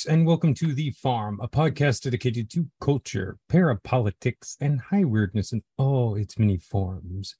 [0.00, 5.52] Folks, and welcome to The Farm, a podcast dedicated to culture, parapolitics, and high weirdness
[5.52, 7.34] in all its many forms.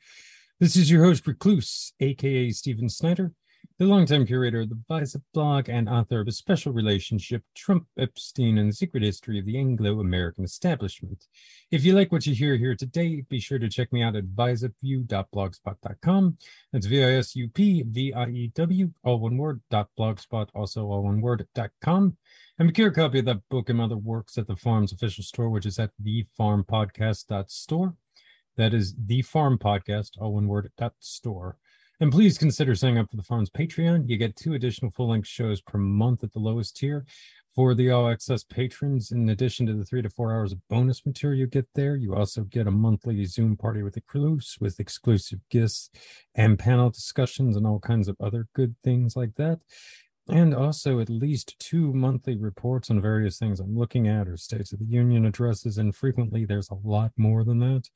[0.59, 3.33] This is your host, Recluse, aka Stephen Snyder,
[3.79, 8.59] the longtime curator of the VISUP blog and author of A Special Relationship, Trump, Epstein,
[8.59, 11.29] and the Secret History of the Anglo-American Establishment.
[11.71, 14.27] If you like what you hear here today, be sure to check me out at
[14.27, 16.37] visupview.blogspot.com.
[16.75, 22.19] That's V-I-S-U-P-V-I-E-W, all one word, dot blogspot, also all one word, dot com.
[22.61, 25.49] And procure a copy of that book and other works at the farm's official store,
[25.49, 27.95] which is at thefarmpodcast.store.
[28.59, 31.57] That is the farm podcast, all one word, dot store.
[32.01, 34.11] And please consider signing up for the farm's Patreon.
[34.11, 37.07] You get two additional full length shows per month at the lowest tier.
[37.55, 41.07] For the all access patrons, in addition to the three to four hours of bonus
[41.07, 44.81] material you get there, you also get a monthly Zoom party with the crews with
[44.81, 45.89] exclusive gifts
[46.35, 49.61] and panel discussions and all kinds of other good things like that.
[50.29, 54.73] And also at least two monthly reports on various things I'm looking at or States
[54.73, 55.79] of the Union addresses.
[55.79, 57.89] And frequently there's a lot more than that.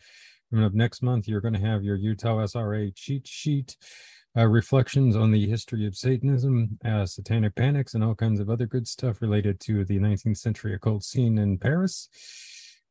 [0.51, 3.77] Coming up next month, you're going to have your Utah SRA cheat sheet,
[4.37, 8.67] uh, reflections on the history of Satanism, uh, satanic panics, and all kinds of other
[8.67, 12.09] good stuff related to the 19th century occult scene in Paris,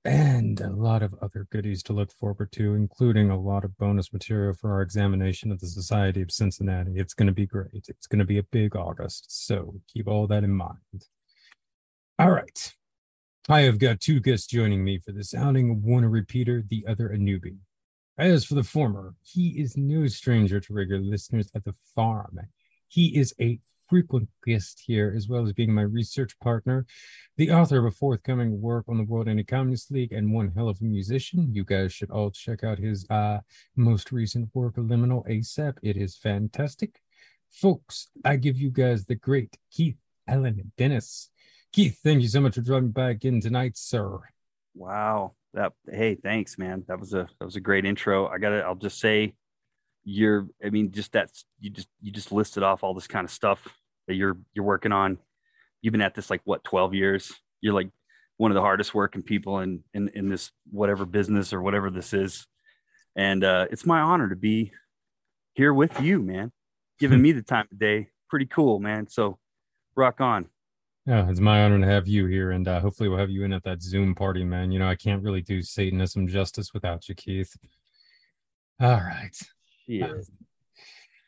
[0.05, 4.11] and a lot of other goodies to look forward to, including a lot of bonus
[4.11, 6.93] material for our examination of the Society of Cincinnati.
[6.95, 7.85] It's going to be great.
[7.87, 11.07] It's going to be a big August, so keep all that in mind.
[12.19, 12.73] All right.
[13.49, 17.07] I have got two guests joining me for this outing, one a repeater, the other
[17.07, 17.57] a newbie.
[18.17, 22.39] As for the former, he is no stranger to regular listeners at the farm.
[22.87, 23.59] He is a
[23.93, 26.83] frequent guest here, as well as being my research partner,
[27.37, 30.81] the author of a forthcoming work on the World Anti-Communist League, and one hell of
[30.81, 31.53] a musician.
[31.53, 33.41] You guys should all check out his uh,
[33.75, 35.77] most recent work, Liminal ASAP.
[35.83, 37.01] It is fantastic.
[37.51, 41.29] Folks, I give you guys the great Keith Allen Dennis.
[41.71, 44.21] Keith, thank you so much for dropping back in tonight, sir.
[44.73, 45.33] Wow.
[45.53, 46.83] That hey, thanks, man.
[46.87, 48.25] That was a that was a great intro.
[48.27, 49.35] I gotta I'll just say
[50.03, 53.29] you're I mean, just that's you just you just listed off all this kind of
[53.29, 53.67] stuff
[54.07, 55.17] that you're you're working on.
[55.81, 57.33] You've been at this like what 12 years.
[57.61, 57.89] You're like
[58.37, 62.13] one of the hardest working people in in in this whatever business or whatever this
[62.13, 62.45] is.
[63.15, 64.71] And uh it's my honor to be
[65.53, 66.51] here with you, man.
[66.99, 68.09] Giving me the time of day.
[68.29, 69.07] Pretty cool, man.
[69.07, 69.37] So
[69.95, 70.49] rock on.
[71.05, 73.51] Yeah, it's my honor to have you here, and uh, hopefully we'll have you in
[73.51, 74.71] at that Zoom party, man.
[74.71, 77.57] You know, I can't really do Satanism justice without you, Keith.
[78.79, 79.37] All right.
[79.85, 80.13] Yeah.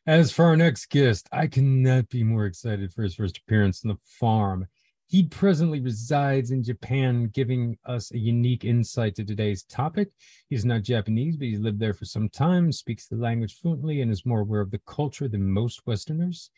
[0.07, 3.89] As for our next guest, I cannot be more excited for his first appearance on
[3.89, 4.67] the farm.
[5.07, 10.09] He presently resides in Japan, giving us a unique insight to today's topic.
[10.47, 14.11] He's not Japanese, but he's lived there for some time, speaks the language fluently, and
[14.11, 16.51] is more aware of the culture than most Westerners.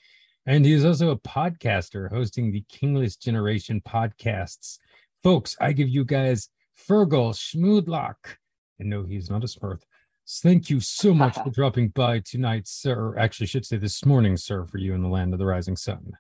[0.46, 4.78] And he is also a podcaster hosting the Kingless Generation podcasts.
[5.24, 8.36] Folks, I give you guys Fergal Schmudlach.
[8.78, 9.84] And no, he's not a Smurf.
[10.30, 13.18] Thank you so much for dropping by tonight, sir.
[13.18, 15.76] Actually, I should say this morning, sir, for you in the land of the rising
[15.76, 16.12] sun.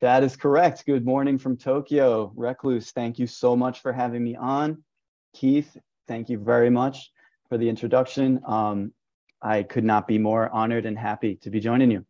[0.00, 0.86] That is correct.
[0.86, 2.32] Good morning from Tokyo.
[2.34, 4.82] Recluse, thank you so much for having me on.
[5.34, 5.76] Keith,
[6.08, 7.10] thank you very much
[7.48, 8.40] for the introduction.
[8.46, 8.92] Um,
[9.42, 12.04] I could not be more honored and happy to be joining you.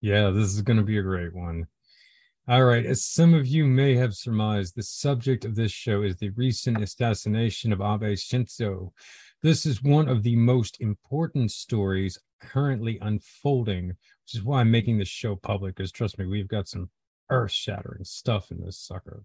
[0.00, 1.66] Yeah, this is going to be a great one.
[2.46, 2.84] All right.
[2.84, 6.82] As some of you may have surmised, the subject of this show is the recent
[6.82, 8.92] assassination of Abe Shinzo.
[9.44, 14.96] This is one of the most important stories currently unfolding, which is why I'm making
[14.96, 15.76] this show public.
[15.76, 16.88] Because trust me, we've got some
[17.28, 19.22] earth shattering stuff in this sucker.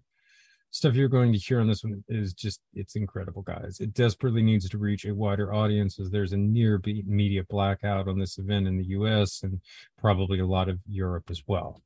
[0.72, 3.78] Stuff you're going to hear on this one is just it's incredible guys.
[3.80, 8.18] It desperately needs to reach a wider audience as there's a near media blackout on
[8.18, 9.58] this event in the us and
[9.96, 11.82] probably a lot of europe as well.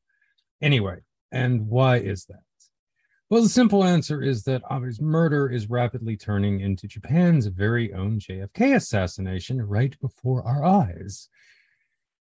[0.60, 0.98] Anyway
[1.34, 2.44] and why is that
[3.30, 8.18] well the simple answer is that Abe's murder is rapidly turning into japan's very own
[8.18, 11.28] jfk assassination right before our eyes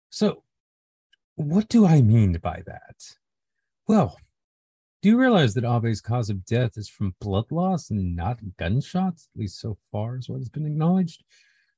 [0.09, 0.43] so
[1.35, 2.95] what do i mean by that
[3.87, 4.17] well
[5.01, 9.29] do you realize that Abe's cause of death is from blood loss and not gunshots,
[9.33, 11.23] at least so far as what has been acknowledged?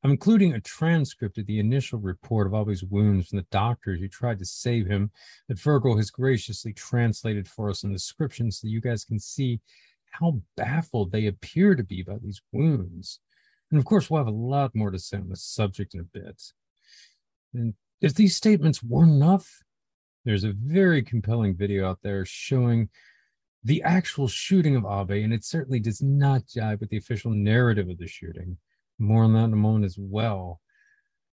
[0.04, 4.00] I'm including a transcript of the initial report of all Abe's wounds from the doctors
[4.00, 5.12] who tried to save him
[5.48, 9.60] that Fergal has graciously translated for us in the description so you guys can see
[10.10, 13.20] how baffled they appear to be by these wounds.
[13.70, 16.04] And of course, we'll have a lot more to say on the subject in a
[16.04, 16.42] bit.
[17.54, 19.62] And if these statements weren't enough,
[20.26, 22.90] there's a very compelling video out there showing
[23.64, 27.90] the actual shooting of Abe, and it certainly does not jive with the official narrative
[27.90, 28.58] of the shooting.
[29.02, 30.62] More on that in a moment as well.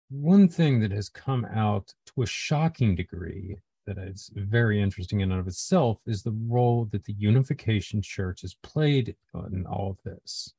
[0.09, 5.33] One thing that has come out to a shocking degree that is very interesting in
[5.33, 9.17] and of itself is the role that the Unification Church has played
[9.51, 10.53] in all of this.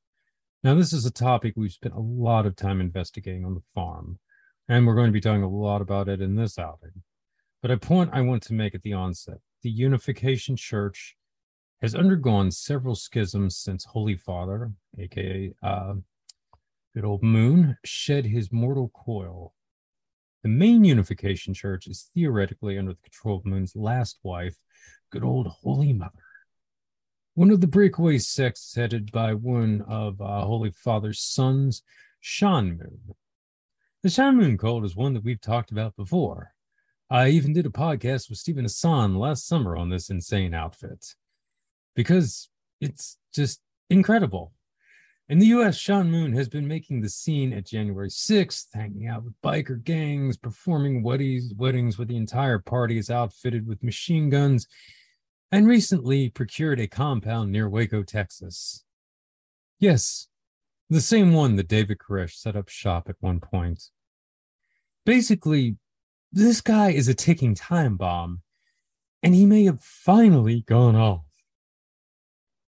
[0.62, 4.18] Now, this is a topic we've spent a lot of time investigating on the farm,
[4.68, 7.02] and we're going to be talking a lot about it in this outing.
[7.62, 11.16] But a point I want to make at the onset the Unification Church
[11.80, 15.94] has undergone several schisms since Holy Father, aka uh,
[16.98, 19.54] good old Moon, shed his mortal coil.
[20.42, 24.56] The main Unification Church is theoretically under the control of Moon's last wife,
[25.12, 26.24] good old Holy Mother.
[27.34, 31.84] One of the breakaway sects headed by one of uh, Holy Father's sons,
[32.18, 33.14] Sean Moon.
[34.02, 36.50] The Sean Moon cult is one that we've talked about before.
[37.08, 41.14] I even did a podcast with Steven Hassan last summer on this insane outfit
[41.94, 42.48] because
[42.80, 44.52] it's just incredible.
[45.30, 49.24] In the US, Sean Moon has been making the scene at January 6th, hanging out
[49.24, 54.66] with biker gangs, performing weddings, weddings where the entire party is outfitted with machine guns,
[55.52, 58.84] and recently procured a compound near Waco, Texas.
[59.78, 60.28] Yes,
[60.88, 63.90] the same one that David Koresh set up shop at one point.
[65.04, 65.76] Basically,
[66.32, 68.40] this guy is a ticking time bomb,
[69.22, 71.26] and he may have finally gone off.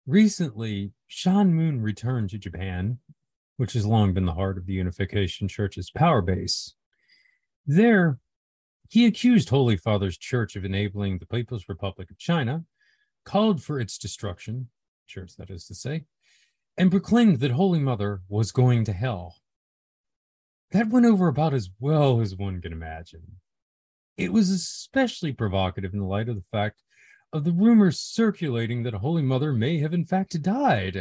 [0.06, 2.98] Recently, Sean Moon returned to Japan,
[3.58, 6.74] which has long been the heart of the Unification Church's power base.
[7.68, 8.20] There,
[8.88, 12.64] he accused Holy Father's church of enabling the People's Republic of China,
[13.26, 14.70] called for its destruction,
[15.06, 16.06] church that is to say,
[16.78, 19.36] and proclaimed that Holy Mother was going to hell.
[20.72, 23.42] That went over about as well as one can imagine.
[24.16, 26.82] It was especially provocative in the light of the fact
[27.34, 30.96] of the rumors circulating that a Holy Mother may have in fact died.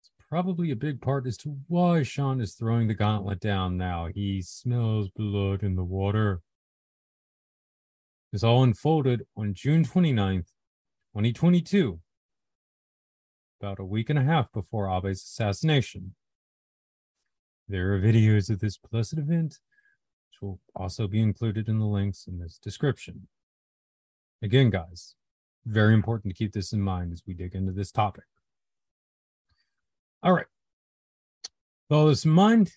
[0.00, 4.08] It's probably a big part as to why Sean is throwing the gauntlet down now.
[4.14, 6.40] He smells blood in the water.
[8.32, 10.52] This all unfolded on June 29th,
[11.14, 12.00] 2022,
[13.60, 16.14] about a week and a half before Abe's assassination.
[17.68, 19.58] There are videos of this blessed event,
[20.28, 23.26] which will also be included in the links in this description.
[24.42, 25.14] Again, guys,
[25.64, 28.24] very important to keep this in mind as we dig into this topic.
[30.22, 30.46] All right.
[31.88, 32.72] With all this in mind,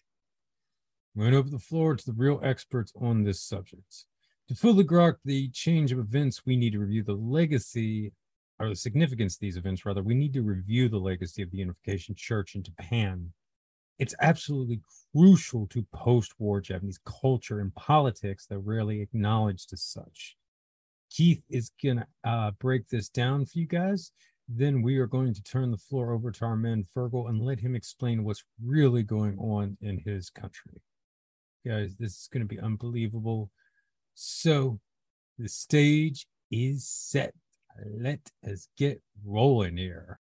[1.16, 4.06] I'm going to open the floor to the real experts on this subject.
[4.48, 8.14] To fully grok the change of events, we need to review the legacy
[8.60, 10.04] or the significance of these events, rather.
[10.04, 13.32] We need to review the legacy of the Unification Church in Japan.
[14.00, 14.82] It's absolutely
[15.14, 20.36] crucial to post war Japanese culture and politics that rarely acknowledged as such.
[21.10, 24.12] Keith is going to uh, break this down for you guys.
[24.48, 27.60] Then we are going to turn the floor over to our man Fergal and let
[27.60, 30.82] him explain what's really going on in his country.
[31.66, 33.52] Guys, this is going to be unbelievable.
[34.16, 34.80] So
[35.38, 37.34] the stage is set.
[37.98, 40.20] Let us get rolling here.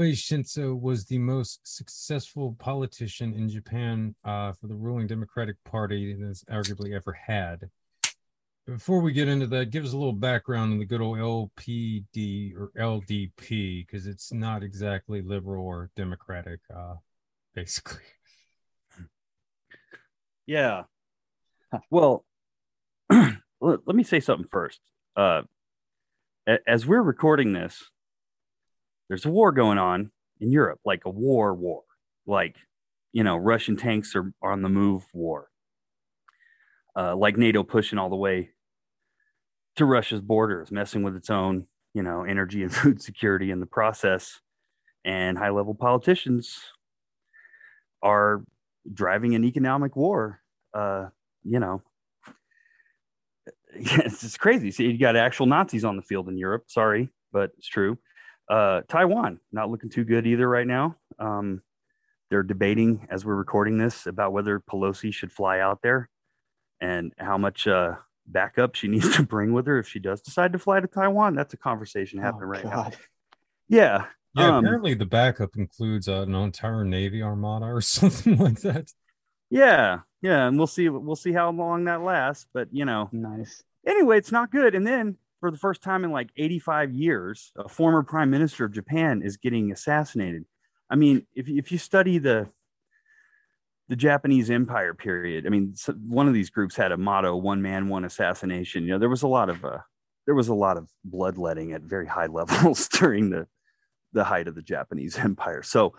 [0.00, 6.18] Abe Shinzo was the most successful politician in Japan uh, for the ruling Democratic Party
[6.20, 7.70] has arguably ever had.
[8.66, 12.54] Before we get into that, give us a little background on the good old LPD
[12.56, 16.94] or LDP, because it's not exactly liberal or democratic, uh,
[17.54, 18.02] basically.
[20.46, 20.84] Yeah.
[21.90, 22.24] Well,
[23.60, 24.80] let me say something first.
[25.16, 25.42] Uh,
[26.66, 27.90] as we're recording this,
[29.08, 30.10] there's a war going on
[30.40, 31.82] in Europe, like a war war,
[32.26, 32.56] like
[33.12, 35.48] you know, Russian tanks are, are on the move war,
[36.94, 38.50] uh, like NATO pushing all the way
[39.76, 43.66] to Russia's borders, messing with its own you know, energy and food security in the
[43.66, 44.38] process.
[45.04, 46.58] And high level politicians
[48.02, 48.44] are
[48.92, 50.40] driving an economic war.
[50.74, 51.06] Uh,
[51.42, 51.82] you know,
[53.74, 54.70] it's just crazy.
[54.70, 56.64] See, you got actual Nazis on the field in Europe.
[56.66, 57.98] Sorry, but it's true.
[58.48, 60.96] Uh, Taiwan not looking too good either right now.
[61.18, 61.62] Um,
[62.30, 66.08] they're debating as we're recording this about whether Pelosi should fly out there
[66.80, 67.94] and how much uh,
[68.26, 71.34] backup she needs to bring with her if she does decide to fly to Taiwan.
[71.34, 72.72] That's a conversation happening oh, right God.
[72.72, 72.98] now.
[73.68, 74.04] Yeah.
[74.36, 74.56] Yeah.
[74.56, 78.92] Um, apparently, the backup includes uh, an entire Navy armada or something like that.
[79.48, 80.88] Yeah, yeah, and we'll see.
[80.88, 82.46] We'll see how long that lasts.
[82.52, 83.62] But you know, nice.
[83.86, 84.74] Anyway, it's not good.
[84.74, 88.72] And then, for the first time in like 85 years, a former prime minister of
[88.72, 90.44] Japan is getting assassinated.
[90.90, 92.48] I mean, if if you study the
[93.88, 95.46] the Japanese Empire period.
[95.46, 98.98] I mean, one of these groups had a motto: "One man, one assassination." You know,
[98.98, 99.78] there was a lot of uh,
[100.26, 103.46] there was a lot of bloodletting at very high levels during the
[104.12, 105.62] the height of the Japanese Empire.
[105.62, 105.94] So,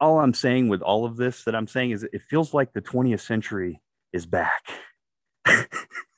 [0.00, 2.80] all I'm saying with all of this that I'm saying is, it feels like the
[2.80, 3.82] 20th century
[4.14, 4.62] is back.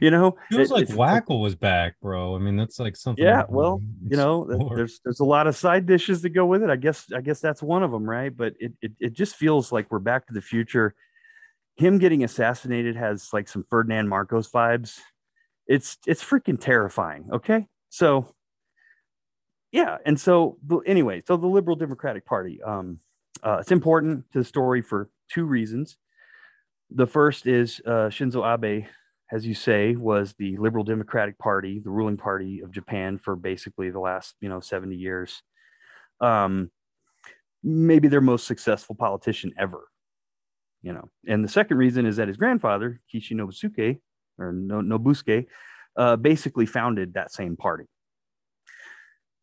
[0.00, 2.34] you know feels it, like Whackle was back bro.
[2.34, 5.86] I mean that's like something yeah well you know there's there's a lot of side
[5.86, 6.70] dishes that go with it.
[6.70, 8.34] I guess i guess that's one of them right?
[8.34, 10.94] But it, it it just feels like we're back to the future.
[11.76, 14.98] Him getting assassinated has like some ferdinand marcos vibes.
[15.66, 17.66] It's it's freaking terrifying okay?
[17.90, 18.34] So
[19.70, 22.98] yeah and so anyway so the liberal democratic party um
[23.42, 25.96] uh, it's important to the story for two reasons.
[26.90, 28.86] The first is uh, shinzo abe
[29.32, 33.88] as you say, was the Liberal Democratic Party, the ruling party of Japan for basically
[33.88, 35.42] the last, you know, 70 years.
[36.20, 36.70] Um,
[37.62, 39.88] maybe their most successful politician ever,
[40.82, 41.08] you know.
[41.26, 44.00] And the second reason is that his grandfather, Kishi Nobusuke,
[44.38, 45.46] or Nobusuke,
[45.96, 47.84] uh, basically founded that same party.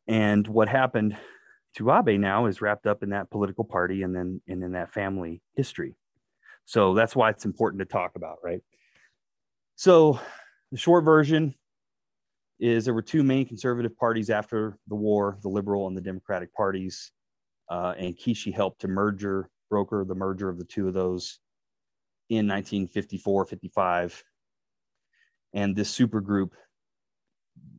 [0.08, 1.18] And what happened
[1.78, 4.94] to Abe now is wrapped up in that political party and then and in that
[4.94, 5.96] family history.
[6.66, 8.62] So that's why it's important to talk about, right?
[9.80, 10.20] So
[10.74, 11.56] the short version
[12.60, 16.54] is there were two main conservative parties after the war, the Liberal and the Democratic
[16.54, 17.14] parties.
[17.70, 21.40] Uh, and Kishi helped to merger, broker the merger of the two of those
[22.30, 24.22] in 1954, 55.
[25.54, 26.56] And this super group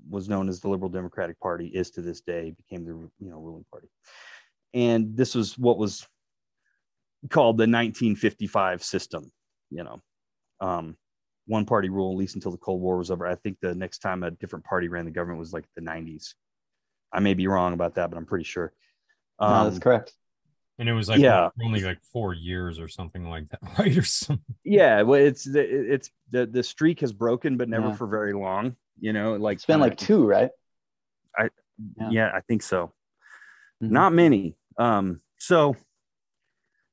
[0.09, 3.41] was known as the Liberal Democratic Party, is to this day, became the you know
[3.41, 3.91] ruling party.
[4.73, 6.09] And this was what was
[7.29, 9.31] called the 1955 system,
[9.69, 10.01] you know.
[10.63, 10.97] Um,
[11.51, 13.27] one party rule at least until the Cold War was over.
[13.27, 16.35] I think the next time a different party ran the government was like the 90s.
[17.13, 18.73] I may be wrong about that, but I'm pretty sure.
[19.41, 20.13] Um, no, that's um, correct.
[20.79, 21.49] And it was like yeah.
[21.63, 23.99] only like four years or something like that, right?
[23.99, 24.55] Or something.
[24.65, 27.95] Yeah, well, it's the it's the the streak has broken, but never yeah.
[27.97, 28.77] for very long.
[29.01, 30.51] You know, like it's been like two, right?
[31.37, 31.51] I
[31.99, 32.93] yeah, yeah I think so.
[33.83, 33.93] Mm-hmm.
[33.93, 34.57] Not many.
[34.79, 35.77] Um, so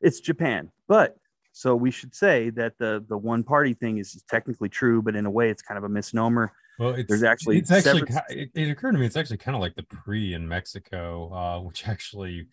[0.01, 1.15] it's Japan, but
[1.57, 5.25] so we should say that the the one party thing is technically true, but in
[5.25, 6.53] a way, it's kind of a misnomer.
[6.77, 9.61] Well, it's, there's actually it's actually it, it, occurred to me it's actually kind of
[9.61, 12.47] like the PRI in Mexico, uh, which actually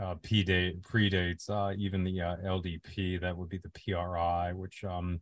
[0.00, 3.20] uh, predate predates uh, even the uh, LDP.
[3.20, 5.20] That would be the PRI, which um,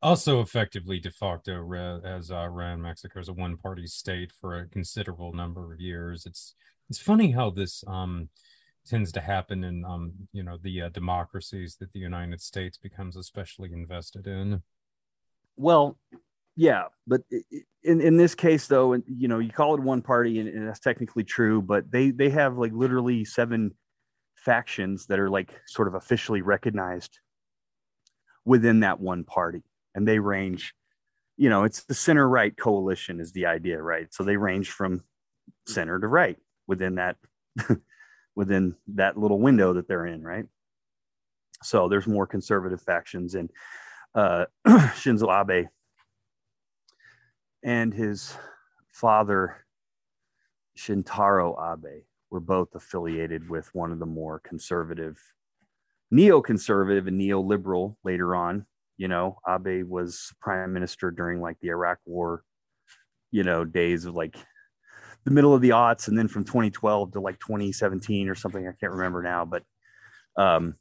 [0.00, 4.60] also effectively de facto re- has uh, ran Mexico as a one party state for
[4.60, 6.24] a considerable number of years.
[6.24, 6.54] It's
[6.88, 8.28] it's funny how this um,
[8.86, 13.16] tends to happen in um, you know the uh, democracies that the United States becomes
[13.16, 14.62] especially invested in.
[15.56, 15.98] Well,
[16.56, 17.22] yeah, but
[17.82, 20.68] in in this case though, and you know, you call it one party and, and
[20.68, 23.72] that's technically true, but they they have like literally seven
[24.36, 27.18] factions that are like sort of officially recognized
[28.44, 29.62] within that one party,
[29.94, 30.74] and they range.
[31.36, 34.06] You know, it's the center right coalition is the idea, right?
[34.14, 35.02] So they range from
[35.66, 36.38] center to right
[36.68, 37.16] within that
[38.36, 40.46] within that little window that they're in, right?
[41.62, 43.50] So there's more conservative factions, and
[44.14, 45.68] uh, Shinzo Abe
[47.62, 48.36] and his
[48.92, 49.64] father
[50.78, 55.18] Shintaro Abe were both affiliated with one of the more conservative,
[56.12, 58.66] neoconservative and neoliberal later on.
[58.96, 62.44] You know, Abe was prime minister during like the Iraq War,
[63.30, 64.36] you know, days of like
[65.24, 68.72] the middle of the aughts and then from 2012 to like 2017 or something i
[68.72, 69.62] can't remember now but
[70.36, 70.74] um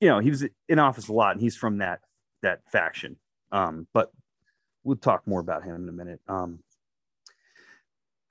[0.00, 2.00] you know he was in office a lot and he's from that
[2.42, 3.16] that faction.
[3.52, 4.10] Um but
[4.84, 6.20] we'll talk more about him in a minute.
[6.28, 6.60] Um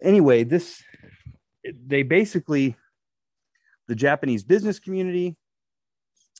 [0.01, 0.83] anyway this
[1.85, 2.75] they basically
[3.87, 5.35] the japanese business community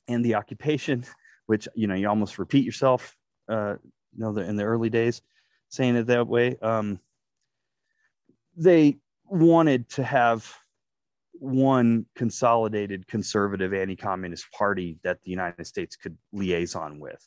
[0.07, 1.03] and the occupation
[1.47, 3.15] which you know you almost repeat yourself
[3.49, 3.73] uh
[4.15, 5.21] you know the, in the early days
[5.69, 6.57] saying it that way.
[6.61, 6.99] Um
[8.55, 8.97] they
[9.29, 10.51] wanted to have
[11.33, 17.23] one consolidated conservative anti-communist party that the United States could liaison with.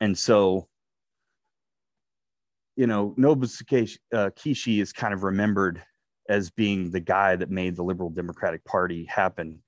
[0.00, 0.68] And so,
[2.76, 5.82] you know, Nobusuke uh, Kishi is kind of remembered
[6.28, 9.60] as being the guy that made the Liberal Democratic Party happen.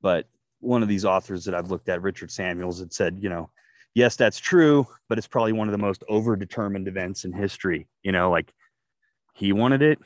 [0.00, 0.26] But
[0.60, 3.50] one of these authors that I've looked at, Richard Samuels, had said, you know,
[3.94, 7.88] yes, that's true, but it's probably one of the most overdetermined events in history.
[8.02, 8.52] You know, like
[9.34, 9.98] he wanted it.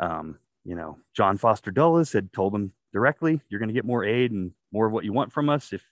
[0.00, 4.04] Um, you know, John Foster Dulles had told him directly, "You're going to get more
[4.04, 5.84] aid and more of what you want from us if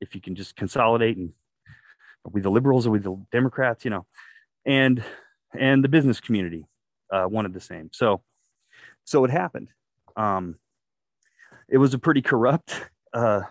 [0.00, 1.32] if you can just consolidate and
[2.24, 4.06] are we the liberals or we the Democrats?" You know,
[4.64, 5.04] and
[5.52, 6.66] and the business community
[7.12, 7.90] uh, wanted the same.
[7.92, 8.22] So
[9.04, 9.68] so it happened.
[10.16, 10.56] Um,
[11.68, 12.80] it was a pretty corrupt
[13.12, 13.42] uh,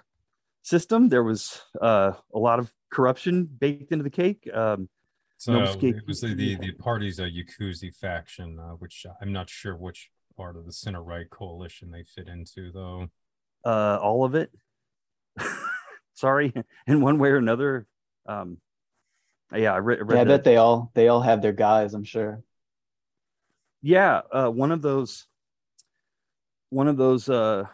[0.64, 1.10] system.
[1.10, 4.50] There was uh, a lot of corruption baked into the cake.
[4.54, 4.90] Um,
[5.38, 9.50] so no it was the, the, the party's a Yakuza faction, uh, which I'm not
[9.50, 13.08] sure which part of the center right coalition they fit into, though.
[13.66, 14.52] Uh, all of it.
[16.14, 16.54] Sorry,
[16.88, 17.88] in one way or another.
[18.26, 18.58] Um,
[19.54, 20.00] yeah, I read.
[20.02, 21.94] read yeah, I bet they all they all have their guys.
[21.94, 22.42] I'm sure.
[23.82, 25.28] Yeah, uh, one of those.
[26.70, 27.30] One of those.
[27.30, 27.66] Uh,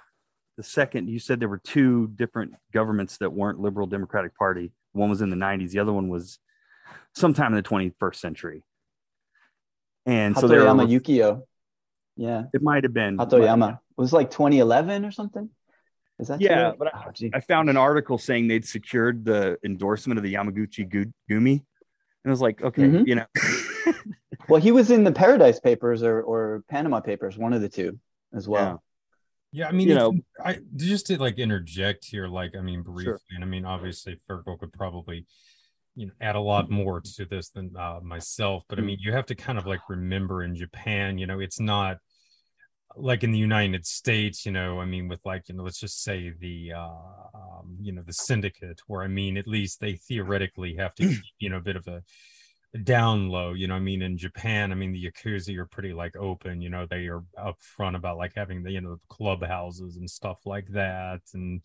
[0.57, 5.09] the second you said there were two different governments that weren't liberal democratic party one
[5.09, 6.37] was in the 90s the other one was
[7.15, 8.63] sometime in the 21st century.
[10.05, 11.43] And Hatoyama so there were, Yukio.
[12.17, 12.43] Yeah.
[12.53, 13.73] It might have been Hatoyama.
[13.73, 15.49] It was like 2011 or something?
[16.19, 20.19] Is that yeah but I, oh, I, found an article saying they'd secured the endorsement
[20.19, 20.87] of the Yamaguchi
[21.27, 21.53] Gumi.
[21.53, 21.63] And
[22.25, 23.07] I was like okay mm-hmm.
[23.07, 23.25] you know.
[24.47, 27.99] Well he was in the Paradise Papers or or Panama Papers one of the two
[28.33, 28.63] as well.
[28.63, 28.77] Yeah.
[29.53, 33.03] Yeah, I mean, you know, I just to like interject here, like, I mean, briefly,
[33.03, 33.19] sure.
[33.31, 35.25] and I mean, obviously, Fergal could probably,
[35.95, 39.11] you know, add a lot more to this than uh, myself, but I mean, you
[39.11, 41.97] have to kind of like remember in Japan, you know, it's not
[42.95, 46.03] like in the United States, you know, I mean, with like, you know, let's just
[46.03, 46.87] say the, uh,
[47.33, 51.23] um, you know, the syndicate, where I mean, at least they theoretically have to keep,
[51.39, 52.03] you know, a bit of a,
[52.83, 56.15] down low you know i mean in japan i mean the yakuza are pretty like
[56.15, 60.37] open you know they are upfront about like having the you know clubhouses and stuff
[60.45, 61.61] like that and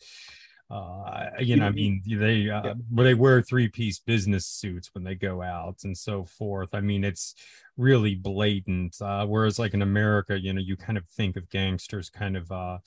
[0.69, 2.75] uh you know i mean they uh, yeah.
[2.91, 6.71] they wear three piece business suits when they go out and so forth.
[6.73, 7.35] I mean it's
[7.77, 12.09] really blatant uh whereas like in america you know you kind of think of gangsters
[12.11, 12.79] kind of uh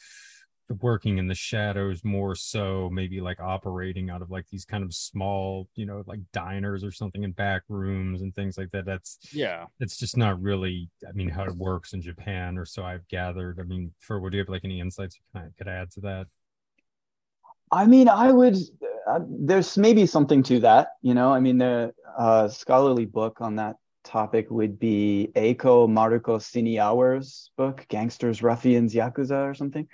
[0.82, 4.94] working in the shadows more so maybe like operating out of like these kind of
[4.94, 8.86] small you know like diners or something in back rooms and things like that.
[8.86, 9.66] That's yeah.
[9.80, 13.60] it's just not really i mean how it works in japan or so i've gathered.
[13.60, 16.28] I mean for would you have like any insights you could add to that
[17.72, 18.56] i mean i would
[19.08, 23.56] uh, there's maybe something to that you know i mean the uh, scholarly book on
[23.56, 29.88] that topic would be Eiko Maruko Siniawer's book, Gangsters, Ruffians, Yakuza, or something.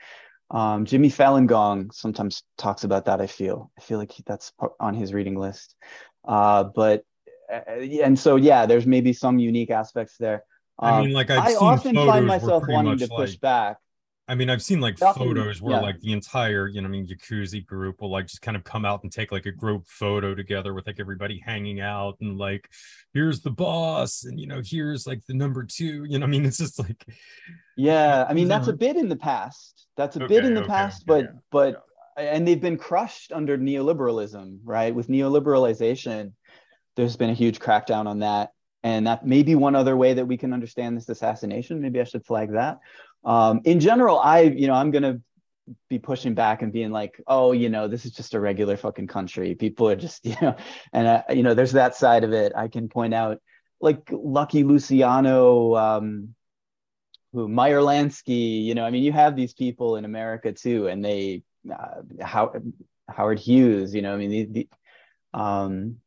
[0.52, 3.20] Um, Jimmy Fallon Gong sometimes talks about that.
[3.20, 5.76] I feel I feel like he, that's on his reading list.
[6.28, 7.04] Uh, but
[7.52, 10.44] uh, and so yeah, there's maybe some unique aspects there.
[10.80, 13.78] Um, I mean, like I've i often find myself wanting to push back.
[14.28, 15.82] I mean, I've seen like photos where yeah.
[15.82, 18.84] like the entire, you know, I mean, Yakuza group will like just kind of come
[18.84, 22.68] out and take like a group photo together with like everybody hanging out and like,
[23.14, 26.06] here's the boss, and you know, here's like the number two.
[26.06, 27.06] You know, I mean, it's just like,
[27.78, 29.88] yeah, I mean, that's a bit in the past.
[29.96, 31.86] That's a okay, bit in the okay, past, okay, but yeah, but
[32.18, 32.34] yeah.
[32.34, 34.94] and they've been crushed under neoliberalism, right?
[34.94, 36.32] With neoliberalization,
[36.96, 40.26] there's been a huge crackdown on that, and that may be one other way that
[40.26, 41.80] we can understand this assassination.
[41.80, 42.80] Maybe I should flag that
[43.26, 45.22] um, in general, I, you know, I'm going to
[45.90, 49.08] be pushing back and being like, oh, you know, this is just a regular fucking
[49.08, 49.56] country.
[49.56, 50.56] People are just, you know,
[50.94, 52.54] and, uh, you know, there's that side of it.
[52.56, 53.40] I can point out
[53.82, 56.36] like Lucky Luciano, um,
[57.34, 61.04] who Meyer Lansky, you know, I mean, you have these people in America too, and
[61.04, 62.54] they, uh, how,
[63.10, 64.70] Howard Hughes, you know, I mean, the, the
[65.40, 65.98] um,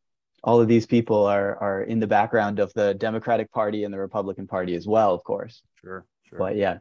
[0.42, 3.98] all of these people are are in the background of the Democratic Party and the
[3.98, 5.62] Republican Party as well, of course.
[5.80, 6.38] Sure, sure.
[6.38, 6.78] But yeah,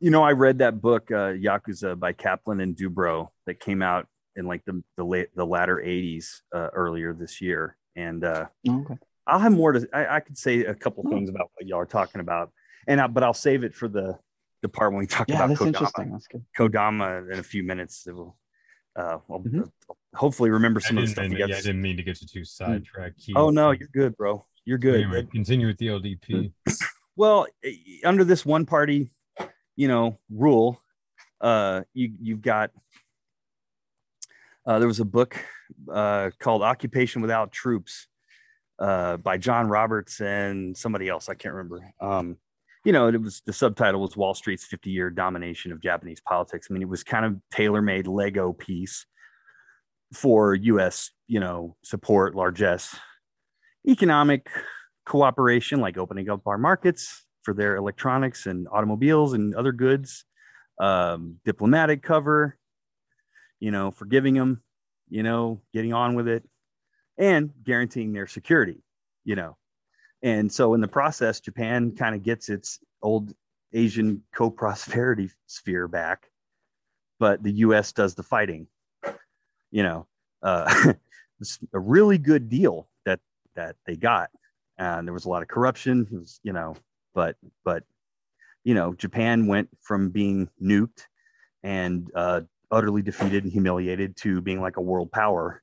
[0.00, 4.06] you know, I read that book, uh, Yakuza by Kaplan and Dubro that came out
[4.36, 7.76] in like the the late the latter 80s uh, earlier this year.
[7.96, 8.94] And uh, oh, okay.
[9.26, 11.10] I'll have more to I, I could say a couple oh.
[11.10, 12.50] things about what y'all are talking about.
[12.88, 14.18] And I, but I'll save it for the
[14.62, 15.66] the part when we talk yeah, about that's Kodama.
[15.66, 16.12] Interesting.
[16.12, 16.44] That's good.
[16.58, 18.06] Kodama in a few minutes.
[18.06, 18.36] It will
[18.96, 19.62] uh, well, mm-hmm.
[20.14, 21.28] hopefully remember some of the stuff.
[21.28, 23.22] Mean, yeah, I didn't mean to get you too sidetracked.
[23.36, 24.46] Oh no, you're good, bro.
[24.64, 25.02] You're good.
[25.02, 26.52] Anyway, continue with the LDP.
[27.16, 27.72] well, eh,
[28.04, 29.10] under this one party
[29.80, 30.78] you know rule
[31.40, 32.70] uh you you've got
[34.66, 35.42] uh, there was a book
[35.90, 38.08] uh, called Occupation Without Troops
[38.78, 41.30] uh, by John Roberts and somebody else.
[41.30, 41.80] I can't remember.
[41.98, 42.36] Um,
[42.84, 46.68] you know, it was the subtitle was Wall Street's 50 year domination of Japanese politics.
[46.68, 49.06] I mean, it was kind of tailor made Lego piece
[50.12, 52.94] for US, you know, support, largesse,
[53.88, 54.50] economic
[55.06, 60.24] cooperation, like opening up our markets for their electronics and automobiles and other goods,
[60.78, 62.56] um, diplomatic cover,
[63.58, 64.62] you know, forgiving them,
[65.08, 66.44] you know, getting on with it,
[67.18, 68.82] and guaranteeing their security,
[69.24, 69.56] you know.
[70.22, 73.32] And so in the process, Japan kind of gets its old
[73.72, 76.30] Asian co prosperity sphere back,
[77.18, 78.66] but the US does the fighting
[79.70, 80.06] you know,
[80.42, 80.92] uh,
[81.40, 83.20] it's a really good deal that
[83.54, 84.30] that they got.
[84.78, 86.74] And there was a lot of corruption, was, you know,
[87.14, 87.84] but but
[88.64, 91.06] you know, Japan went from being nuked
[91.62, 95.62] and uh, utterly defeated and humiliated to being like a world power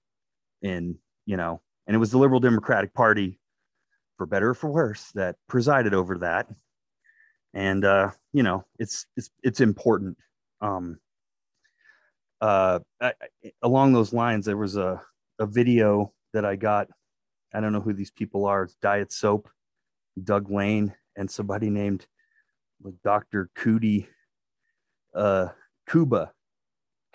[0.61, 3.39] in you know, and it was the Liberal Democratic Party,
[4.17, 6.47] for better or for worse, that presided over that.
[7.53, 10.17] And uh, you know, it's it's it's important.
[10.61, 10.99] Um,
[12.41, 13.13] uh, I,
[13.61, 15.01] along those lines, there was a,
[15.39, 16.87] a video that I got.
[17.53, 18.63] I don't know who these people are.
[18.63, 19.49] It's Diet Soap,
[20.23, 22.05] Doug Lain, and somebody named
[23.03, 23.49] Dr.
[23.55, 24.07] Cootie,
[25.13, 25.47] uh,
[25.89, 26.31] Cuba,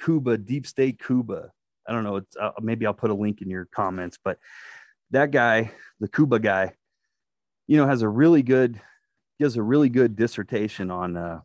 [0.03, 1.53] Cuba, Deep State Cuba.
[1.89, 2.17] I don't know.
[2.17, 4.39] It's, uh, maybe I'll put a link in your comments, but
[5.13, 6.75] that guy, the Cuba guy,
[7.67, 8.81] you know, has a really good,
[9.39, 11.41] gives a really good dissertation on uh,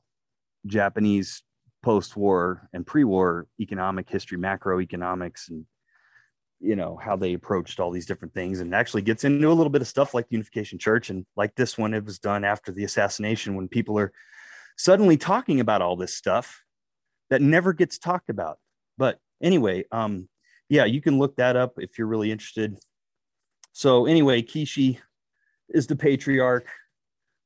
[0.66, 1.44] Japanese
[1.84, 5.66] post-war and pre-war economic history, macroeconomics, and
[6.60, 9.70] you know how they approached all these different things, and actually gets into a little
[9.70, 12.72] bit of stuff like the Unification Church, and like this one, it was done after
[12.72, 14.12] the assassination when people are
[14.78, 16.64] suddenly talking about all this stuff
[17.30, 18.58] that never gets talked about.
[18.98, 20.28] But anyway, um,
[20.70, 22.78] yeah, you can look that up if you're really interested.
[23.74, 25.00] So anyway, Kishi
[25.70, 26.68] is the patriarch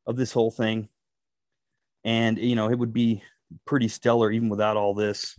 [0.08, 0.90] of this whole thing.
[2.04, 3.24] And you know, it would be
[3.66, 5.38] pretty stellar even without all this.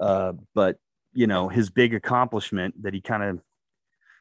[0.00, 0.78] Uh, but
[1.16, 3.40] you know, his big accomplishment that he kind of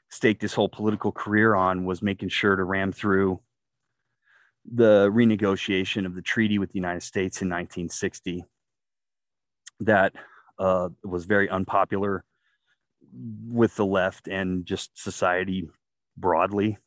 [0.09, 3.39] staked his whole political career on was making sure to ram through
[4.73, 8.45] the renegotiation of the treaty with the United States in 1960.
[9.81, 10.13] That
[10.57, 12.23] uh, was very unpopular
[13.47, 15.69] with the left and just society
[16.17, 16.77] broadly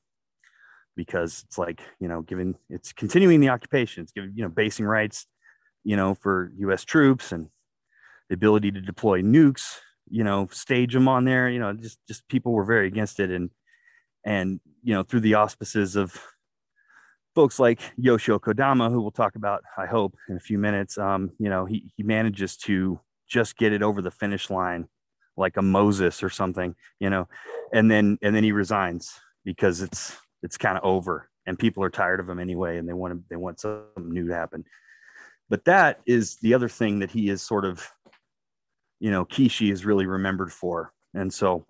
[0.96, 4.84] because it's like you know given it's continuing the occupation it's giving you know basing
[4.84, 5.26] rights
[5.88, 6.84] you know, for U.S.
[6.84, 7.48] troops and
[8.28, 9.76] the ability to deploy nukes,
[10.10, 11.48] you know, stage them on there.
[11.48, 13.50] You know, just just people were very against it, and
[14.24, 16.20] and you know, through the auspices of
[17.34, 20.98] folks like Yoshio Kodama, who we'll talk about, I hope, in a few minutes.
[20.98, 24.88] Um, you know, he he manages to just get it over the finish line
[25.36, 27.28] like a Moses or something, you know,
[27.72, 29.12] and then and then he resigns
[29.44, 32.92] because it's it's kind of over and people are tired of him anyway and they
[32.92, 34.64] want to they want something new to happen.
[35.48, 37.88] But that is the other thing that he is sort of,
[39.00, 40.92] you know, Kishi is really remembered for.
[41.14, 41.66] And so,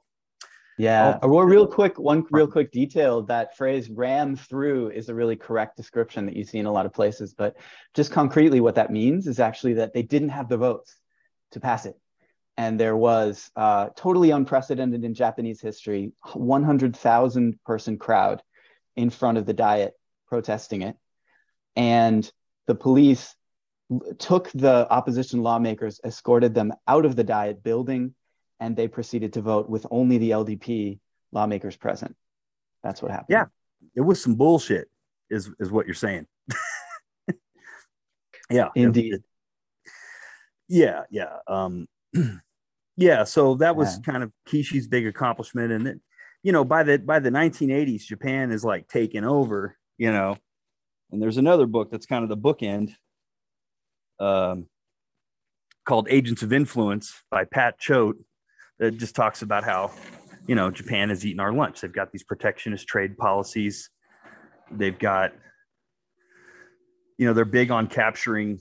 [0.79, 1.19] yeah.
[1.23, 5.35] Oh, well, real quick, one real quick detail that phrase ram through is a really
[5.35, 7.35] correct description that you see in a lot of places.
[7.35, 7.57] But
[7.95, 10.95] just concretely, what that means is actually that they didn't have the votes
[11.53, 11.99] to pass it.
[12.57, 18.43] And there was uh, totally unprecedented in Japanese history 100,000 person crowd
[18.97, 19.95] in front of the diet
[20.29, 20.97] protesting it.
[21.75, 22.31] And
[22.67, 23.35] the police
[24.19, 28.15] took the opposition lawmakers, escorted them out of the Diet building,
[28.61, 30.99] and they proceeded to vote with only the LDP
[31.33, 32.15] lawmakers present.
[32.83, 33.29] That's what happened.
[33.31, 33.45] Yeah,
[33.95, 34.89] it was some bullshit,
[35.31, 36.27] is is what you're saying.
[38.51, 39.15] yeah, indeed.
[39.15, 39.23] It,
[40.69, 41.87] yeah, yeah, um,
[42.97, 43.25] yeah.
[43.25, 44.13] So that was yeah.
[44.13, 46.01] kind of Kishi's big accomplishment, and then,
[46.43, 49.77] you know, by the by the 1980s, Japan is like taking over.
[49.97, 50.37] You know,
[51.11, 52.93] and there's another book that's kind of the bookend
[54.21, 54.67] um,
[55.85, 58.17] called Agents of Influence by Pat Choate
[58.79, 59.91] that just talks about how,
[60.47, 61.81] you know, Japan has eaten our lunch.
[61.81, 63.91] They've got these protectionist trade policies.
[64.71, 65.33] They've got,
[67.17, 68.61] you know, they're big on capturing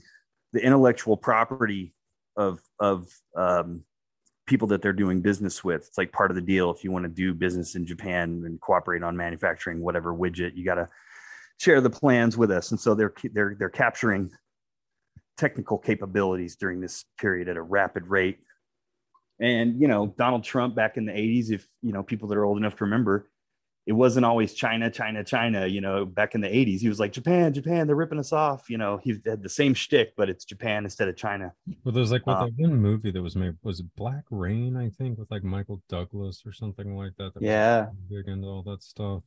[0.52, 1.94] the intellectual property
[2.36, 3.84] of of um,
[4.46, 5.86] people that they're doing business with.
[5.86, 6.70] It's like part of the deal.
[6.70, 10.64] If you want to do business in Japan and cooperate on manufacturing whatever widget, you
[10.64, 10.88] got to
[11.60, 12.70] share the plans with us.
[12.70, 14.30] And so they're they're they're capturing
[15.38, 18.40] technical capabilities during this period at a rapid rate.
[19.40, 22.44] And, you know, Donald Trump back in the 80s, if, you know, people that are
[22.44, 23.30] old enough to remember,
[23.86, 25.66] it wasn't always China, China, China.
[25.66, 28.68] You know, back in the 80s, he was like, Japan, Japan, they're ripping us off.
[28.68, 31.54] You know, he had the same shtick, but it's Japan instead of China.
[31.84, 34.76] Well, there's like what uh, that one movie that was made was it Black Rain,
[34.76, 37.32] I think, with like Michael Douglas or something like that.
[37.34, 37.86] that yeah.
[38.10, 39.22] Big into all that stuff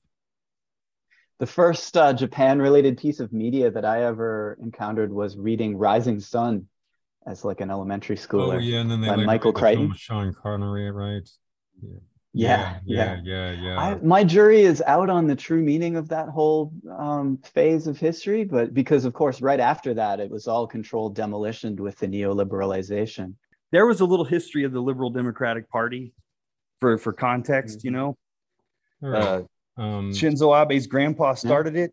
[1.42, 6.68] The first uh, Japan-related piece of media that I ever encountered was reading Rising Sun
[7.26, 8.58] as like an elementary schooler.
[8.58, 9.94] Oh yeah, and then they by later Michael made the Crichton.
[9.98, 11.28] Sean Connery, right?
[11.82, 11.98] Yeah,
[12.34, 13.80] Yeah, yeah, yeah, yeah.
[13.80, 17.98] I, my jury is out on the true meaning of that whole um, phase of
[17.98, 22.06] history, but because of course, right after that, it was all controlled demolition with the
[22.08, 23.34] neoliberalization.
[23.72, 26.14] There was a little history of the Liberal Democratic Party
[26.80, 27.94] for for context, you Mhm.
[27.96, 28.18] know.
[29.02, 29.24] All right.
[29.24, 29.42] Uh,
[29.82, 31.92] um, Shinzo Abe's grandpa started it,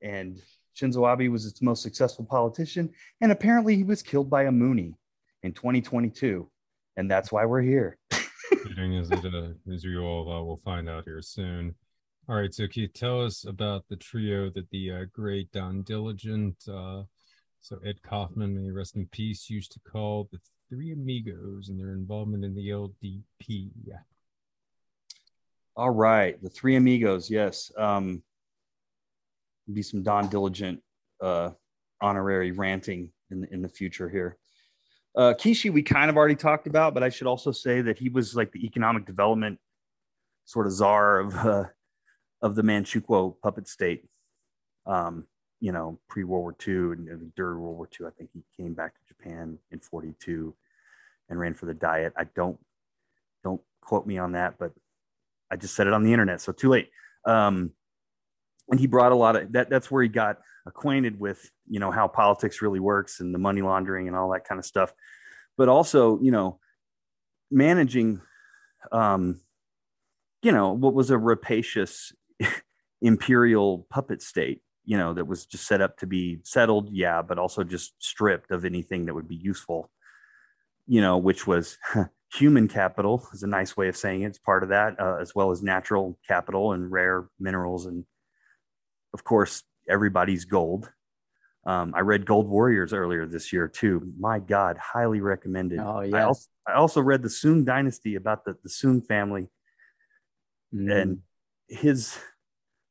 [0.00, 0.40] and
[0.76, 2.88] Shinzo Abe was its most successful politician.
[3.20, 4.94] And apparently, he was killed by a Mooney
[5.42, 6.48] in 2022,
[6.96, 7.98] and that's why we're here.
[8.12, 11.74] as it uh, as you all uh, will find out here soon.
[12.28, 15.82] All right, so can you tell us about the trio that the uh, great Don
[15.82, 17.02] Diligent, uh,
[17.60, 20.38] so Ed Coffman, may rest in peace, used to call the
[20.70, 23.70] Three Amigos and their involvement in the LDP.
[25.76, 27.28] All right, the three amigos.
[27.28, 28.22] Yes, um,
[29.72, 30.80] be some Don Diligent
[31.20, 31.50] uh,
[32.00, 34.36] honorary ranting in the, in the future here.
[35.16, 38.08] Uh, Kishi, we kind of already talked about, but I should also say that he
[38.08, 39.58] was like the economic development
[40.44, 41.64] sort of czar of uh,
[42.42, 44.04] of the Manchukuo puppet state.
[44.86, 45.26] Um,
[45.60, 48.74] you know, pre World War II and during World War II, I think he came
[48.74, 50.54] back to Japan in '42
[51.28, 52.12] and ran for the Diet.
[52.16, 52.58] I don't
[53.42, 54.72] don't quote me on that, but
[55.54, 56.90] I just said it on the internet, so too late.
[57.24, 57.70] Um,
[58.68, 59.70] and he brought a lot of that.
[59.70, 63.62] That's where he got acquainted with, you know, how politics really works and the money
[63.62, 64.92] laundering and all that kind of stuff.
[65.56, 66.58] But also, you know,
[67.52, 68.20] managing,
[68.90, 69.42] um,
[70.42, 72.12] you know, what was a rapacious
[73.00, 77.38] imperial puppet state, you know, that was just set up to be settled, yeah, but
[77.38, 79.88] also just stripped of anything that would be useful,
[80.88, 81.78] you know, which was
[82.34, 84.26] human capital is a nice way of saying it.
[84.26, 88.04] It's part of that, uh, as well as natural capital and rare minerals, and
[89.12, 90.90] of course, everybody's gold.
[91.66, 94.12] Um, I read Gold Warriors earlier this year too.
[94.18, 95.78] My God, highly recommended.
[95.78, 99.48] Oh I yeah, also, I also read the Soong Dynasty about the the Soong family
[100.74, 100.90] Mm.
[101.00, 101.18] and
[101.68, 102.18] his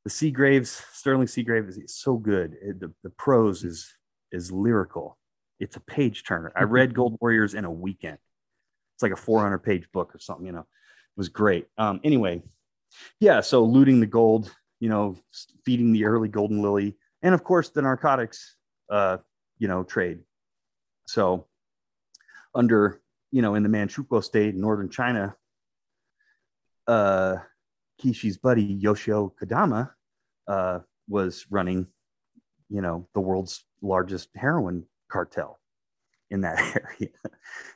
[0.06, 2.56] the Seagraves Sterling Seagrave is so good.
[2.62, 3.94] It- the the prose is
[4.32, 5.18] is lyrical.
[5.60, 6.52] It's a page turner.
[6.56, 8.18] I read Gold Warriors in a weekend.
[8.96, 10.46] It's like a 400 page book or something.
[10.46, 11.68] You know, it was great.
[11.78, 12.42] Um, anyway,
[13.20, 13.42] yeah.
[13.42, 15.18] So looting the gold, you know,
[15.66, 18.56] feeding the early golden lily, and of course the narcotics,
[18.90, 19.18] uh,
[19.58, 20.20] you know, trade.
[21.08, 21.48] So
[22.56, 23.02] under
[23.32, 25.36] you know in the Manchukuo state in northern China,
[26.88, 27.38] uh,
[28.02, 29.92] Kishi's buddy Yoshio Kodama
[30.48, 31.88] uh, was running,
[32.70, 35.60] you know, the world's largest heroin cartel
[36.34, 37.12] in that area.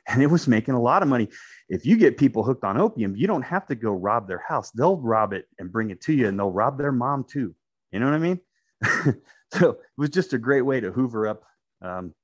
[0.08, 1.28] And it was making a lot of money.
[1.68, 4.70] If you get people hooked on opium, you don't have to go rob their house.
[4.72, 7.54] They'll rob it and bring it to you, and they'll rob their mom too.
[7.92, 8.40] You know what I mean?
[9.52, 11.42] so it was just a great way to hoover up.
[11.80, 12.14] Um,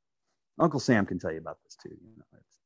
[0.58, 1.90] Uncle Sam can tell you about this too.
[1.90, 2.58] You know, it's,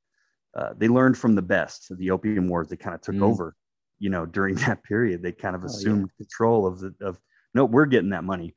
[0.57, 2.69] uh, they learned from the best of the opium wars.
[2.69, 3.23] They kind of took Mm.
[3.23, 3.55] over,
[3.99, 5.23] you know, during that period.
[5.23, 5.71] They kind of Oh, yeah.
[5.71, 7.19] assumed control of the of
[7.55, 8.55] no, we're getting that money.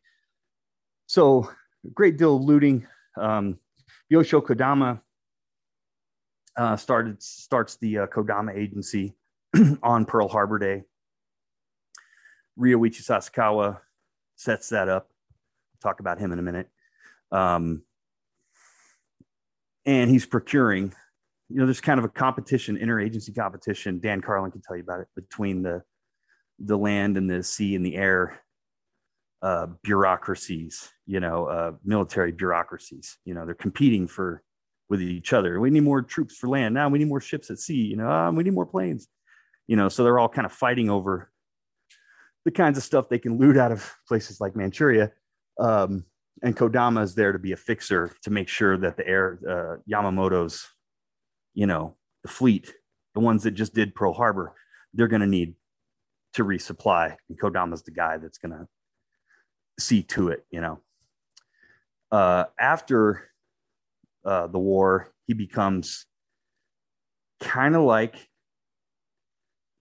[1.07, 1.49] So
[1.85, 2.87] a great deal of looting.
[3.17, 3.59] Um,
[4.11, 4.99] Yoshio Kodama
[6.57, 9.15] uh, started starts the uh, Kodama Agency
[9.83, 10.83] on Pearl Harbor Day.
[12.59, 13.79] Ryoichi Sasakawa
[14.35, 15.09] sets that up.
[15.81, 16.67] Talk about him in a minute.
[17.31, 17.83] Um,
[19.85, 20.93] and he's procuring.
[21.47, 24.01] You know, there's kind of a competition, interagency competition.
[24.01, 25.83] Dan Carlin can tell you about it between the
[26.59, 28.41] the land and the sea and the air
[29.41, 30.89] uh, bureaucracies.
[31.05, 33.17] You know, uh, military bureaucracies.
[33.25, 34.43] You know, they're competing for
[34.89, 35.59] with each other.
[35.59, 36.73] We need more troops for land.
[36.73, 37.75] Now we need more ships at sea.
[37.75, 39.07] You know, ah, we need more planes.
[39.67, 41.31] You know, so they're all kind of fighting over
[42.43, 45.11] the kinds of stuff they can loot out of places like Manchuria.
[45.59, 46.03] Um,
[46.43, 49.75] and Kodama is there to be a fixer to make sure that the air uh,
[49.89, 50.67] Yamamoto's,
[51.53, 52.73] you know, the fleet,
[53.13, 54.53] the ones that just did Pearl Harbor,
[54.93, 55.55] they're going to need
[56.33, 57.15] to resupply.
[57.29, 58.67] And Kodama's the guy that's going to
[59.79, 60.79] see to it, you know.
[62.11, 63.29] Uh, after
[64.25, 66.05] uh, the war, he becomes
[67.39, 68.15] kind of like.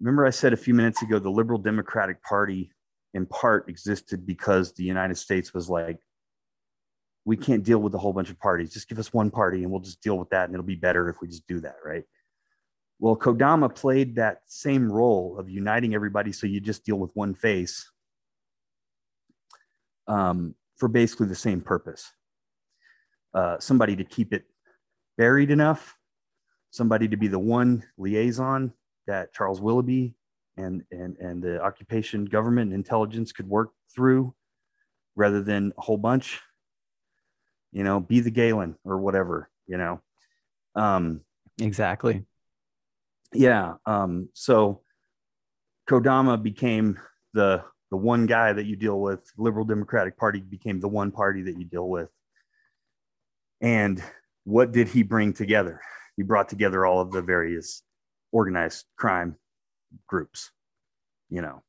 [0.00, 2.72] Remember, I said a few minutes ago, the Liberal Democratic Party
[3.12, 5.98] in part existed because the United States was like,
[7.24, 8.72] we can't deal with a whole bunch of parties.
[8.72, 11.08] Just give us one party and we'll just deal with that and it'll be better
[11.08, 12.04] if we just do that, right?
[12.98, 17.34] Well, Kodama played that same role of uniting everybody so you just deal with one
[17.34, 17.90] face
[20.10, 22.10] um, for basically the same purpose.
[23.32, 24.42] Uh, somebody to keep it
[25.16, 25.94] buried enough,
[26.70, 28.72] somebody to be the one liaison
[29.06, 30.16] that Charles Willoughby
[30.56, 34.34] and, and, and the occupation government and intelligence could work through
[35.14, 36.40] rather than a whole bunch.
[37.72, 40.00] You know, be the Gehlen or whatever, you know.
[40.74, 41.20] Um,
[41.60, 42.24] exactly.
[43.32, 43.74] Yeah.
[43.86, 44.80] Um, so
[45.88, 46.98] Kodama became
[47.32, 49.20] the the one guy that you deal with.
[49.36, 52.08] Liberal Democratic Party became the one party that you deal with.
[53.60, 54.02] And
[54.44, 55.80] what did he bring together?
[56.16, 57.82] He brought together all of the various
[58.32, 59.36] organized crime
[60.06, 60.50] groups,
[61.28, 61.62] you know,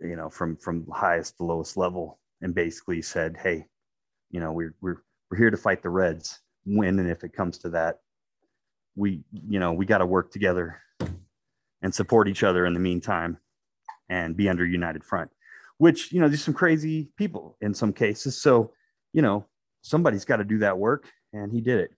[0.00, 3.66] you know, from from highest to lowest level, and basically said, "Hey,
[4.30, 6.40] you know, we're we're we're here to fight the Reds.
[6.64, 8.00] When and if it comes to that,
[8.96, 10.80] we you know we got to work together
[11.82, 13.38] and support each other in the meantime,
[14.08, 15.30] and be under united front."
[15.78, 18.40] Which you know, there's some crazy people in some cases.
[18.40, 18.72] So
[19.12, 19.46] you know,
[19.82, 21.90] somebody's got to do that work, and he did it.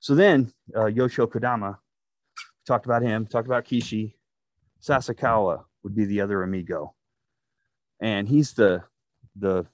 [0.00, 1.76] So then uh, Yoshio Kodama
[2.66, 4.14] talked about him, talked about Kishi.
[4.82, 6.94] Sasakawa would be the other amigo,
[8.00, 8.82] and he's the
[9.36, 9.66] the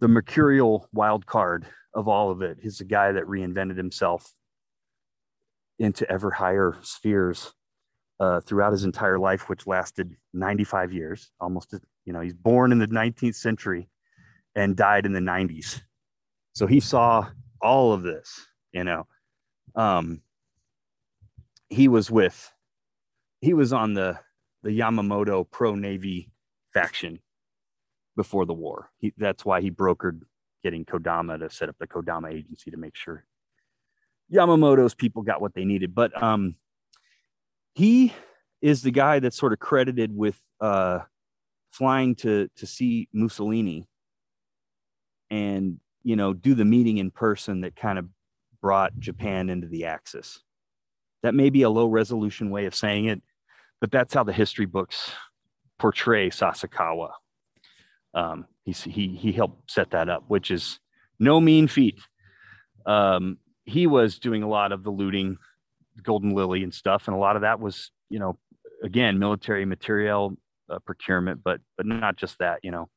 [0.00, 2.58] the mercurial wild card of all of it.
[2.60, 4.34] He's the guy that reinvented himself
[5.78, 7.52] into ever higher spheres
[8.20, 11.74] uh, throughout his entire life, which lasted 95 years, almost.
[12.04, 13.88] You know, he's born in the 19th century
[14.54, 15.80] and died in the 90s.
[16.54, 17.28] So he saw
[17.60, 19.06] all of this, you know.
[19.74, 20.22] Um,
[21.68, 22.52] he was with,
[23.40, 24.18] he was on the
[24.62, 26.30] the Yamamoto pro Navy
[26.74, 27.20] faction
[28.16, 28.90] before the war.
[28.98, 30.22] He, that's why he brokered
[30.64, 33.24] getting Kodama to set up the Kodama agency to make sure
[34.32, 35.94] Yamamoto's people got what they needed.
[35.94, 36.56] But um,
[37.76, 38.12] he
[38.60, 41.00] is the guy that's sort of credited with uh,
[41.70, 43.86] flying to to see Mussolini
[45.30, 48.06] and you know, do the meeting in person that kind of
[48.62, 50.40] brought Japan into the Axis.
[51.24, 53.20] That may be a low resolution way of saying it,
[53.80, 55.10] but that's how the history books
[55.80, 57.10] portray Sasakawa.
[58.14, 60.78] Um, he, he, he helped set that up, which is
[61.18, 61.98] no mean feat.
[62.86, 65.38] Um, he was doing a lot of the looting,
[66.02, 68.38] Golden Lily and stuff, and a lot of that was, you know,
[68.82, 70.36] again, military material
[70.70, 72.88] uh, procurement, but but not just that, you know.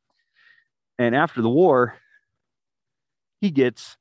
[0.97, 1.95] And after the war,
[3.39, 3.97] he gets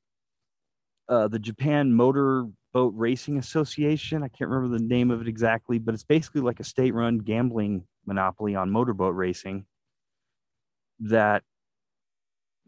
[1.07, 4.21] uh, the Japan Motor Boat Racing Association.
[4.21, 7.19] I can't remember the name of it exactly, but it's basically like a state run
[7.19, 9.65] gambling monopoly on motorboat racing
[10.99, 11.43] that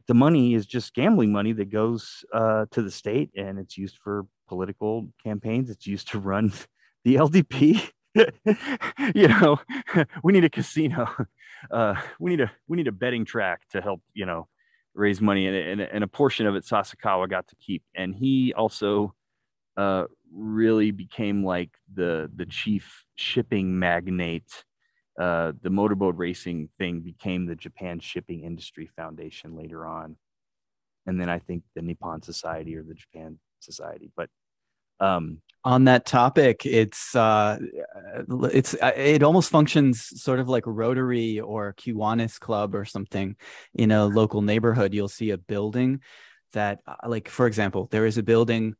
[0.08, 3.98] the money is just gambling money that goes uh, to the state and it's used
[4.04, 5.70] for political campaigns.
[5.70, 6.52] It's used to run
[7.06, 7.90] the LDP.
[9.16, 9.58] you know,
[10.24, 11.08] we need a casino.
[11.72, 14.50] Uh, we need a we need a betting track to help you know
[14.94, 17.82] raise money and, and, and, a portion of it Sasakawa got to keep.
[17.96, 19.16] And he also
[19.78, 20.04] uh,
[20.36, 24.52] really became like the, the chief shipping magnate.
[25.18, 30.18] Uh, the motorboat racing thing became the Japan Shipping Industry Foundation later on.
[31.06, 34.12] And then I think the Nippon Society or the Japan Society.
[34.18, 34.30] But
[35.02, 37.60] um, on that topic, it's uh,
[38.52, 43.36] it's uh, it almost functions sort of like Rotary or Kiwanis Club or something
[43.76, 44.94] in a local neighborhood.
[44.94, 46.02] You'll see a building
[46.54, 48.76] that, uh, like for example, there is a building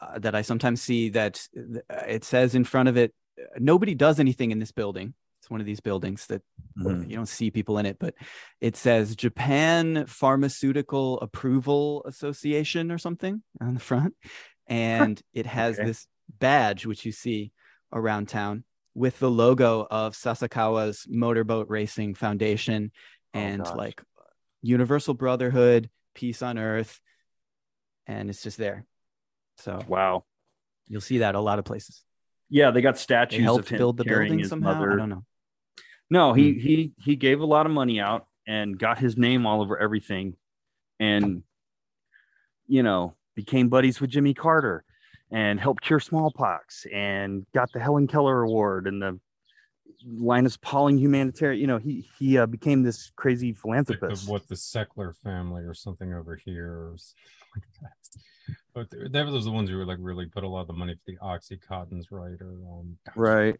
[0.00, 3.14] uh, that I sometimes see that uh, it says in front of it,
[3.58, 5.14] nobody does anything in this building.
[5.40, 6.42] It's one of these buildings that
[6.78, 7.10] mm-hmm.
[7.10, 8.14] you don't see people in it, but
[8.60, 14.14] it says Japan Pharmaceutical Approval Association or something on the front
[14.72, 15.86] and it has okay.
[15.86, 16.06] this
[16.40, 17.52] badge which you see
[17.92, 22.90] around town with the logo of Sasakawa's Motorboat Racing Foundation
[23.34, 24.02] oh, and oh, like
[24.62, 27.00] Universal Brotherhood, Peace on Earth,
[28.06, 28.84] and it's just there.
[29.58, 30.24] So wow,
[30.88, 32.02] you'll see that a lot of places.
[32.48, 33.38] Yeah, they got statues.
[33.38, 34.74] They helped build the building somehow.
[34.74, 34.92] Mother.
[34.92, 35.24] I don't know.
[36.10, 36.60] No, he hmm.
[36.60, 40.36] he he gave a lot of money out and got his name all over everything,
[41.00, 41.42] and
[42.66, 44.84] you know became buddies with Jimmy Carter
[45.30, 49.18] and helped cure smallpox and got the Helen Keller Award and the
[50.04, 51.60] Linus Pauling humanitarian.
[51.60, 54.28] You know, he he uh, became this crazy philanthropist.
[54.28, 56.96] what the Sackler family or something over here, or
[57.54, 58.22] like that.
[58.74, 60.94] But they were the ones who were like really put a lot of the money
[60.94, 62.40] for the oxycontins, right?
[62.40, 63.58] Or um, right.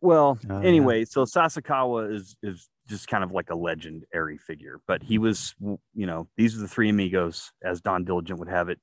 [0.00, 1.04] Well, oh, anyway, yeah.
[1.08, 4.80] so Sasakawa is is just kind of like a legendary figure.
[4.86, 8.68] But he was, you know, these are the three amigos, as Don Diligent would have
[8.68, 8.78] it.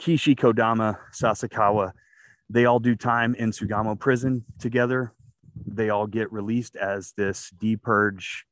[0.00, 1.92] Kishi Kodama, Sasakawa,
[2.50, 5.12] they all do time in Sugamo prison together.
[5.66, 8.42] They all get released as this depurge,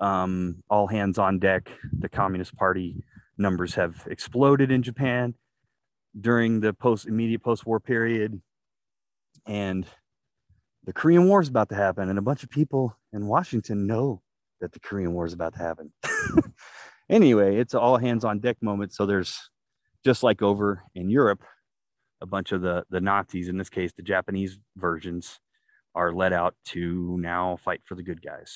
[0.00, 1.70] um, all hands on deck.
[1.98, 3.02] The Communist Party
[3.38, 5.34] numbers have exploded in Japan
[6.20, 8.40] during the post immediate post war period.
[9.46, 9.86] And
[10.84, 14.22] the Korean War is about to happen, and a bunch of people in Washington know
[14.60, 15.92] that the Korean War is about to happen.
[17.08, 18.92] anyway, it's all hands on deck moment.
[18.92, 19.50] So there's
[20.04, 21.42] just like over in Europe,
[22.20, 25.40] a bunch of the the Nazis, in this case, the Japanese versions,
[25.94, 28.54] are let out to now fight for the good guys.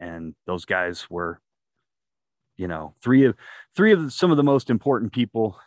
[0.00, 1.40] And those guys were,
[2.56, 3.36] you know, three of
[3.76, 5.58] three of some of the most important people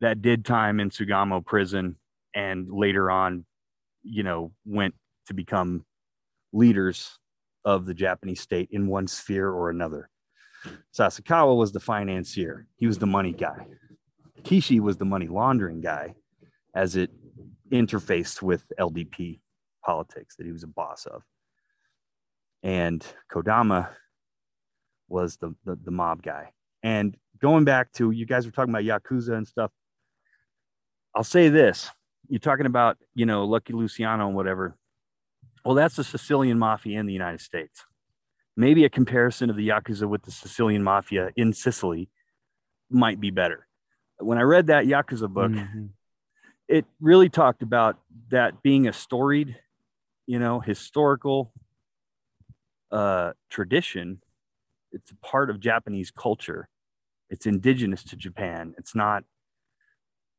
[0.00, 1.96] that did time in Sugamo prison
[2.34, 3.46] and later on,
[4.02, 4.94] you know, went
[5.26, 5.84] to become
[6.52, 7.18] leaders
[7.64, 10.10] of the Japanese state in one sphere or another.
[10.96, 13.66] Sasakawa was the financier, he was the money guy.
[14.42, 16.14] Kishi was the money laundering guy
[16.74, 17.10] as it
[17.70, 19.40] interfaced with LDP
[19.84, 21.22] politics that he was a boss of.
[22.62, 23.88] And Kodama
[25.08, 26.52] was the, the, the mob guy.
[26.82, 29.70] And going back to you guys were talking about Yakuza and stuff.
[31.14, 31.90] I'll say this.
[32.28, 34.76] You're talking about, you know, Lucky Luciano and whatever.
[35.64, 37.84] Well, that's the Sicilian mafia in the United States.
[38.56, 42.08] Maybe a comparison of the Yakuza with the Sicilian mafia in Sicily
[42.90, 43.66] might be better.
[44.18, 45.86] When I read that Yakuza book, mm-hmm.
[46.68, 47.98] it really talked about
[48.30, 49.56] that being a storied,
[50.26, 51.52] you know, historical
[52.92, 54.20] uh, tradition.
[54.92, 56.68] It's a part of Japanese culture.
[57.30, 58.74] It's indigenous to Japan.
[58.78, 59.24] It's not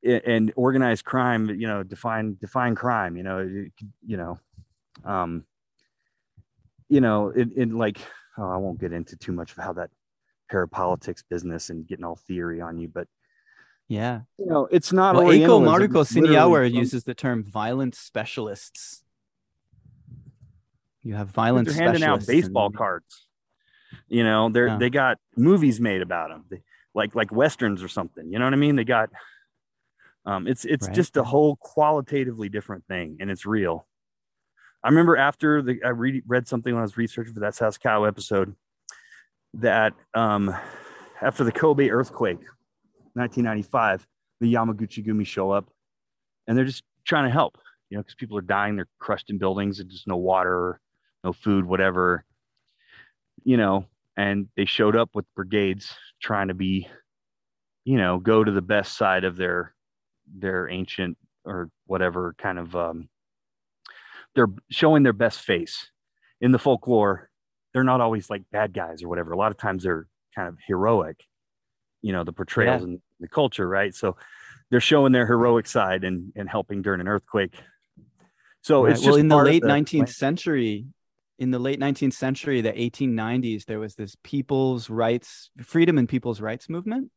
[0.06, 3.40] and organized crime you know define define crime you know
[4.06, 4.40] you know
[5.04, 5.44] um
[6.90, 8.00] you know in, in like
[8.38, 9.90] oh, i won't get into too much of how that
[10.52, 13.08] parapolitics business and getting all theory on you but
[13.88, 19.04] yeah you know it's not well Eiko Maruko Siniawer uses the term violent specialists
[21.04, 22.78] you have violent they're handing out baseball and...
[22.78, 23.28] cards
[24.08, 24.78] you know they're yeah.
[24.78, 26.62] they got movies made about them they,
[26.94, 29.10] like like westerns or something you know what i mean they got
[30.26, 30.96] um, it's it's right.
[30.96, 33.88] just a whole qualitatively different thing, and it's real.
[34.86, 38.08] I remember after the I read, read something when I was researching for that Sasakawa
[38.08, 38.56] episode
[39.56, 40.56] that um,
[41.24, 42.38] after the Kobe earthquake,
[43.14, 44.06] 1995,
[44.42, 45.72] the Yamaguchi Gumi show up,
[46.46, 47.58] and they're just trying to help,
[47.90, 50.80] you know, because people are dying, they're crushed in buildings, and just no water,
[51.24, 52.24] no food, whatever,
[53.44, 56.88] you know, and they showed up with brigades trying to be,
[57.86, 59.74] you know, go to the best side of their
[60.32, 63.10] their ancient or whatever kind of um,
[64.36, 65.90] they're showing their best face
[66.42, 67.30] in the folklore.
[67.74, 69.32] They're not always like bad guys or whatever.
[69.32, 71.24] A lot of times they're kind of heroic
[72.06, 72.88] you know the portrayals yeah.
[72.88, 73.94] in the culture right?
[73.94, 74.16] So
[74.70, 77.56] they're showing their heroic side and and helping during an earthquake.
[78.62, 78.94] So right.
[78.94, 80.86] it's well in the late the 19th century
[81.40, 86.40] in the late 19th century the 1890s there was this people's rights freedom and people's
[86.40, 87.12] rights movement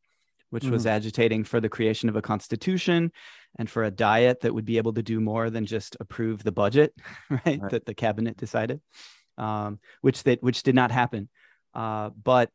[0.49, 0.73] which mm-hmm.
[0.73, 3.11] was agitating for the creation of a constitution
[3.57, 6.51] and for a diet that would be able to do more than just approve the
[6.51, 6.93] budget,
[7.29, 7.41] right?
[7.45, 7.69] right.
[7.69, 8.81] That the cabinet decided,
[9.37, 11.29] um, which that which did not happen.
[11.73, 12.49] Uh, but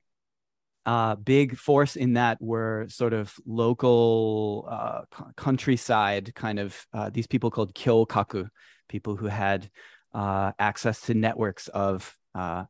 [0.86, 5.02] uh, big force in that were sort of local uh,
[5.36, 8.48] countryside kind of uh, these people called kyokaku,
[8.88, 9.70] people who had
[10.12, 12.64] uh, access to networks of uh,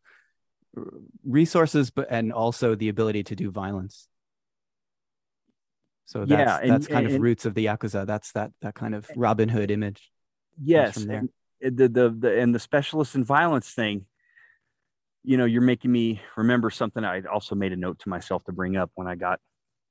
[1.24, 4.08] resources, but and also the ability to do violence.
[6.06, 8.06] So that's, yeah, and, that's kind and, of roots of the yakuza.
[8.06, 10.10] That's that that kind of Robin Hood image.
[10.62, 11.22] Yes, from there.
[11.60, 14.06] the, the the and the specialist in violence thing.
[15.22, 18.52] You know, you're making me remember something I also made a note to myself to
[18.52, 19.40] bring up when I got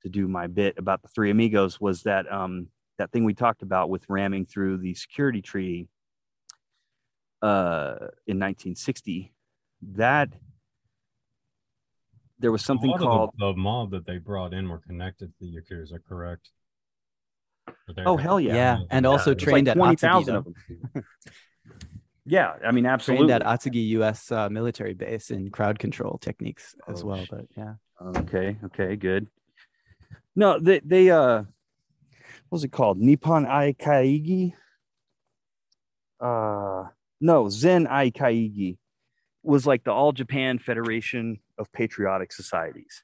[0.03, 2.67] to do my bit about the three amigos was that um
[2.99, 5.87] that thing we talked about with ramming through the security treaty
[7.41, 7.95] uh
[8.27, 9.33] in 1960
[9.93, 10.29] that
[12.39, 15.55] there was something called the, the, mob that they brought in were connected to the
[15.55, 16.49] Yakuza, correct?
[18.05, 18.55] Oh hell yeah!
[18.55, 20.55] Yeah, and also yeah, trained like at 20, of them.
[22.25, 23.27] yeah, I mean absolutely.
[23.27, 24.31] Trained at Atsugi U.S.
[24.31, 27.25] Uh, military base in crowd control techniques as oh, well.
[27.29, 27.75] But yeah.
[28.17, 28.57] Okay.
[28.65, 28.95] Okay.
[28.95, 29.27] Good.
[30.35, 31.47] No, they they uh, what
[32.49, 32.99] was it called?
[32.99, 34.53] Nippon Aikaigi.
[36.19, 36.85] Uh,
[37.21, 38.77] no, Zen Aikaigi
[39.43, 43.03] was like the All Japan Federation of Patriotic Societies.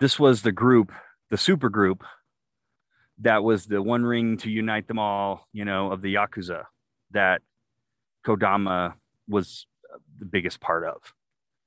[0.00, 0.92] This was the group,
[1.30, 2.04] the super group
[3.20, 6.64] that was the one ring to unite them all, you know, of the Yakuza
[7.12, 7.40] that
[8.26, 8.94] Kodama
[9.28, 9.66] was
[10.18, 10.96] the biggest part of.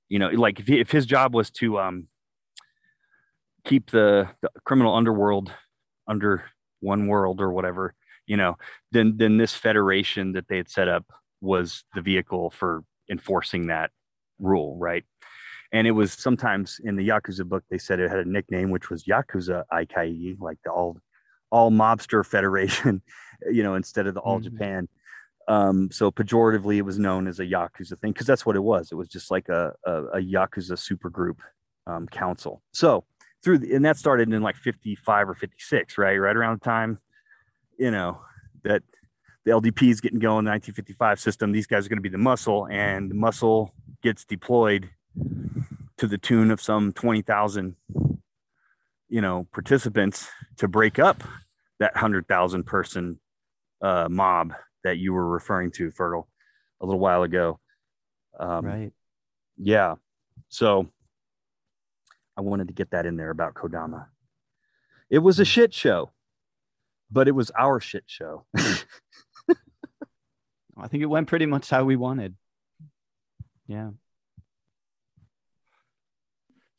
[0.10, 2.08] You know, like if, he, if his job was to um,
[3.64, 5.52] keep the, the criminal underworld
[6.08, 6.44] under
[6.80, 7.94] one world or whatever,
[8.26, 8.58] you know,
[8.92, 11.06] then then this federation that they had set up
[11.42, 13.92] was the vehicle for enforcing that
[14.40, 15.04] rule, right?
[15.72, 18.90] And it was sometimes in the Yakuza book, they said it had a nickname, which
[18.90, 20.98] was Yakuza Aikai, like the all
[21.52, 23.02] all mobster federation,
[23.52, 24.56] you know, instead of the all mm-hmm.
[24.56, 24.90] Japan.
[25.48, 28.92] Um, so pejoratively, it was known as a yakuza thing because that's what it was.
[28.92, 31.38] It was just like a a, a yakuza supergroup
[31.88, 32.62] um, council.
[32.72, 33.04] So
[33.44, 36.18] through the, and that started in like 55 or 56, right?
[36.18, 37.00] Right around the time,
[37.78, 38.22] you know,
[38.64, 38.84] that
[39.46, 41.52] the LDP is getting going, the 1955 system.
[41.52, 44.90] These guys are going to be the muscle, and the muscle gets deployed
[45.98, 47.76] to the tune of some 20,000,
[49.10, 51.24] you know, participants to break up
[51.80, 53.20] that 100,000 person
[53.82, 54.54] uh, mob
[54.84, 56.26] that you were referring to, Fergal,
[56.82, 57.60] a little while ago.
[58.40, 58.92] Um, right.
[59.58, 59.96] Yeah.
[60.48, 60.88] So
[62.38, 64.06] I wanted to get that in there about Kodama.
[65.10, 65.48] It was a hmm.
[65.48, 66.12] shit show,
[67.12, 68.46] but it was our shit show.
[70.82, 72.36] I think it went pretty much how we wanted.
[73.68, 73.90] Yeah.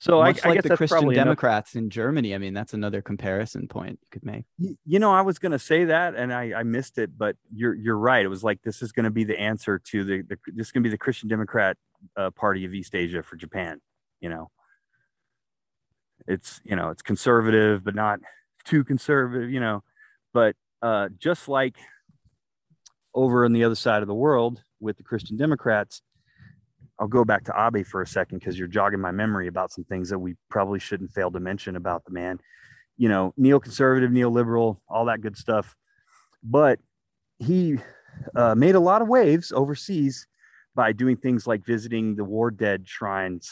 [0.01, 1.83] So Much I, like I the Christian Democrats enough.
[1.83, 2.35] in Germany.
[2.35, 4.47] I mean, that's another comparison point you could make.
[4.87, 7.75] You know, I was going to say that, and I, I missed it, but you're
[7.75, 8.25] you're right.
[8.25, 10.73] It was like this is going to be the answer to the, the this is
[10.73, 11.77] going to be the Christian Democrat
[12.17, 13.79] uh, Party of East Asia for Japan.
[14.23, 14.51] You know,
[16.27, 18.21] it's you know it's conservative, but not
[18.65, 19.51] too conservative.
[19.51, 19.85] You know,
[20.33, 21.77] but uh, just like
[23.13, 26.01] over on the other side of the world with the Christian Democrats,
[27.01, 29.85] I'll go back to Abe for a second because you're jogging my memory about some
[29.85, 32.39] things that we probably shouldn't fail to mention about the man.
[32.99, 35.75] You know, neoconservative, neoliberal, all that good stuff.
[36.45, 36.79] But
[37.39, 37.79] he
[38.37, 40.27] uh, made a lot of waves overseas
[40.75, 43.51] by doing things like visiting the war dead shrines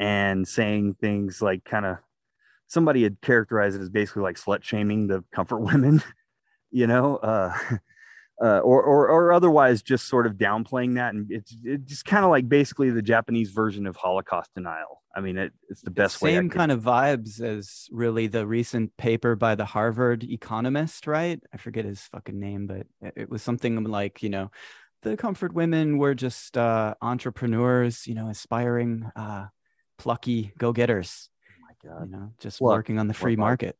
[0.00, 1.98] and saying things like kind of
[2.66, 6.02] somebody had characterized it as basically like slut shaming the comfort women,
[6.72, 7.16] you know.
[7.18, 7.56] Uh,
[8.42, 11.14] uh, or, or, or otherwise just sort of downplaying that.
[11.14, 15.02] And it's, it's just kind of like basically the Japanese version of Holocaust denial.
[15.14, 16.34] I mean, it, it's the best way.
[16.34, 21.42] Same kind of vibes as really the recent paper by the Harvard economist, right?
[21.54, 24.50] I forget his fucking name, but it was something like, you know,
[25.02, 29.46] the comfort women were just uh, entrepreneurs, you know, aspiring, uh,
[29.96, 31.30] plucky go-getters.
[31.48, 32.10] Oh my God.
[32.10, 33.76] You know, just working on the free market.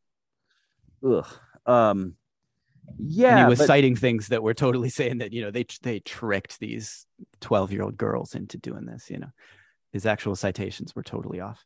[1.07, 1.27] Ugh.
[1.67, 2.15] Um,
[2.99, 5.64] yeah and he was but, citing things that were totally saying that you know they
[5.82, 7.07] they tricked these
[7.41, 9.30] 12 year old girls into doing this you know.
[9.93, 11.64] His actual citations were totally off.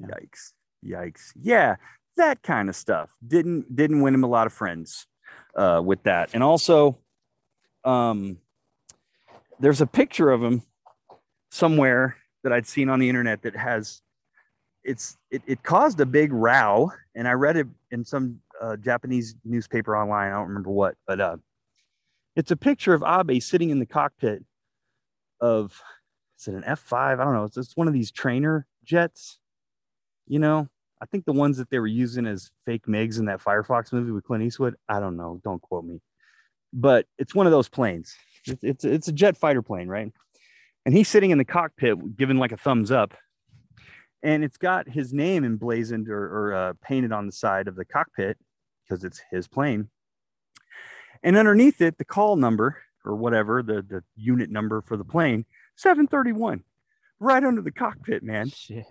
[0.00, 0.08] Yeah.
[0.08, 0.52] yikes.
[0.84, 1.32] Yikes.
[1.40, 1.76] Yeah
[2.16, 3.14] that kind of stuff.
[3.26, 5.06] Didn't didn't win him a lot of friends
[5.54, 6.30] uh, with that.
[6.34, 6.98] And also
[7.84, 8.36] um
[9.58, 10.62] there's a picture of him
[11.50, 14.02] somewhere that i'd seen on the internet that has
[14.84, 19.34] it's it, it caused a big row and i read it in some a Japanese
[19.44, 20.30] newspaper online.
[20.30, 21.36] I don't remember what, but uh,
[22.36, 24.44] it's a picture of Abe sitting in the cockpit
[25.40, 25.80] of
[26.38, 27.20] is it an F5?
[27.20, 27.44] I don't know.
[27.44, 29.38] It's one of these trainer jets.
[30.26, 30.68] You know,
[31.02, 34.12] I think the ones that they were using as fake MiGs in that Firefox movie
[34.12, 34.76] with Clint Eastwood.
[34.88, 35.40] I don't know.
[35.44, 36.00] Don't quote me.
[36.72, 38.14] But it's one of those planes.
[38.46, 40.10] It's, it's, it's a jet fighter plane, right?
[40.86, 43.14] And he's sitting in the cockpit giving like a thumbs up
[44.22, 47.84] and it's got his name emblazoned or, or uh, painted on the side of the
[47.84, 48.36] cockpit
[48.90, 49.88] because it's his plane.
[51.22, 55.46] And underneath it, the call number or whatever, the, the unit number for the plane,
[55.76, 56.64] 731,
[57.20, 58.50] right under the cockpit, man.
[58.50, 58.86] Shit.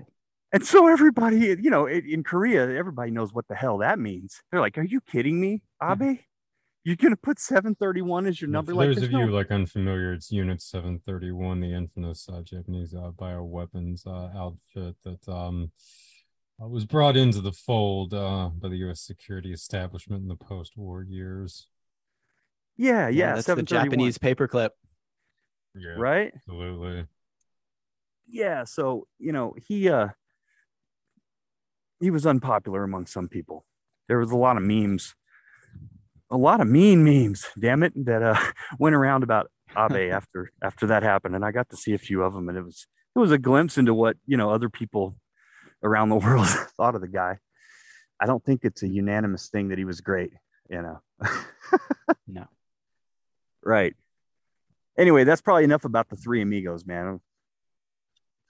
[0.52, 4.42] And so everybody, you know, in Korea, everybody knows what the hell that means.
[4.50, 6.18] They're like, "Are you kidding me, Abe?
[6.84, 9.20] You're gonna put 731 as your number?" For like, those of no...
[9.20, 15.32] you like unfamiliar, it's Unit 731, the infamous uh, Japanese uh, bioweapons uh, outfit that
[15.32, 15.72] um,
[16.66, 19.02] was brought into the fold uh, by the U.S.
[19.02, 21.68] security establishment in the post-war years.
[22.78, 24.72] Yeah, yeah, yeah that's the Japanese paperclip.
[25.76, 26.32] Yeah, right.
[26.36, 27.06] Absolutely.
[28.28, 30.10] Yeah, so you know he uh
[32.00, 33.66] he was unpopular among some people.
[34.08, 35.16] There was a lot of memes,
[36.30, 37.46] a lot of mean memes.
[37.58, 38.40] Damn it, that uh
[38.80, 42.24] went around about Abe after after that happened, and I got to see a few
[42.24, 45.16] of them, and it was it was a glimpse into what you know other people
[45.84, 47.38] around the world thought of the guy.
[48.20, 50.32] I don't think it's a unanimous thing that he was great,
[50.70, 51.02] you know.
[52.28, 52.46] no.
[53.64, 53.96] Right.
[54.98, 57.22] Anyway, that's probably enough about the three amigos, man.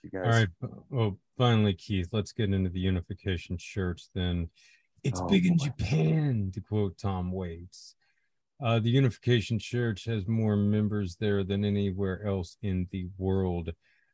[0.02, 0.24] You guys.
[0.24, 0.48] All right.
[0.88, 4.48] Well, finally, Keith, let's get into the Unification Church then.
[5.04, 5.66] It's oh, big in boy.
[5.66, 7.94] Japan, to quote Tom Waits.
[8.62, 13.70] Uh, the Unification Church has more members there than anywhere else in the world.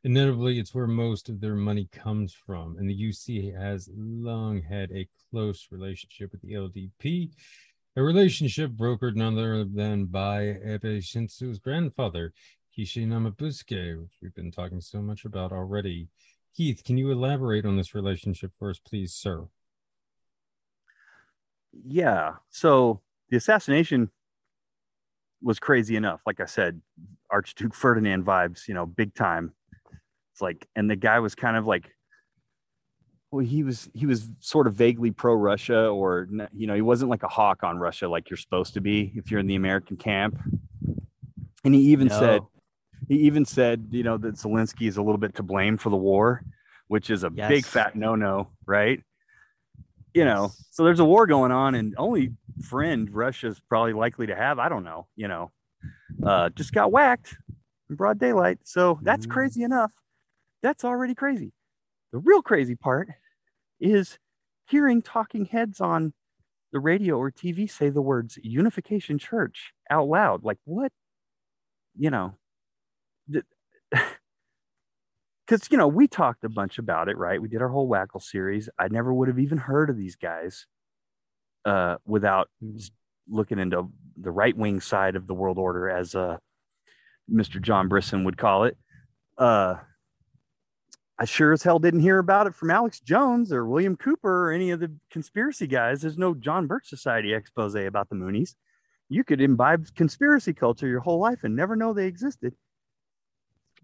[0.07, 4.89] Inevitably, it's where most of their money comes from, and the UC has long had
[4.93, 7.31] a close relationship with the LDP,
[7.97, 12.31] a relationship brokered none other than by Abe Shinzo's grandfather,
[12.73, 16.07] Kishi Nobusuke, which we've been talking so much about already.
[16.55, 19.49] Keith, can you elaborate on this relationship for us, please, sir?
[21.73, 22.35] Yeah.
[22.49, 24.09] So the assassination
[25.41, 26.21] was crazy enough.
[26.25, 26.79] Like I said,
[27.29, 29.51] Archduke Ferdinand vibes, you know, big time.
[30.37, 31.89] It's like, and the guy was kind of like,
[33.31, 37.09] well, he was he was sort of vaguely pro Russia, or you know, he wasn't
[37.09, 39.97] like a hawk on Russia like you're supposed to be if you're in the American
[39.97, 40.39] camp.
[41.65, 42.19] And he even no.
[42.19, 42.41] said,
[43.07, 45.97] he even said, you know, that Zelensky is a little bit to blame for the
[45.97, 46.43] war,
[46.87, 47.49] which is a yes.
[47.49, 49.01] big fat no no, right?
[50.13, 54.35] You know, so there's a war going on, and only friend Russia's probably likely to
[54.35, 55.51] have, I don't know, you know,
[56.23, 57.35] uh, just got whacked
[57.89, 58.59] in broad daylight.
[58.65, 59.33] So that's mm-hmm.
[59.33, 59.91] crazy enough.
[60.61, 61.53] That's already crazy.
[62.11, 63.09] The real crazy part
[63.79, 64.17] is
[64.69, 66.13] hearing talking heads on
[66.71, 70.43] the radio or TV say the words unification church out loud.
[70.43, 70.91] Like, what?
[71.95, 72.35] You know,
[73.29, 73.43] because,
[75.71, 77.41] you know, we talked a bunch about it, right?
[77.41, 78.69] We did our whole WACL series.
[78.77, 80.67] I never would have even heard of these guys
[81.65, 82.49] uh, without
[83.27, 86.37] looking into the right wing side of the world order, as uh,
[87.31, 87.61] Mr.
[87.61, 88.77] John Brisson would call it.
[89.37, 89.75] Uh,
[91.19, 94.51] I sure as hell didn't hear about it from Alex Jones or William Cooper or
[94.51, 96.01] any of the conspiracy guys.
[96.01, 98.55] There's no John Birch Society expose about the Moonies.
[99.09, 102.53] You could imbibe conspiracy culture your whole life and never know they existed.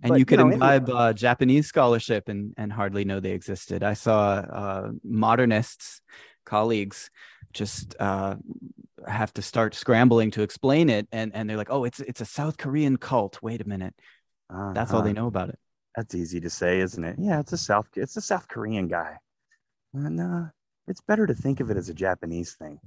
[0.01, 0.99] And but, you could you know, imbibe anyway.
[0.99, 3.83] uh, Japanese scholarship and, and hardly know they existed.
[3.83, 6.01] I saw uh, modernists,
[6.45, 7.09] colleagues,
[7.53, 8.35] just uh,
[9.07, 12.25] have to start scrambling to explain it, and and they're like, "Oh, it's it's a
[12.25, 13.93] South Korean cult." Wait a minute,
[14.49, 14.73] uh-huh.
[14.73, 15.21] that's all they uh-huh.
[15.21, 15.59] know about it.
[15.95, 17.17] That's easy to say, isn't it?
[17.19, 19.17] Yeah, it's a South it's a South Korean guy,
[19.93, 20.45] and uh,
[20.87, 22.79] it's better to think of it as a Japanese thing.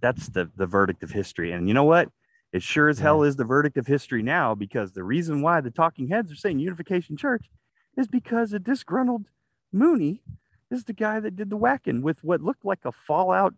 [0.00, 2.08] That's the the verdict of history, and you know what?
[2.52, 5.70] It sure as hell is the verdict of history now because the reason why the
[5.70, 7.50] talking heads are saying Unification Church
[7.96, 9.26] is because a disgruntled
[9.72, 10.22] Mooney
[10.70, 13.54] is the guy that did the whacking with what looked like a Fallout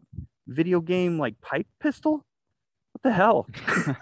[0.46, 2.24] video game like pipe pistol.
[2.92, 3.46] What the hell?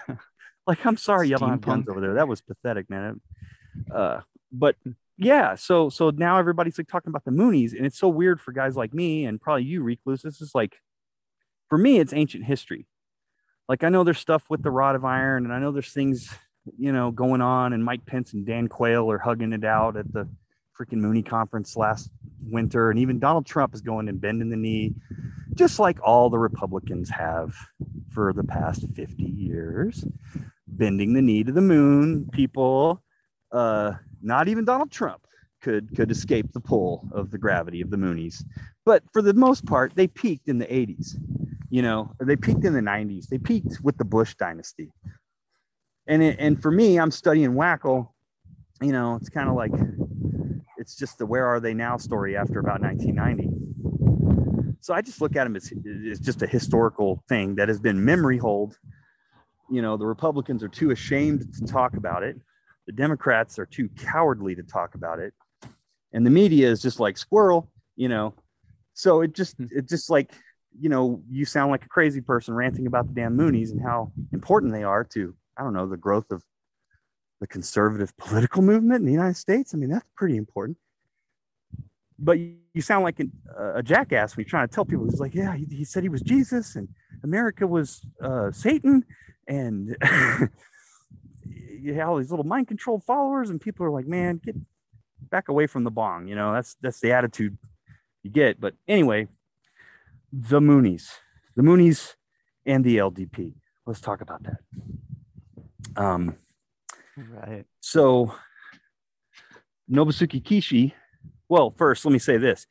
[0.67, 2.15] like, I'm sorry, y'all have guns over there.
[2.15, 3.21] That was pathetic, man.
[3.93, 4.21] Uh,
[4.53, 4.77] but
[5.19, 8.53] yeah, so so now everybody's like talking about the Moonies, and it's so weird for
[8.53, 10.23] guys like me and probably you, Recluse.
[10.23, 10.77] This is like,
[11.69, 12.87] for me, it's ancient history.
[13.69, 16.29] Like I know there's stuff with the rod of iron, and I know there's things
[16.79, 20.13] you know going on, and Mike Pence and Dan Quayle are hugging it out at
[20.13, 20.29] the
[20.79, 22.11] freaking Mooney conference last
[22.43, 24.95] winter, and even Donald Trump is going and bending the knee,
[25.55, 27.55] just like all the Republicans have
[28.13, 30.05] for the past 50 years,
[30.67, 32.29] bending the knee to the moon.
[32.33, 33.03] People,
[33.53, 33.93] uh,
[34.23, 35.27] not even Donald Trump
[35.63, 38.45] could could escape the pull of the gravity of the Moonies.
[38.85, 41.17] But for the most part, they peaked in the 80s.
[41.71, 43.29] You know, they peaked in the 90s.
[43.29, 44.93] They peaked with the Bush dynasty.
[46.07, 48.09] And it, and for me, I'm studying WACL.
[48.81, 49.73] You know, it's kind of like
[50.77, 54.77] it's just the where are they now story after about 1990.
[54.81, 55.73] So I just look at them as,
[56.13, 58.79] as just a historical thing that has been memory hold.
[59.69, 62.37] You know, the Republicans are too ashamed to talk about it.
[62.87, 65.35] The Democrats are too cowardly to talk about it.
[66.13, 68.35] And the media is just like squirrel, you know.
[68.95, 69.67] So it just hmm.
[69.71, 70.33] it just like,
[70.79, 74.13] you know, you sound like a crazy person ranting about the damn Moonies and how
[74.33, 76.43] important they are to, I don't know, the growth of
[77.41, 79.75] the conservative political movement in the United States.
[79.75, 80.79] I mean, that's pretty important.
[82.19, 85.05] But you sound like a, a jackass when you're trying to tell people.
[85.05, 86.89] He's like, yeah, he, he, said he was Jesus and
[87.25, 89.05] America was uh, Satan,
[89.49, 89.95] and
[91.87, 94.57] you have all these little mind controlled followers, and people are like, man, get
[95.31, 96.29] back away from the bong.
[96.29, 97.57] You know, that's that's the attitude
[98.23, 98.61] you get.
[98.61, 99.29] But anyway,
[100.33, 101.09] the Moonies,
[101.55, 102.15] the Moonies,
[102.65, 103.55] and the LDP.
[103.87, 104.59] Let's talk about that.
[105.97, 106.37] Um,
[107.17, 107.65] Right.
[107.81, 108.35] So
[109.91, 110.93] Nobusuke Kishi,
[111.49, 112.67] well, first let me say this.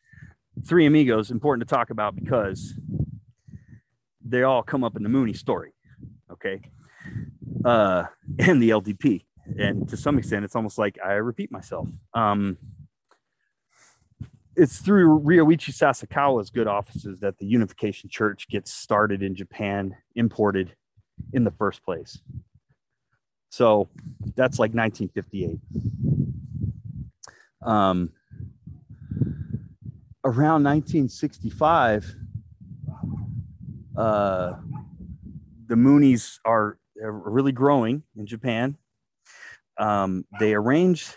[0.66, 2.74] Three Amigos important to talk about because
[4.24, 5.74] they all come up in the Mooney story.
[6.32, 6.62] Okay.
[7.66, 8.06] Uh,
[8.40, 9.26] and the LDP.
[9.58, 11.88] And to some extent, it's almost like I repeat myself.
[12.14, 12.58] Um,
[14.56, 20.76] it's through Ryoichi Sasakawa's good offices that the Unification Church gets started in Japan, imported
[21.34, 22.20] in the first place.
[23.50, 23.90] So
[24.36, 25.60] that's like 1958.
[27.62, 28.12] Um,
[30.24, 32.16] around 1965,
[33.98, 34.54] uh,
[35.68, 36.78] the Moonies are
[37.12, 38.78] really growing in Japan.
[39.78, 41.16] Um, they arranged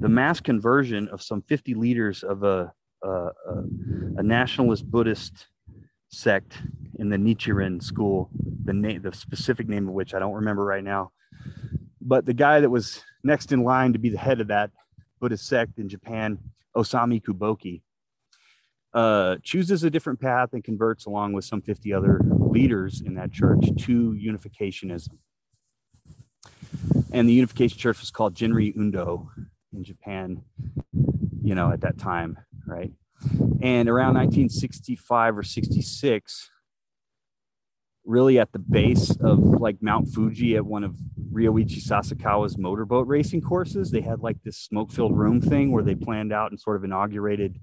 [0.00, 2.72] the mass conversion of some 50 leaders of a,
[3.02, 3.28] a,
[4.16, 5.46] a nationalist Buddhist
[6.08, 6.58] sect
[6.98, 8.30] in the Nichiren school,
[8.64, 11.12] the name, the specific name of which I don't remember right now.
[12.00, 14.70] But the guy that was next in line to be the head of that
[15.20, 16.38] Buddhist sect in Japan,
[16.76, 17.82] Osami Kuboki,
[18.94, 22.20] uh, chooses a different path and converts along with some 50 other
[22.56, 25.18] leaders in that church to unificationism.
[27.12, 29.30] And the unification church was called Genri Undo
[29.74, 30.42] in Japan,
[31.42, 32.92] you know, at that time, right?
[33.60, 36.50] And around 1965 or 66,
[38.06, 40.94] really at the base of like Mount Fuji at one of
[41.30, 43.90] Ryoichi Sasakawa's motorboat racing courses.
[43.90, 46.84] They had like this smoke filled room thing where they planned out and sort of
[46.84, 47.60] inaugurated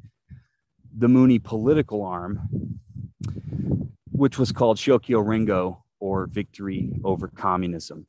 [0.96, 2.39] the Mooney political arm,
[4.14, 8.05] which was called Shokyo Rengo or Victory Over Communism.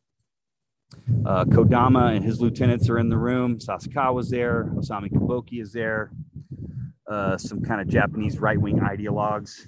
[1.26, 3.58] Uh, Kodama and his lieutenants are in the room.
[3.58, 4.70] Sasakawa's there.
[4.74, 6.12] Osami Kuboki is there.
[7.08, 9.66] Uh, some kind of Japanese right wing ideologues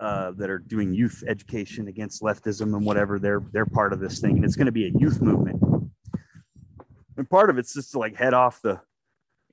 [0.00, 3.18] uh, that are doing youth education against leftism and whatever.
[3.18, 5.62] They're they're part of this thing, and it's going to be a youth movement.
[7.16, 8.80] And part of it's just to like head off the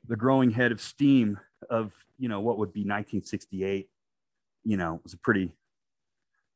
[0.08, 1.40] the growing head of steam
[1.70, 3.90] of you know what would be 1968.
[4.64, 5.52] You know, it was a pretty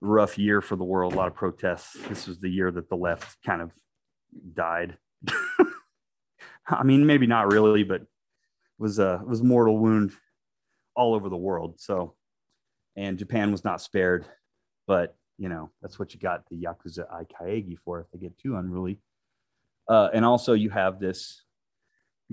[0.01, 1.13] rough year for the world.
[1.13, 1.97] A lot of protests.
[2.07, 3.71] This was the year that the left kind of
[4.53, 4.97] died.
[6.67, 8.07] I mean, maybe not really, but it
[8.77, 10.11] was a was mortal wound
[10.95, 11.79] all over the world.
[11.79, 12.15] So
[12.97, 14.25] and Japan was not spared.
[14.87, 18.57] But you know that's what you got the yakuza aikaegi for if they get too
[18.57, 18.99] unruly.
[19.87, 21.43] Uh, and also you have this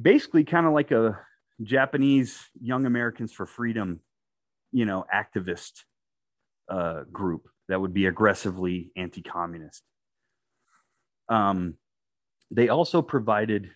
[0.00, 1.20] basically kind of like a
[1.62, 4.00] Japanese Young Americans for Freedom,
[4.74, 5.84] you know, activist
[6.68, 9.82] uh, group that would be aggressively anti-communist.
[11.28, 11.74] Um,
[12.50, 13.70] they also provided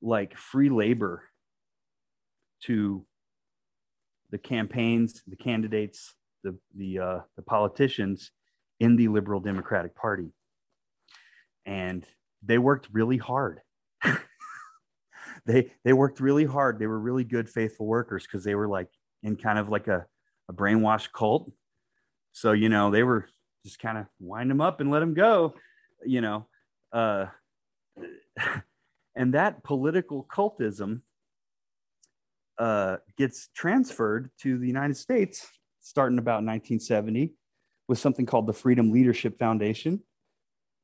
[0.00, 1.24] like free labor
[2.64, 3.04] to
[4.30, 6.14] the campaigns, the candidates,
[6.44, 8.30] the the uh, the politicians
[8.78, 10.32] in the Liberal Democratic Party,
[11.66, 12.06] and
[12.42, 13.60] they worked really hard.
[15.46, 16.78] they they worked really hard.
[16.78, 18.88] They were really good, faithful workers because they were like
[19.22, 20.06] in kind of like a,
[20.48, 21.50] a brainwashed cult.
[22.32, 23.28] So you know they were
[23.64, 25.54] just kind of wind them up and let them go,
[26.04, 26.46] you know.
[26.92, 27.26] Uh,
[29.16, 31.02] and that political cultism
[32.58, 35.46] uh, gets transferred to the United States
[35.80, 37.34] starting about 1970
[37.88, 40.00] with something called the Freedom Leadership Foundation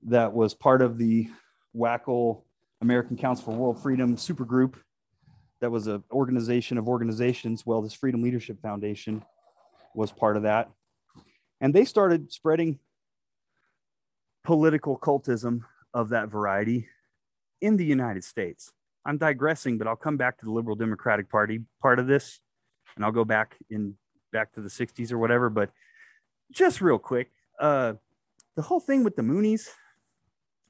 [0.06, 1.28] that was part of the
[1.76, 2.42] WACL
[2.80, 4.74] American Council for World Freedom supergroup
[5.60, 7.66] that was an organization of organizations.
[7.66, 9.24] Well, this Freedom Leadership Foundation
[9.94, 10.70] was part of that.
[11.60, 12.78] And they started spreading
[14.44, 16.88] political cultism of that variety
[17.60, 18.72] in the United States.
[19.04, 22.40] I'm digressing, but I'll come back to the Liberal Democratic Party part of this,
[22.94, 23.94] and I'll go back in
[24.32, 25.48] back to the 60s or whatever.
[25.48, 25.70] But
[26.52, 27.94] just real quick, uh,
[28.54, 29.68] the whole thing with the Moonies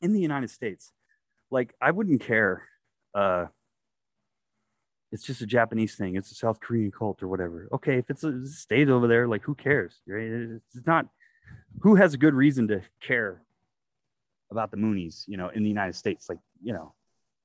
[0.01, 0.93] in the United States,
[1.51, 2.63] like I wouldn't care.
[3.15, 3.47] Uh,
[5.11, 6.17] it's just a Japanese thing.
[6.17, 7.69] It's a South Korean cult or whatever.
[7.73, 10.01] Okay, if it's a state over there, like who cares?
[10.07, 10.59] Right?
[10.75, 11.07] It's not.
[11.81, 13.43] Who has a good reason to care
[14.51, 15.25] about the Moonies?
[15.27, 16.95] You know, in the United States, like you know,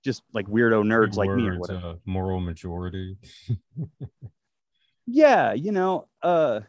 [0.03, 1.88] just like weirdo nerds like me or whatever.
[1.88, 3.18] Uh, moral majority.
[5.05, 6.61] yeah, you know, uh,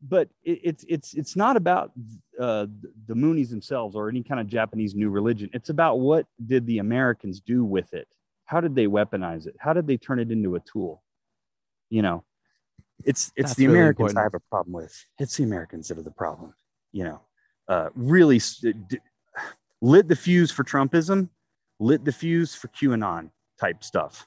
[0.00, 1.92] but it, it's it's it's not about
[2.40, 2.66] uh,
[3.06, 5.50] the Moonies themselves or any kind of Japanese new religion.
[5.52, 8.08] It's about what did the Americans do with it?
[8.48, 9.54] How did they weaponize it?
[9.58, 11.02] How did they turn it into a tool?
[11.90, 12.24] You know,
[13.04, 14.18] it's it's That's the really Americans important.
[14.18, 15.04] I have a problem with.
[15.18, 16.54] It's the Americans that are the problem.
[16.92, 17.20] You know,
[17.68, 18.98] uh, really d-
[19.80, 21.28] lit the fuse for Trumpism
[21.80, 23.30] lit the fuse for QAnon
[23.60, 24.26] type stuff.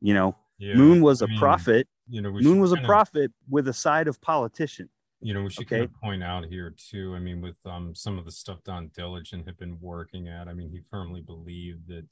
[0.00, 1.86] You know, yeah, Moon was a mean, prophet.
[2.08, 4.88] You know, Moon was a prophet of, with a side of politician.
[5.20, 5.80] You know, we should okay?
[5.80, 7.14] kind of point out here too.
[7.14, 10.54] I mean, with um, some of the stuff Don Diligent had been working at, I
[10.54, 12.06] mean, he firmly believed that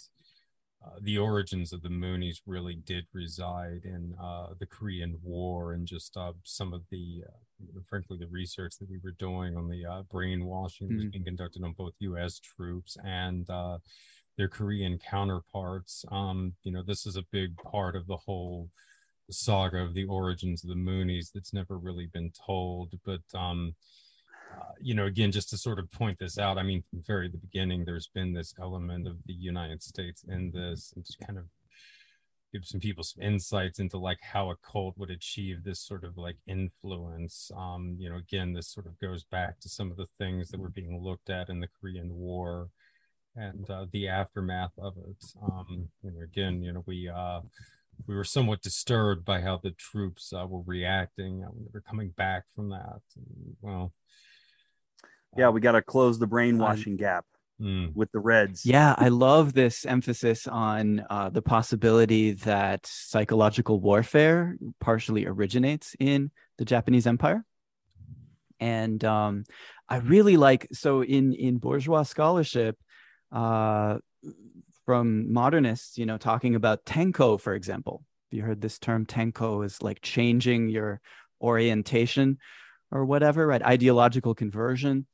[0.85, 5.87] uh, the origins of the Moonies really did reside in uh, the Korean War and
[5.87, 9.85] just uh, some of the, uh, frankly, the research that we were doing on the
[9.85, 10.97] uh, brainwashing mm-hmm.
[10.97, 11.11] that was mm-hmm.
[11.11, 12.39] being conducted on both U.S.
[12.39, 13.79] troops and uh,
[14.37, 16.05] their Korean counterparts.
[16.12, 18.70] Um, you know, this is a big part of the whole
[19.31, 22.95] saga of the origins of the Moonies that's never really been told.
[23.05, 23.74] But um,
[24.57, 27.28] uh, you know, again, just to sort of point this out, I mean, from very
[27.28, 31.38] the beginning, there's been this element of the United States in this, and just kind
[31.38, 31.44] of
[32.53, 36.16] give some people some insights into like how a cult would achieve this sort of
[36.16, 37.51] like influence.
[37.57, 40.61] Um, you know, again, this sort of goes back to some of the things that
[40.61, 42.68] were being looked at in the Korean War
[43.36, 45.24] and uh, the aftermath of it.
[45.42, 47.40] Um, you know, again, you know, we uh,
[48.07, 51.44] we were somewhat disturbed by how the troops uh, were reacting.
[51.44, 53.01] Uh, they were coming back from that.
[53.16, 53.92] And, well,
[55.39, 57.24] yeah, we got to close the brainwashing gap.
[57.61, 57.93] Mm.
[57.97, 58.64] With the Reds.
[58.64, 66.30] Yeah, I love this emphasis on uh, the possibility that psychological warfare partially originates in
[66.59, 67.45] the Japanese Empire.
[68.61, 69.43] and um,
[69.89, 72.76] I really like so in in bourgeois scholarship,
[73.32, 73.99] uh,
[74.86, 78.05] from modernists, you know, talking about tenko, for example.
[78.30, 79.05] Have you heard this term?
[79.05, 81.01] Tenko is like changing your
[81.43, 82.39] orientation
[82.91, 83.62] or whatever, right?
[83.62, 85.07] Ideological conversion.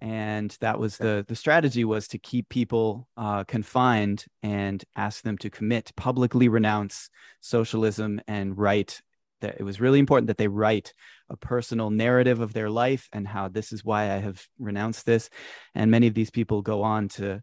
[0.00, 5.38] And that was the the strategy was to keep people uh, confined and ask them
[5.38, 9.00] to commit, publicly renounce socialism and write
[9.40, 10.92] that it was really important that they write
[11.30, 15.30] a personal narrative of their life and how this is why I have renounced this.
[15.74, 17.42] And many of these people go on to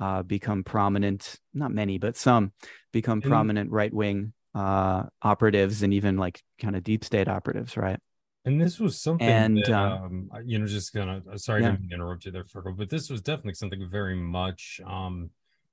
[0.00, 2.52] uh, become prominent, not many, but some
[2.92, 7.76] become and, prominent right wing uh, operatives and even like kind of deep state operatives,
[7.76, 7.98] right?
[8.44, 11.76] And this was something and that, um, um, you know, just kind of sorry yeah.
[11.76, 15.30] to interrupt you there, Fergal, but this was definitely something very much um,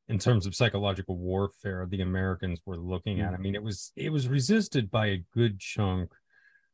[0.07, 3.34] in terms of psychological warfare the Americans were looking at.
[3.34, 6.11] I mean, it was it was resisted by a good chunk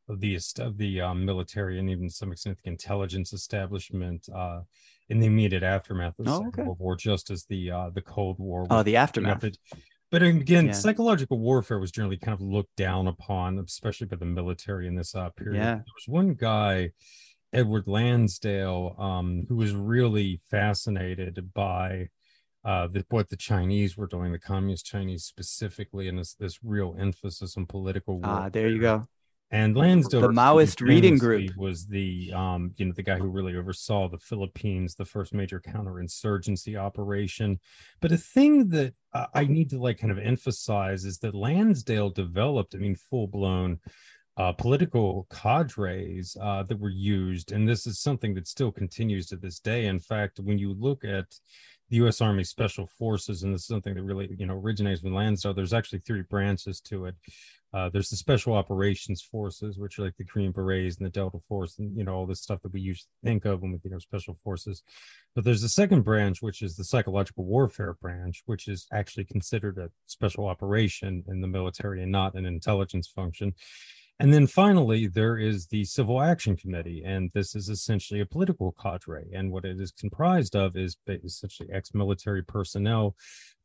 [0.08, 4.62] of the of the um, military and even some extent the intelligence establishment uh,
[5.10, 6.64] in the immediate aftermath of the oh, Second okay.
[6.64, 8.68] World War, just as the uh, the Cold War.
[8.70, 9.44] Oh, the aftermath.
[10.10, 10.72] But again, yeah.
[10.72, 15.14] psychological warfare was generally kind of looked down upon, especially by the military in this
[15.14, 15.58] uh, period.
[15.58, 15.76] Yeah.
[15.76, 16.92] There was one guy,
[17.52, 22.08] Edward Lansdale, um, who was really fascinated by
[22.64, 26.96] uh, the, what the Chinese were doing, the communist Chinese specifically, and this this real
[26.98, 28.20] emphasis on political.
[28.24, 29.08] Ah, there you go.
[29.50, 33.56] And Lansdale, the Maoist reading group, was the um, you know the guy who really
[33.56, 37.60] oversaw the Philippines, the first major counterinsurgency operation.
[38.02, 42.10] But a thing that uh, I need to like kind of emphasize is that Lansdale
[42.10, 43.80] developed, I mean, full blown
[44.36, 49.38] uh, political cadres uh, that were used, and this is something that still continues to
[49.38, 49.86] this day.
[49.86, 51.26] In fact, when you look at
[51.90, 52.20] the U.S.
[52.20, 55.54] Army Special Forces, and this is something that really you know originates with Lansdale.
[55.54, 57.16] There's actually three branches to it.
[57.74, 61.40] Uh, there's the special operations forces, which are like the Green Berets and the Delta
[61.50, 63.94] Force, and you know all this stuff that we usually think of when we think
[63.94, 64.84] of special forces.
[65.36, 69.78] But there's the second branch, which is the psychological warfare branch, which is actually considered
[69.78, 73.54] a special operation in the military and not an intelligence function.
[74.20, 78.74] And then finally, there is the Civil Action Committee, and this is essentially a political
[78.82, 79.26] cadre.
[79.32, 83.16] And what it is comprised of is essentially ex military personnel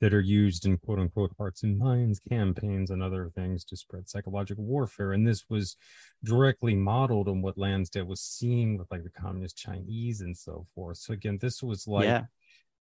[0.01, 4.11] that are used in quote unquote hearts and minds campaigns and other things to spread
[4.11, 5.13] psychological warfare.
[5.13, 5.77] And this was
[6.23, 10.99] directly modeled on what Lansdale was seeing with like the communist Chinese and so forth.
[10.99, 12.05] So, again, this was like.
[12.05, 12.25] Yeah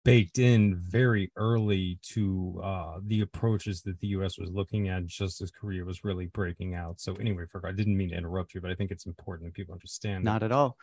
[0.05, 4.39] baked in very early to uh, the approaches that the U.S.
[4.39, 7.01] was looking at just as Korea was really breaking out.
[7.01, 9.55] So anyway, for I didn't mean to interrupt you, but I think it's important that
[9.55, 10.25] people understand.
[10.25, 10.77] Not at all.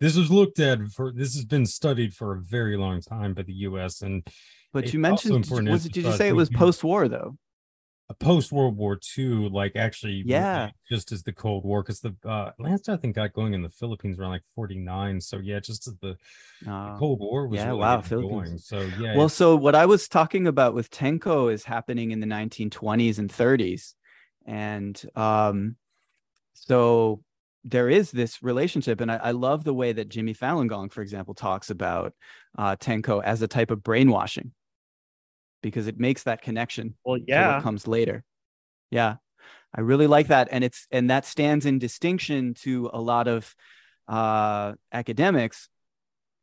[0.00, 1.12] This was looked at for.
[1.12, 4.02] This has been studied for a very long time by the U.S.
[4.02, 4.26] and.
[4.72, 7.38] But you mentioned, was, did you say it was post-war though?
[8.14, 12.52] Post World War II, like actually, yeah, just as the Cold War, because the uh,
[12.58, 15.20] last I think got going in the Philippines around like '49.
[15.20, 16.16] So yeah, just as the,
[16.68, 18.58] uh, the Cold War was yeah, really wow, going.
[18.58, 19.16] So yeah.
[19.16, 23.30] Well, so what I was talking about with Tenko is happening in the 1920s and
[23.30, 23.94] 30s,
[24.46, 25.76] and um,
[26.54, 27.22] so
[27.64, 31.02] there is this relationship, and I, I love the way that Jimmy Falun Gong, for
[31.02, 32.14] example, talks about
[32.56, 34.52] uh, Tenko as a type of brainwashing
[35.66, 36.94] because it makes that connection.
[37.04, 38.22] Well, yeah, comes later.
[38.92, 39.16] Yeah,
[39.74, 43.52] I really like that, and it's and that stands in distinction to a lot of
[44.06, 45.68] uh, academics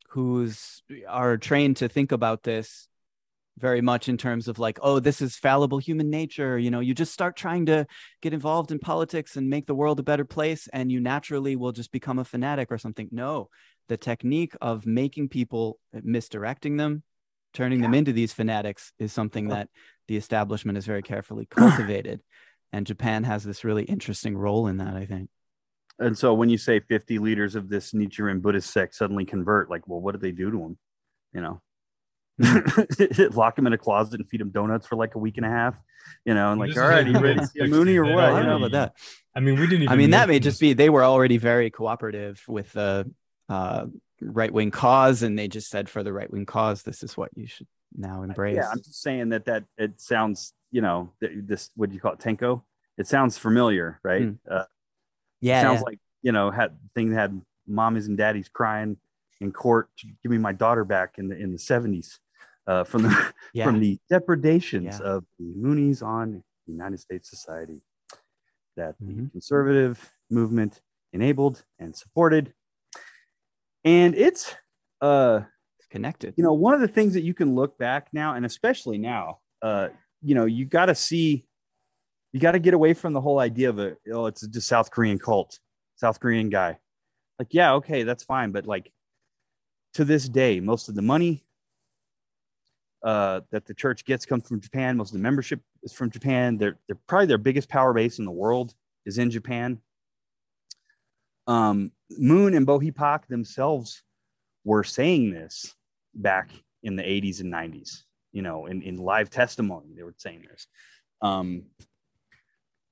[0.10, 2.90] who's are trained to think about this
[3.58, 6.94] very much in terms of like oh this is fallible human nature you know you
[6.94, 7.86] just start trying to
[8.22, 11.72] get involved in politics and make the world a better place and you naturally will
[11.72, 13.50] just become a fanatic or something no
[13.90, 17.04] the technique of making people misdirecting them
[17.54, 17.86] turning yeah.
[17.86, 19.70] them into these fanatics is something that
[20.08, 22.22] the establishment is very carefully cultivated
[22.72, 25.30] and japan has this really interesting role in that i think.
[26.00, 29.88] And so when you say 50 leaders of this nichiren buddhist sect suddenly convert like
[29.88, 30.78] well what did they do to them
[31.34, 31.62] you know?
[32.42, 32.60] Hmm.
[33.32, 35.50] lock them in a closet and feed them donuts for like a week and a
[35.50, 35.76] half
[36.26, 38.24] you know and like all right you ready to see a mooney or what?
[38.24, 38.94] I don't know about that.
[39.36, 42.42] I mean we didn't i mean that may just be they were already very cooperative
[42.48, 43.10] with the
[43.50, 43.86] uh,
[44.26, 47.30] right wing cause and they just said for the right wing cause this is what
[47.36, 51.70] you should now embrace yeah i'm just saying that that it sounds you know this
[51.76, 52.62] what do you call it tenko
[52.98, 54.38] it sounds familiar right mm.
[54.50, 54.66] uh,
[55.42, 55.86] yeah sounds yeah.
[55.86, 58.98] like you know had thing had mommies and daddies crying
[59.42, 62.20] in court to give me my daughter back in the in the 70s
[62.66, 63.66] uh, from the yeah.
[63.66, 65.06] from the depredations yeah.
[65.06, 67.82] of the moonies on united states society
[68.76, 69.26] that mm-hmm.
[69.26, 72.54] the conservative movement enabled and supported
[73.86, 74.56] and it's
[75.02, 75.42] uh
[75.80, 76.34] it's connected.
[76.38, 79.40] you know one of the things that you can look back now and especially now
[79.62, 79.90] uh
[80.22, 81.46] you know you got to see
[82.32, 84.90] you got to get away from the whole idea of a oh it's just south
[84.92, 85.60] korean cult
[85.96, 86.78] south korean guy.
[87.40, 88.92] Like yeah okay that's fine but like
[89.96, 91.44] to this day most of the money
[93.04, 96.58] uh, that the church gets comes from japan most of the membership is from japan.
[96.58, 98.74] They're, they're probably their biggest power base in the world
[99.06, 99.80] is in japan.
[101.48, 104.02] Um, moon and Bo Hi Pak themselves
[104.64, 105.74] were saying this
[106.16, 106.52] back
[106.84, 110.68] in the 80s and 90s you know in, in live testimony they were saying this
[111.22, 111.64] um,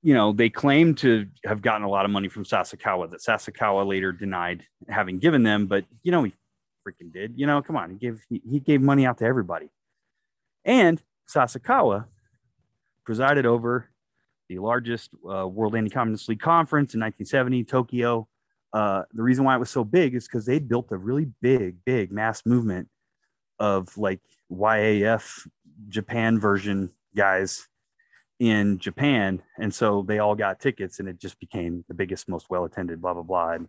[0.02, 3.86] you know, they claim to have gotten a lot of money from Sasakawa that Sasakawa
[3.86, 6.34] later denied having given them, but you know, he
[6.86, 7.34] freaking did.
[7.36, 9.70] You know, come on, he gave he, he gave money out to everybody.
[10.64, 11.00] And
[11.32, 12.06] Sasakawa
[13.04, 13.88] presided over
[14.48, 18.28] the largest uh, World Anti-Communist League conference in 1970, Tokyo.
[18.72, 21.76] Uh, the reason why it was so big is because they built a really big,
[21.84, 22.88] big mass movement
[23.58, 24.20] of like
[24.50, 25.46] YAF
[25.88, 27.68] Japan version guys
[28.40, 29.42] in Japan.
[29.58, 33.00] And so they all got tickets and it just became the biggest, most well attended,
[33.00, 33.52] blah, blah, blah.
[33.52, 33.68] And,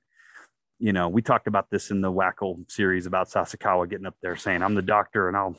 [0.79, 4.35] you know, we talked about this in the WACL series about Sasakawa getting up there
[4.35, 5.57] saying, I'm the doctor and I'll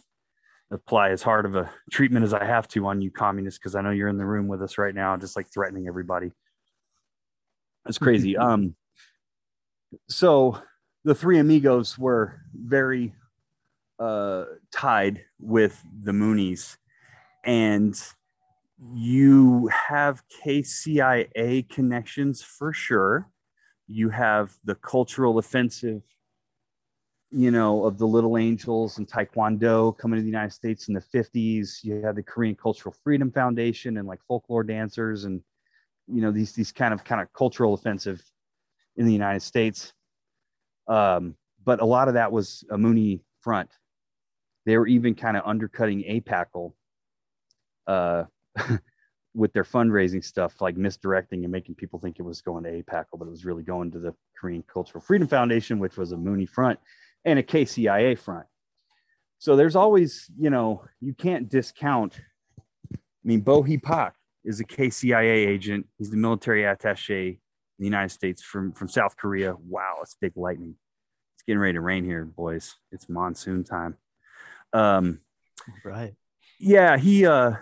[0.70, 3.82] apply as hard of a treatment as I have to on you communists because I
[3.82, 6.32] know you're in the room with us right now, just like threatening everybody.
[7.86, 8.36] It's crazy.
[8.36, 8.74] um,
[10.08, 10.58] so
[11.04, 13.14] the three amigos were very
[13.98, 16.76] uh, tied with the Moonies.
[17.44, 18.00] And
[18.94, 23.28] you have KCIA connections for sure.
[23.86, 26.02] You have the cultural offensive,
[27.30, 31.00] you know, of the Little Angels and Taekwondo coming to the United States in the
[31.00, 31.84] 50s.
[31.84, 35.42] You have the Korean Cultural Freedom Foundation and like folklore dancers and
[36.06, 38.22] you know these these kind of kind of cultural offensive
[38.96, 39.92] in the United States.
[40.86, 41.34] Um,
[41.64, 43.70] but a lot of that was a Moonie front.
[44.66, 46.72] They were even kind of undercutting APACL
[47.86, 48.24] uh,
[49.34, 53.06] with their fundraising stuff, like misdirecting and making people think it was going to APAC,
[53.12, 56.48] but it was really going to the Korean Cultural Freedom Foundation, which was a Moonie
[56.48, 56.78] front
[57.24, 58.46] and a KCIA front.
[59.38, 62.18] So there's always, you know, you can't discount.
[62.94, 64.14] I mean, Bo Hi Pak
[64.44, 65.86] is a KCIA agent.
[65.98, 67.38] He's the military attache in
[67.78, 69.56] the United States from, from South Korea.
[69.68, 70.76] Wow, it's big lightning.
[71.36, 72.74] It's getting ready to rain here, boys.
[72.92, 73.96] It's monsoon time.
[74.72, 75.20] Um,
[75.84, 76.14] right.
[76.58, 77.54] Yeah, he uh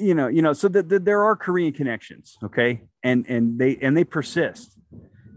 [0.00, 3.76] you know, you know, so that the, there are Korean connections, okay, and and they
[3.76, 4.76] and they persist.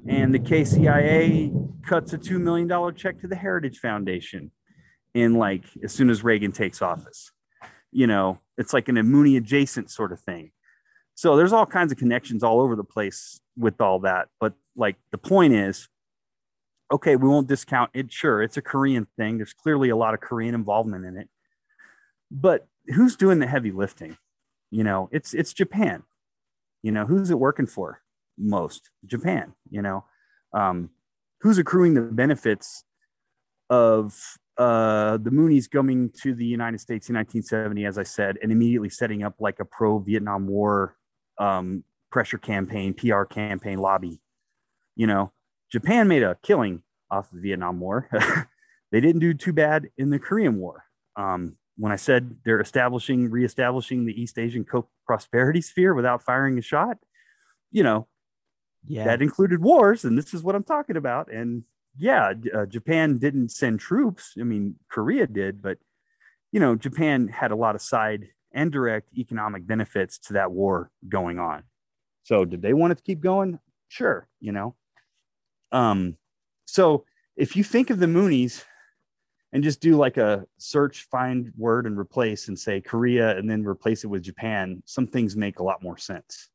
[0.08, 4.52] And the KCIA cuts a two million dollar check to the Heritage Foundation
[5.14, 7.32] in like as soon as Reagan takes office.
[7.92, 10.52] You know, it's like an Moonie adjacent sort of thing.
[11.16, 14.30] So there's all kinds of connections all over the place with all that.
[14.40, 15.88] But like the point is,
[16.92, 18.12] okay, we won't discount it.
[18.12, 19.38] Sure, it's a Korean thing.
[19.38, 21.30] There's clearly a lot of Korean involvement in it.
[22.32, 24.18] But who's doing the heavy lifting?
[24.74, 26.02] you know it's it's japan
[26.82, 28.02] you know who's it working for
[28.40, 30.04] most japan you know
[30.54, 30.90] um,
[31.42, 32.84] who's accruing the benefits
[33.70, 34.16] of
[34.58, 38.90] uh, the moonies coming to the united states in 1970 as i said and immediately
[38.90, 40.96] setting up like a pro vietnam war
[41.40, 44.20] um, pressure campaign pr campaign lobby
[44.96, 45.32] you know
[45.72, 48.10] japan made a killing off the vietnam war
[48.92, 50.84] they didn't do too bad in the korean war
[51.16, 56.58] um, when I said they're establishing, reestablishing the East Asian co- prosperity sphere without firing
[56.58, 56.98] a shot,
[57.72, 58.08] you know,
[58.86, 61.32] yeah, that included wars, and this is what I'm talking about.
[61.32, 61.64] And
[61.98, 64.34] yeah, uh, Japan didn't send troops.
[64.40, 65.78] I mean, Korea did, but
[66.52, 70.92] you know, Japan had a lot of side and direct economic benefits to that war
[71.10, 71.64] going on.
[72.24, 73.60] So, did they want it to keep going?
[73.90, 74.76] Sure, you know.
[75.72, 76.18] Um,
[76.66, 78.64] so if you think of the Moonies
[79.52, 83.66] and just do like a search, find word, and replace and say Korea and then
[83.66, 86.50] replace it with Japan, some things make a lot more sense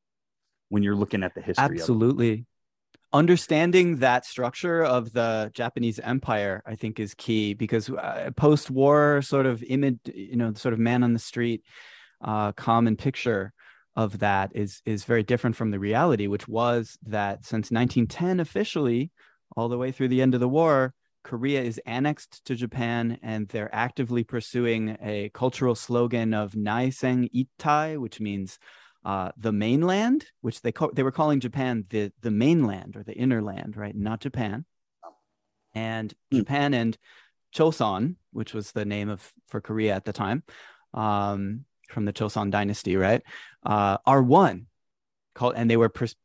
[0.68, 1.64] when you're looking at the history.
[1.64, 2.46] Absolutely.
[3.12, 9.22] Understanding that structure of the Japanese empire, I think, is key because uh, post war
[9.22, 11.62] sort of image, you know, sort of man on the street,
[12.22, 13.52] uh, common picture
[13.96, 19.10] of that is is very different from the reality, which was that since 1910 officially,
[19.56, 20.94] all the way through the end of the war,
[21.24, 27.96] Korea is annexed to Japan and they're actively pursuing a cultural slogan of Naisen Ittai,
[27.96, 28.58] which means
[29.08, 33.14] uh, the mainland, which they call, they were calling Japan the the mainland or the
[33.14, 33.96] inner land, right?
[33.96, 34.66] Not Japan.
[35.74, 36.40] And mm.
[36.40, 36.98] Japan and
[37.56, 40.42] Choson, which was the name of for Korea at the time,
[40.92, 43.22] um, from the Choson dynasty, right,
[43.64, 44.66] uh, are one.
[45.34, 46.16] Called, and they were pers-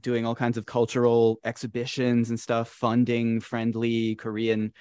[0.00, 4.72] doing all kinds of cultural exhibitions and stuff, funding friendly Korean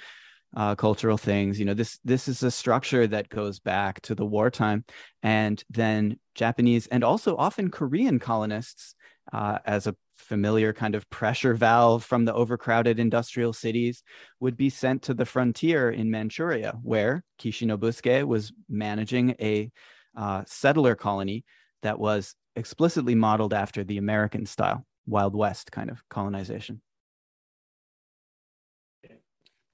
[0.56, 1.60] uh, cultural things.
[1.60, 4.86] You know, this this is a structure that goes back to the wartime,
[5.24, 8.96] and then Japanese and also often Korean colonists,
[9.32, 14.04] uh, as a familiar kind of pressure valve from the overcrowded industrial cities,
[14.40, 19.72] would be sent to the frontier in Manchuria, where Kishi Nobusuke was managing a
[20.16, 21.44] uh, settler colony
[21.82, 26.82] that was explicitly modeled after the American style, Wild West kind of colonization.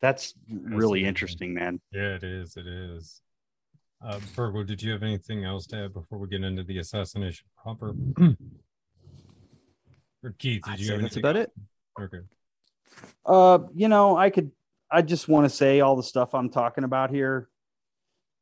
[0.01, 1.79] That's really interesting, man.
[1.91, 2.55] Yeah, it is.
[2.55, 3.21] It is.
[4.03, 7.47] Uh, Fergal, did you have anything else to add before we get into the assassination
[7.61, 7.95] proper?
[10.23, 11.47] or Keith, did I'd you say have that's about else?
[11.47, 12.03] it.
[12.03, 12.19] Okay.
[13.25, 14.51] Uh, you know, I could.
[14.89, 17.49] I just want to say all the stuff I'm talking about here.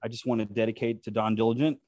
[0.03, 1.79] I just want to dedicate to Don Diligent,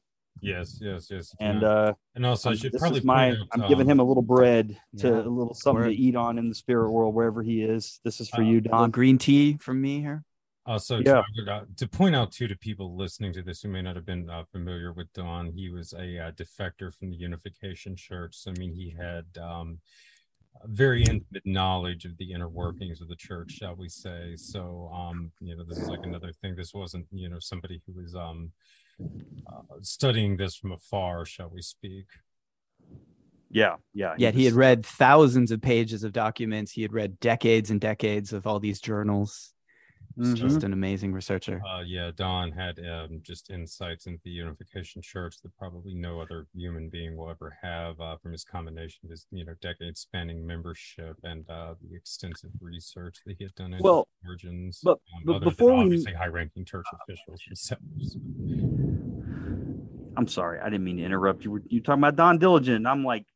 [0.42, 1.36] Yes, yes, yes.
[1.40, 1.68] and yeah.
[1.68, 3.32] uh, and also, I I'm- should this probably is my.
[3.32, 5.90] Out, I'm giving um, him a little bread to yeah, a little something word.
[5.90, 8.00] to eat on in the spirit world wherever he is.
[8.04, 8.92] This is for Uh, you, Don.
[8.92, 10.24] green tea from me here.
[10.66, 11.24] Also, Yeah.
[11.46, 14.06] to, uh, to point out too to people listening to this who may not have
[14.06, 18.36] been uh, familiar with Don, he was a uh, defector from the Unification Church.
[18.36, 19.80] So, I mean, he had um,
[20.66, 24.36] very intimate knowledge of the inner workings of the church, shall we say?
[24.36, 26.56] So, um, you know, this is like another thing.
[26.56, 28.52] This wasn't, you know, somebody who was um,
[29.02, 32.06] uh, studying this from afar, shall we speak?
[33.50, 34.16] Yeah, yeah.
[34.18, 36.72] Yet he had read thousands of pages of documents.
[36.72, 39.54] He had read decades and decades of all these journals.
[40.18, 40.38] He's Mhm.
[40.38, 41.62] just an amazing researcher.
[41.64, 46.48] Uh, yeah, Don had um, just insights into the Unification Church that probably no other
[46.56, 51.18] human being will ever have uh, from his combination of his, you know, decade-spanning membership
[51.24, 54.82] and uh, the extensive research that he had done into Well, origins.
[54.84, 58.18] but- um, but before than we- obviously high-ranking church officials and settlers.
[60.18, 61.52] I'm sorry, I didn't mean to interrupt you.
[61.52, 62.88] Were you talking about Don Diligent?
[62.88, 63.28] I'm like,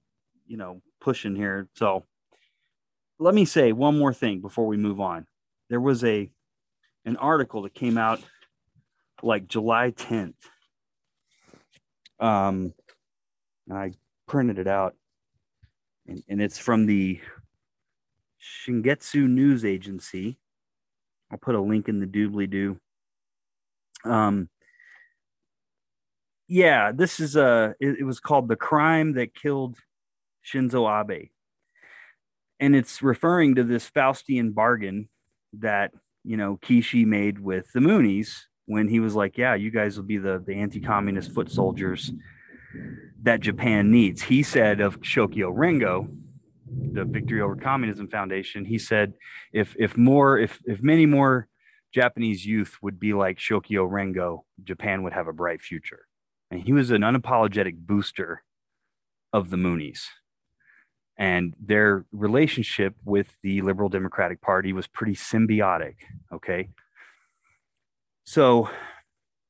[0.48, 1.70] you know, pushing here.
[1.76, 2.08] So
[3.20, 5.28] let me say one more thing before we move on.
[5.70, 6.32] There was a
[7.06, 8.22] an article that came out
[9.24, 10.34] like July 10th.
[12.20, 12.74] Um,
[13.68, 13.92] and I
[14.28, 14.96] printed it out,
[16.08, 17.20] and, and it's from the
[18.42, 20.38] Shingetsu News Agency.
[21.32, 22.78] I'll put a link in the doobly doo.
[24.04, 24.50] Um,
[26.48, 27.76] yeah, this is a.
[27.80, 29.78] It, it was called "The Crime That Killed
[30.46, 31.30] Shinzo Abe,"
[32.60, 35.08] and it's referring to this Faustian bargain
[35.54, 35.92] that
[36.24, 40.06] you know Kishi made with the Moonies when he was like, "Yeah, you guys will
[40.06, 42.12] be the the anti-communist foot soldiers
[43.24, 46.08] that Japan needs." He said of Shokyo Rengo,
[46.94, 48.66] the Victory Over Communism Foundation.
[48.66, 49.14] He said,
[49.54, 51.48] "If if more if if many more."
[51.94, 56.06] Japanese youth would be like Shokyo Rengo, Japan would have a bright future
[56.52, 58.44] and he was an unapologetic booster
[59.34, 60.02] of the Moonies.
[61.22, 65.98] And their relationship with the Liberal Democratic Party was pretty symbiotic.
[66.34, 66.70] Okay.
[68.24, 68.72] So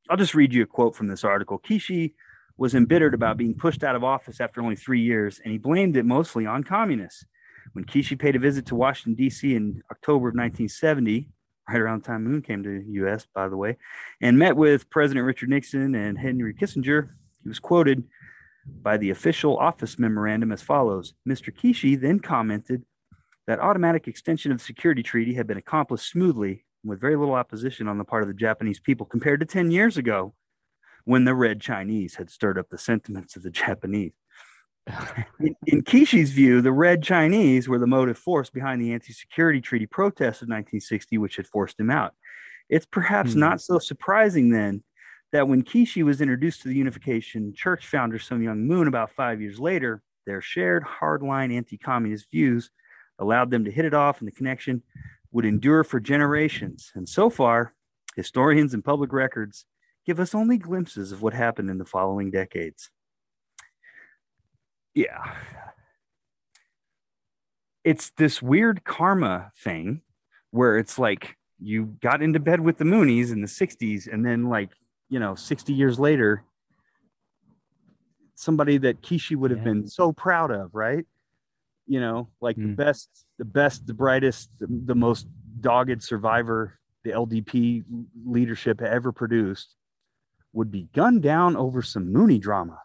[0.09, 1.59] I'll just read you a quote from this article.
[1.59, 2.13] Kishi
[2.57, 5.95] was embittered about being pushed out of office after only three years, and he blamed
[5.95, 7.23] it mostly on communists.
[7.71, 9.55] When Kishi paid a visit to Washington, D.C.
[9.55, 11.29] in October of 1970,
[11.69, 13.77] right around the time Moon came to the U.S., by the way,
[14.19, 17.11] and met with President Richard Nixon and Henry Kissinger,
[17.43, 18.03] he was quoted
[18.65, 21.53] by the official office memorandum as follows Mr.
[21.53, 22.83] Kishi then commented
[23.47, 27.87] that automatic extension of the security treaty had been accomplished smoothly with very little opposition
[27.87, 30.33] on the part of the Japanese people compared to 10 years ago
[31.05, 34.13] when the Red Chinese had stirred up the sentiments of the Japanese.
[35.39, 39.61] In, in Kishi's view, the Red Chinese were the motive force behind the anti security
[39.61, 42.13] treaty protests of 1960, which had forced him out.
[42.67, 43.39] It's perhaps Hmm.
[43.41, 44.83] not so surprising then
[45.31, 49.41] that when Kishi was introduced to the Unification Church founder Sun Myung Moon about five
[49.41, 52.69] years later, their shared hardline anti communist views
[53.19, 54.83] allowed them to hit it off, and the connection
[55.31, 56.91] would endure for generations.
[56.95, 57.73] And so far,
[58.15, 59.65] historians and public records
[60.05, 62.89] give us only glimpses of what happened in the following decades.
[64.93, 65.35] Yeah.
[67.83, 70.01] It's this weird karma thing
[70.51, 74.49] where it's like you got into bed with the Moonies in the 60s, and then,
[74.49, 74.71] like,
[75.11, 76.43] you know, 60 years later,
[78.33, 79.65] somebody that Kishi would have Yeah.
[79.65, 81.05] been so proud of, right?
[81.85, 82.75] You know, like the Mm.
[82.77, 85.27] best, the best, the brightest, the, the most
[85.59, 87.83] dogged survivor the LDP
[88.25, 89.75] leadership ever produced
[90.53, 92.79] would be gunned down over some Moonie drama.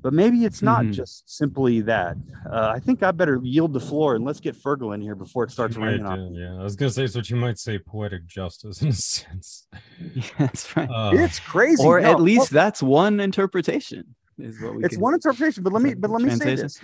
[0.00, 0.92] But maybe it's not Mhm.
[0.92, 2.16] just simply that.
[2.48, 5.42] Uh, I think I better yield the floor and let's get Fergal in here before
[5.44, 6.18] it starts You might, raining on.
[6.20, 8.92] uh, yeah, I was gonna say it's what you might say poetic justice in a
[8.92, 9.66] sense.
[9.98, 10.88] Yeah, that's right.
[10.88, 11.84] Uh, It's crazy.
[11.84, 14.14] or No, at least that's one interpretation.
[14.38, 15.64] Is what we it's can- one interpretation.
[15.64, 16.80] But let me but let me say this.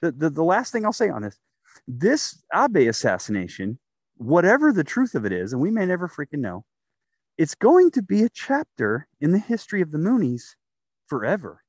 [0.00, 1.38] The, the the last thing I'll say on this,
[1.86, 3.78] this Abe assassination,
[4.16, 6.64] whatever the truth of it is, and we may never freaking know,
[7.36, 10.54] it's going to be a chapter in the history of the Moonies
[11.08, 11.60] forever.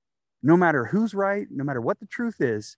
[0.43, 2.77] No matter who's right, no matter what the truth is,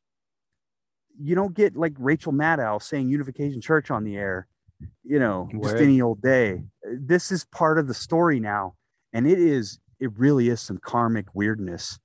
[1.19, 4.47] you don't get like Rachel Maddow saying Unification Church on the air,
[5.03, 6.63] you know, just any old day.
[6.83, 8.75] This is part of the story now,
[9.13, 11.97] and it is it really is some karmic weirdness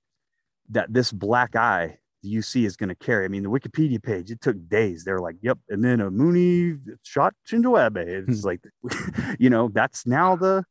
[0.71, 3.25] that this black eye the UC is going to carry.
[3.25, 5.05] I mean, the Wikipedia page, it took days.
[5.05, 5.59] They're like, yep.
[5.69, 8.25] And then a Moonie shot Shinzo Abe.
[8.29, 8.47] It's hmm.
[8.47, 8.61] like,
[9.39, 10.65] you know, that's now the,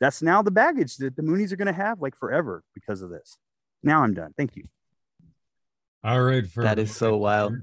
[0.00, 3.10] that's now the baggage that the Moonies are going to have like forever because of
[3.10, 3.38] this.
[3.82, 4.32] Now I'm done.
[4.36, 4.64] Thank you.
[6.04, 6.46] All right.
[6.46, 7.54] For That is so wild.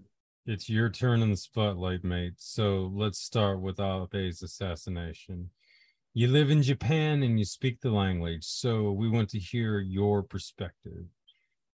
[0.46, 2.34] It's your turn in the spotlight, mate.
[2.38, 5.50] So let's start with Abe's assassination.
[6.14, 10.24] You live in Japan and you speak the language, so we want to hear your
[10.24, 11.04] perspective.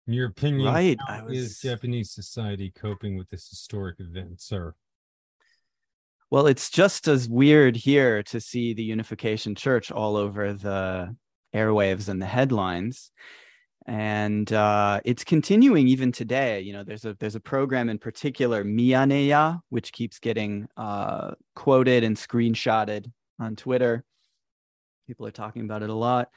[0.07, 4.75] In your opinion, Right, how I is Japanese society coping with this historic event, sir?
[6.31, 11.17] Well, it's just as weird here to see the Unification Church all over the
[11.55, 13.11] airwaves and the headlines.
[13.89, 16.61] And uh, it's continuing even today.
[16.61, 22.05] You know, there's a there's a program in particular, Miyaneya, which keeps getting uh, quoted
[22.05, 23.11] and screenshotted
[23.41, 24.05] on Twitter.
[25.07, 26.29] People are talking about it a lot,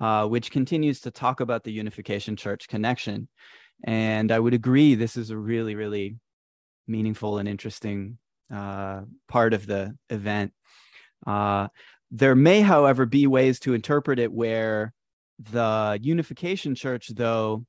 [0.00, 3.28] uh, which continues to talk about the Unification Church connection.
[3.84, 6.16] And I would agree, this is a really, really
[6.88, 8.16] meaningful and interesting
[8.50, 10.54] uh, part of the event.
[11.26, 11.68] Uh,
[12.10, 14.94] there may, however, be ways to interpret it where
[15.38, 17.64] the Unification Church, though,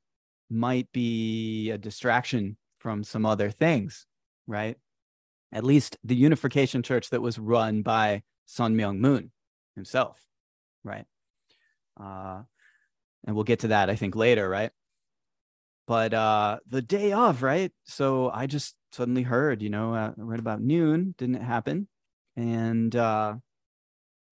[0.50, 4.06] might be a distraction from some other things,
[4.48, 4.78] right?
[5.52, 9.32] At least the Unification Church that was run by Sun Myung Moon
[9.76, 10.22] himself,
[10.84, 11.06] right?
[12.00, 12.44] Uh,
[13.26, 14.72] and we'll get to that, I think, later, right?
[15.88, 17.72] But uh, the day of, right?
[17.86, 21.88] So I just suddenly heard, you know, uh, right about noon, didn't it happen?
[22.36, 23.36] And uh,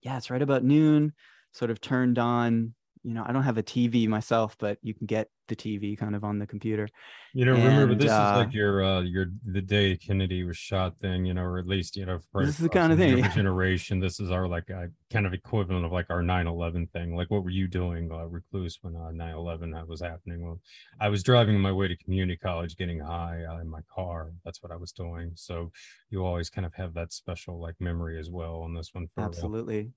[0.02, 1.14] yeah, it's right about noon,
[1.54, 2.74] sort of turned on.
[3.04, 6.16] You know, I don't have a TV myself, but you can get the TV kind
[6.16, 6.88] of on the computer.
[7.34, 10.98] You know, remember this uh, is like your uh your the day Kennedy was shot
[11.02, 13.24] thing, you know, or at least you know for This is the kind of thing,
[13.36, 14.00] generation.
[14.00, 17.16] This is our like uh, kind of equivalent of like our 9-11 thing.
[17.16, 20.44] Like what were you doing, uh, recluse, when uh, 9-11 was happening?
[20.44, 20.62] Well,
[21.00, 24.32] I was driving my way to community college, getting high uh, in my car.
[24.46, 25.32] That's what I was doing.
[25.36, 25.72] So
[26.10, 29.08] you always kind of have that special like memory as well on this one.
[29.18, 29.92] Absolutely.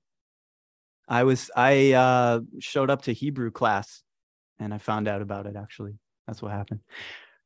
[1.08, 4.02] I was I uh showed up to Hebrew class
[4.58, 5.98] and I found out about it actually.
[6.26, 6.80] That's what happened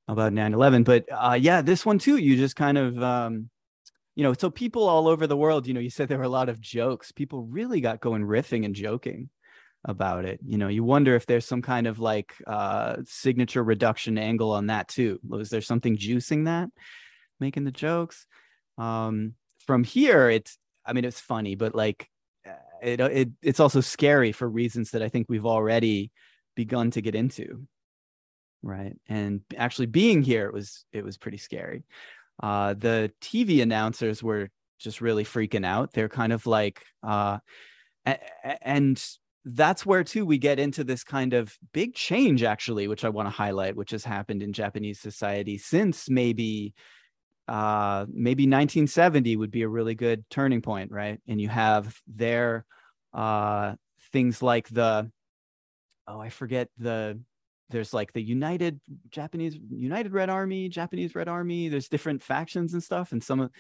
[0.09, 0.85] about 9/11.
[0.85, 3.51] But uh yeah, this one too, you just kind of um
[4.17, 6.29] you know, so people all over the world, you know, you said there were a
[6.29, 7.13] lot of jokes.
[7.13, 9.31] People really got going riffing and joking
[9.85, 10.41] about it.
[10.45, 14.67] You know, you wonder if there's some kind of like uh signature reduction angle on
[14.67, 15.21] that too.
[15.27, 16.71] Was there something juicing that,
[17.39, 18.27] making the jokes?
[18.79, 19.35] Um
[19.67, 22.09] from here, it's I mean, it's funny, but like
[22.83, 26.11] it, it it's also scary for reasons that I think we've already
[26.57, 27.67] begun to get into.
[28.63, 28.97] Right.
[29.09, 31.85] And actually being here it was it was pretty scary.
[32.43, 35.93] Uh the TV announcers were just really freaking out.
[35.93, 37.39] They're kind of like uh
[38.63, 39.03] and
[39.45, 43.27] that's where too we get into this kind of big change actually which I want
[43.27, 46.75] to highlight which has happened in Japanese society since maybe
[47.51, 51.19] uh maybe 1970 would be a really good turning point right?
[51.29, 52.65] And you have there
[53.13, 53.75] uh
[54.13, 55.11] things like the
[56.07, 57.19] oh i forget the
[57.71, 62.83] there's like the united japanese united red army japanese red army there's different factions and
[62.83, 63.13] stuff.
[63.13, 63.51] And some of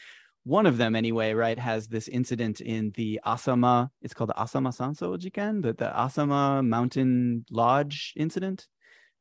[0.44, 4.74] one of them anyway right has this incident in the asama it's called the asama
[4.74, 8.66] sanso jiken but the asama mountain lodge incident.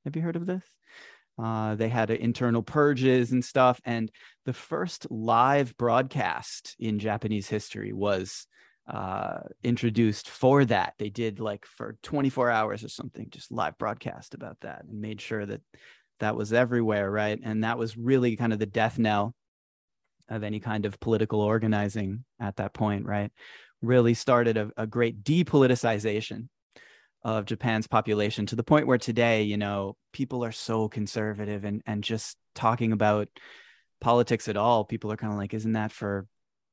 [0.05, 0.63] Have you heard of this
[1.41, 4.11] uh, they had uh, internal purges and stuff and
[4.45, 8.47] the first live broadcast in Japanese history was
[8.91, 10.95] uh, introduced for that.
[10.97, 15.21] They did like for 24 hours or something, just live broadcast about that and made
[15.21, 15.61] sure that
[16.19, 17.39] that was everywhere, right?
[17.41, 19.33] And that was really kind of the death knell
[20.27, 23.31] of any kind of political organizing at that point, right?
[23.81, 26.49] Really started a, a great depoliticization
[27.23, 31.81] of Japan's population to the point where today, you know, people are so conservative and
[31.85, 33.27] and just talking about
[34.01, 34.85] politics at all.
[34.85, 36.27] People are kind of like, isn't that for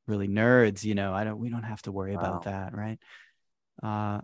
[0.06, 0.84] really nerds?
[0.84, 1.38] You know, I don't.
[1.38, 2.20] We don't have to worry Wow.
[2.20, 2.98] about that, right?
[3.82, 4.20] Uh,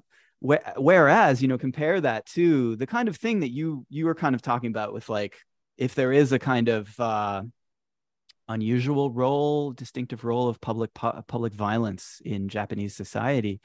[0.46, 4.14] wh- whereas, you know, compare that to the kind of thing that you you were
[4.14, 5.36] kind of talking about with like,
[5.76, 7.42] if there is a kind of uh,
[8.48, 13.60] unusual role, distinctive role of public pu- public violence in Japanese society,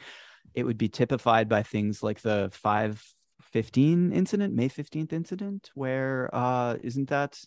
[0.54, 6.78] it would be typified by things like the 515 incident, May 15th incident, where uh,
[6.82, 7.40] isn't that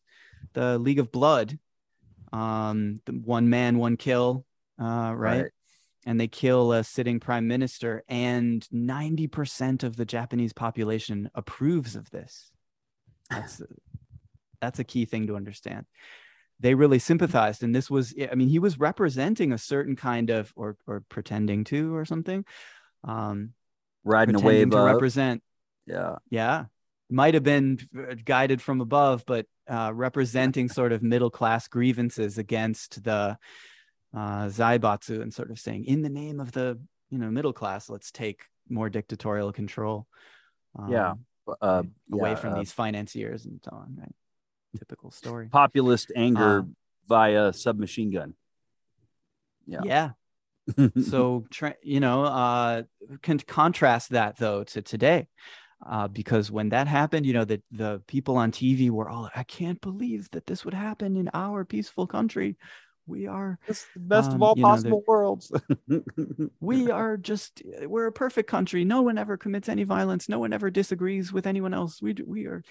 [0.52, 1.58] the League of Blood?
[2.32, 4.44] Um, the one man, one kill,
[4.80, 5.42] uh, right?
[5.42, 5.50] Right.
[6.06, 12.08] And they kill a sitting prime minister, and 90% of the Japanese population approves of
[12.10, 12.50] this.
[13.28, 13.60] That's
[14.60, 15.86] that's a key thing to understand.
[16.60, 20.52] they really sympathized and this was i mean he was representing a certain kind of
[20.56, 22.44] or or pretending to or something
[23.04, 23.52] um
[24.04, 24.86] riding a wave to up.
[24.86, 25.42] represent
[25.86, 26.16] yeah.
[26.30, 26.64] yeah
[27.10, 32.38] might have been uh, guided from above but uh representing sort of middle class grievances
[32.38, 33.36] against the
[34.14, 36.78] uh zaibatsu and sort of saying in the name of the
[37.10, 40.06] you know middle class let's take more dictatorial control
[40.88, 41.10] Yeah.
[41.12, 41.24] um,
[41.60, 41.82] Uh,
[42.12, 44.14] away yeah, from uh, these financiers and so on right
[44.78, 46.62] typical story populist anger Uh,
[47.08, 48.34] via submachine gun.
[49.66, 49.80] Yeah.
[49.82, 50.10] yeah
[50.96, 52.82] so tra- you know uh
[53.22, 55.26] can contrast that though to today
[55.86, 59.42] uh because when that happened you know the the people on tv were all i
[59.44, 62.56] can't believe that this would happen in our peaceful country.
[63.06, 65.50] We are It's the best Um, of all you know, possible worlds.
[66.60, 68.84] we are just we're a perfect country.
[68.84, 70.28] No one ever commits any violence.
[70.28, 72.02] No one ever disagrees with anyone else.
[72.02, 72.62] We we are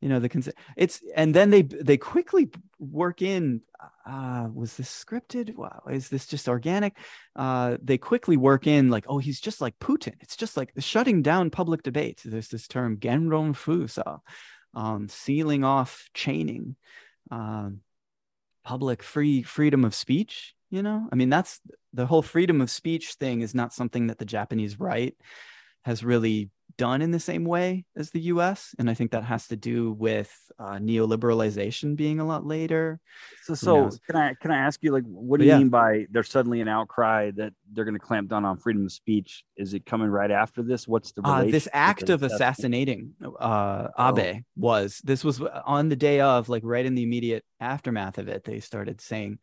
[0.00, 3.62] you know the cons- it's and then they they quickly work in
[4.06, 5.54] uh was this scripted?
[5.54, 6.96] Wow is this just organic?
[7.34, 10.14] Uh they quickly work in like oh he's just like putin.
[10.20, 14.20] It's just like shutting down public debate there's this term genron fusa
[14.74, 16.76] um sealing off chaining
[17.30, 17.80] um
[18.64, 21.08] public free freedom of speech you know?
[21.12, 21.60] I mean that's
[21.92, 25.14] the whole freedom of speech thing is not something that the japanese right
[25.84, 29.48] has really done in the same way as the us and i think that has
[29.48, 33.00] to do with uh, neoliberalization being a lot later
[33.46, 35.58] so, so can I can I ask you like what do you yeah.
[35.58, 38.92] mean by there's suddenly an outcry that they're going to clamp down on freedom of
[38.92, 39.44] speech?
[39.56, 40.88] Is it coming right after this?
[40.88, 44.18] What's the uh, this act of assassinating uh, Oh.
[44.18, 48.28] Abe was this was on the day of like right in the immediate aftermath of
[48.28, 48.42] it.
[48.42, 49.38] They started saying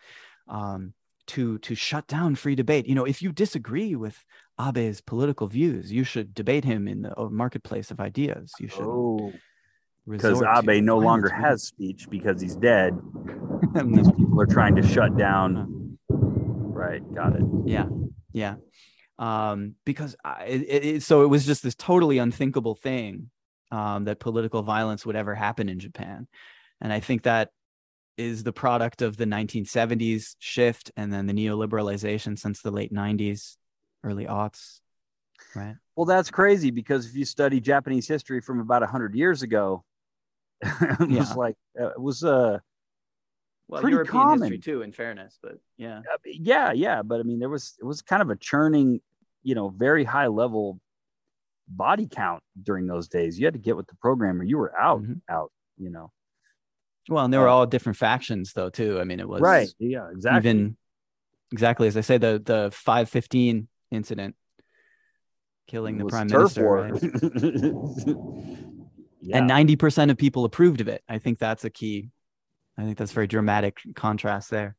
[0.49, 0.93] um,
[1.27, 2.87] to to shut down free debate.
[2.87, 4.23] You know, if you disagree with
[4.59, 8.53] Abe's political views, you should debate him in the uh, marketplace of ideas.
[8.59, 9.33] You should Oh,
[10.07, 12.99] because Abe no longer with has speech because he's dead.
[13.75, 15.97] And these people are trying to shut down.
[16.09, 17.43] Right, got it.
[17.65, 17.85] yeah
[18.33, 18.55] yeah
[19.19, 23.29] um because I, it, it, so it was just this totally unthinkable thing
[23.71, 26.27] um that political violence would ever happen in japan
[26.81, 27.51] and i think that
[28.17, 33.57] is the product of the 1970s shift and then the neoliberalization since the late 90s
[34.03, 34.79] early aughts
[35.55, 39.83] right Well, that's crazy because if you study Japanese history from about hundred years ago,
[40.61, 41.19] it Yeah.
[41.19, 42.59] was like uh, it was uh
[43.67, 44.61] well Pretty european history common.
[44.61, 48.01] too in fairness but yeah Uh, yeah yeah but i mean there was it was
[48.01, 48.99] kind of a churning
[49.43, 50.79] you know very high level
[51.67, 54.77] body count during those days you had to get with the program or you were
[54.79, 55.21] out Mhm.
[55.29, 56.11] out you know
[57.09, 58.99] well and they were Uh, all different factions though too.
[58.99, 59.69] I mean it was right.
[59.79, 60.49] Yeah exactly.
[60.49, 60.77] even
[61.51, 64.35] exactly as I say the the 515 incident
[65.67, 66.89] killing the prime minister war.
[66.89, 67.01] right?
[69.21, 69.37] yeah.
[69.37, 71.01] And 90% of people approved of it.
[71.07, 72.09] I think that's a key
[72.75, 74.75] i think that's very dramatic contrast there.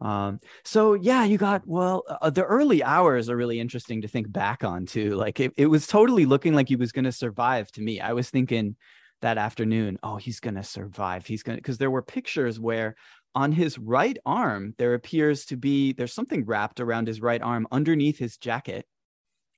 [0.00, 4.32] Um so yeah you got well uh, the early hours are really interesting to think
[4.32, 5.10] back on too.
[5.10, 8.00] Like it, it was totally looking like he was going to survive to me.
[8.00, 8.76] I was thinking
[9.22, 11.26] that afternoon oh he's going to survive.
[11.26, 12.96] He's going to because there were pictures where
[13.34, 17.66] on his right arm there appears to be there's something wrapped around his right arm
[17.70, 18.86] underneath his jacket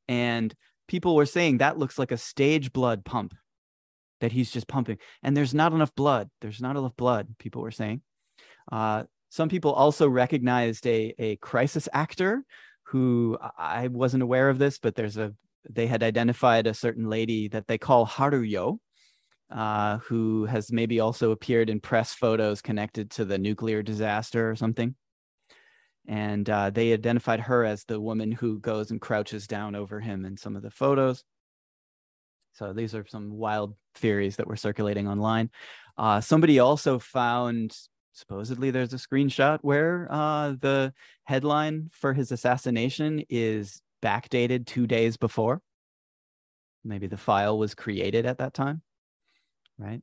[0.09, 0.55] and
[0.89, 3.34] people were saying that looks like a stage blood pump
[4.20, 6.28] that he's just pumping and there's not enough blood.
[6.40, 8.02] There's not enough blood people were saying.
[8.70, 12.44] Uh, some people also recognized a, a crisis actor
[12.84, 15.32] who I- i wasn't aware of this but there's a
[15.70, 18.78] they had identified a certain lady that they call haruyo
[19.53, 24.57] uh, who has maybe also appeared in press photos connected to the nuclear disaster or
[24.57, 24.95] something
[26.09, 30.24] and uh, they identified her as the woman who goes and crouches down over him
[30.24, 31.23] in some of the photos
[32.55, 35.51] so these are some wild theories that were circulating online.
[35.97, 37.77] Uh, somebody also found
[38.12, 40.93] supposedly there's a screenshot where uh, the
[41.24, 45.61] headline for his assassination is backdated two days before.
[46.85, 48.83] Maybe the file was created at that time,
[49.83, 50.03] right?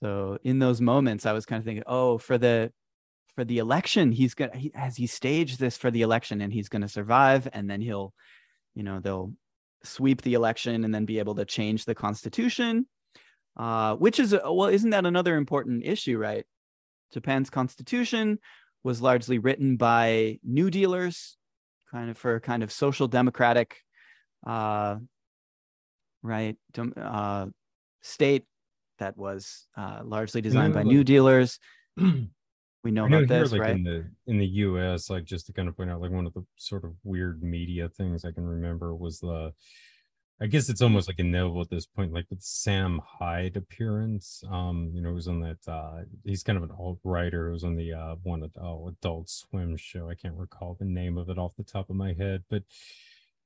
[0.00, 2.72] So in those moments, I was kind of thinking, oh, for the
[3.34, 6.68] for the election, he's gonna he, has he staged this for the election, and he's
[6.68, 8.12] gonna survive, and then he'll,
[8.74, 9.32] you know, they'll
[9.84, 12.86] sweep the election and then be able to change the constitution
[13.56, 16.44] uh, which is well isn't that another important issue right
[17.12, 18.38] japan's constitution
[18.82, 21.36] was largely written by new dealers
[21.90, 23.76] kind of for kind of social democratic
[24.46, 24.96] uh,
[26.22, 26.56] right
[26.96, 27.46] uh,
[28.04, 28.44] state
[29.00, 31.58] that was uh, largely designed by know, new like- dealers
[32.84, 35.68] we know about this like right in the in the U.S., like just to kind
[35.68, 38.94] of point out, like one of the sort of weird media things I can remember
[38.94, 39.52] was the
[40.40, 44.42] I guess it's almost like inevitable at this point, like with Sam Hyde appearance.
[44.50, 47.76] Um, you know, who's on that uh he's kind of an alt writer who's on
[47.76, 50.10] the uh one oh, adult swim show.
[50.10, 52.64] I can't recall the name of it off the top of my head, but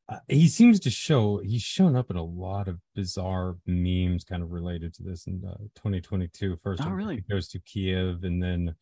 [0.09, 4.43] uh, he seems to show he's shown up in a lot of bizarre memes kind
[4.43, 7.17] of related to this in uh, 2022 first oh, really?
[7.17, 8.75] he goes to kiev and then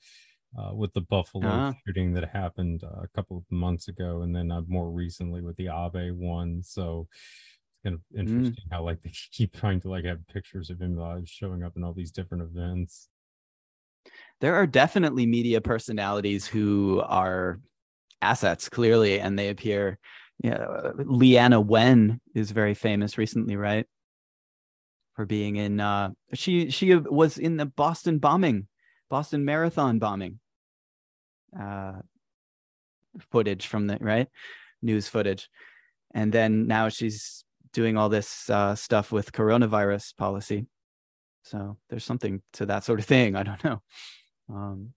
[0.57, 1.73] uh, with the buffalo uh-huh.
[1.87, 5.57] shooting that happened uh, a couple of months ago and then uh, more recently with
[5.57, 8.21] the abe one so it's kind of mm.
[8.21, 8.73] interesting mm.
[8.73, 10.97] how like they keep trying to like have pictures of him
[11.27, 13.09] showing up in all these different events
[14.41, 17.59] there are definitely media personalities who are
[18.23, 19.99] assets clearly and they appear
[20.43, 20.59] yeah,
[20.99, 23.87] Leana Wen is very famous recently, right?
[25.15, 28.69] For being in uh she she was in the Boston bombing,
[29.09, 30.41] Boston Marathon bombing.
[31.59, 32.01] Uh
[33.31, 34.29] footage from the right
[34.83, 35.49] news footage.
[36.13, 40.67] And then now she's doing all this uh stuff with coronavirus policy.
[41.45, 43.37] So there's something to that sort of thing.
[43.37, 43.83] I don't know.
[44.51, 44.93] Um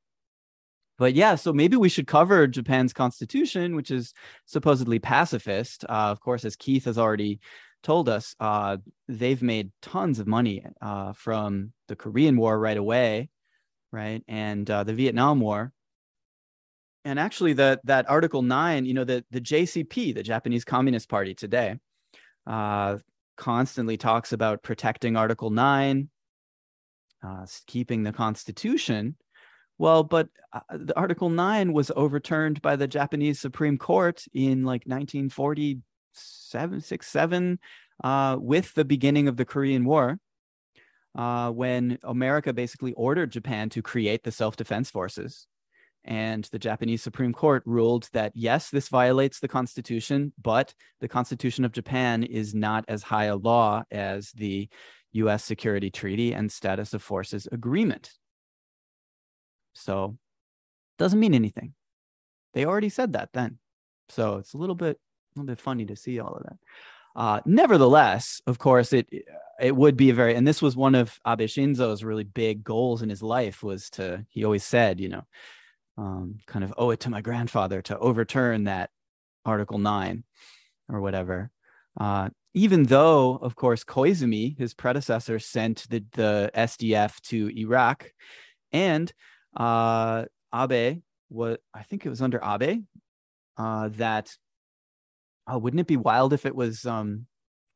[1.00, 4.14] but yeah, so maybe we should cover Japan's constitution, which is
[4.46, 5.86] supposedly pacifist.
[5.86, 7.40] Uh, of course, as Keith has already
[7.82, 8.78] told us, uh,
[9.08, 13.30] they've made tons of money uh, from the Korean War right away,
[13.94, 15.72] right, and uh, the Vietnam War.
[17.06, 21.34] And actually, that that Article Nine, you know, the the JCP, the Japanese Communist Party
[21.34, 21.78] today,
[22.46, 22.98] uh,
[23.38, 26.10] constantly talks about protecting Article Nine,
[27.24, 29.16] uh, keeping the Constitution
[29.80, 34.84] well, but uh, the Article 9 was overturned by the Japanese Supreme Court in like
[34.86, 37.60] 1947, 6, 7,
[38.04, 40.20] uh, with the beginning of the Korean War,
[41.18, 45.48] uh, when America basically ordered Japan to create the self defense forces.
[46.04, 51.64] And the Japanese Supreme Court ruled that yes, this violates the Constitution, but the Constitution
[51.64, 54.68] of Japan is not as high a law as the
[55.14, 58.12] US Security Treaty and Status of Forces Agreement.
[59.80, 60.18] So
[60.98, 61.74] doesn't mean anything.
[62.54, 63.60] They already said that then.
[64.10, 66.58] So it's a little bit a little bit funny to see all of that.
[67.16, 69.08] Uh, nevertheless, of course, it
[69.60, 73.02] it would be a very and this was one of Abe Shinzo's really big goals
[73.02, 75.24] in his life was to he always said, you know,
[75.98, 78.90] um, kind of owe it to my grandfather to overturn that
[79.46, 80.24] Article Nine
[80.88, 81.52] or whatever.
[82.00, 88.12] Uh, even though, of course, Koizumi, his predecessor, sent the, the SDF to Iraq,
[88.72, 89.12] and
[89.60, 90.26] uh,
[90.56, 92.84] Abe, what I think it was under Abe,
[93.57, 94.31] uh, that
[95.48, 97.26] oh, wouldn't it be wild if it was um,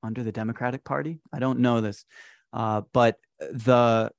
[0.01, 1.19] under the Democratic Party?
[1.31, 2.05] I don't know this,
[2.53, 4.11] uh, but the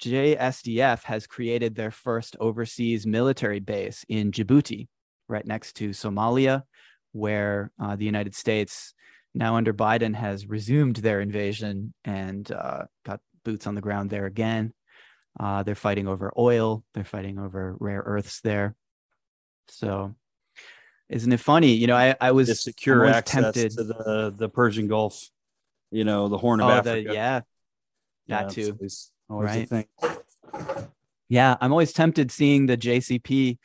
[0.00, 4.88] JSDF has created their first overseas military base in Djibouti,
[5.28, 6.62] right next to Somalia,
[7.12, 8.94] where uh, the United States,
[9.34, 14.26] now under Biden, has resumed their invasion and uh, got boots on the ground there
[14.26, 14.72] again.
[15.38, 16.84] Uh, they're fighting over oil.
[16.94, 18.74] They're fighting over rare earths there.
[19.68, 20.14] So,
[21.08, 21.72] isn't it funny?
[21.72, 23.70] You know, I, I was the secure access tempted.
[23.72, 25.28] to the the Persian Gulf.
[25.90, 27.08] You know, the Horn of oh, Africa.
[27.08, 27.40] The, yeah,
[28.28, 28.72] that yeah, too.
[28.72, 29.88] Always, always right.
[31.28, 33.58] Yeah, I'm always tempted seeing the JCP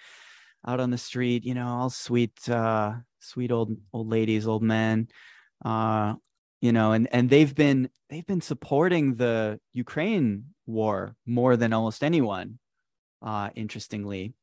[0.67, 1.45] out on the street.
[1.45, 5.07] You know, all sweet, uh, sweet old old ladies, old men.
[5.63, 6.15] Uh,
[6.65, 12.03] you know, and and they've been they've been supporting the Ukraine war more than almost
[12.03, 12.57] anyone.
[13.21, 14.33] Uh, interestingly,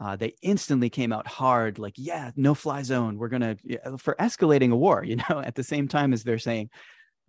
[0.00, 3.18] uh, they instantly came out hard, like, yeah, no fly zone.
[3.18, 3.56] We're gonna
[3.98, 5.02] for escalating a war.
[5.10, 6.70] You know, at the same time as they're saying,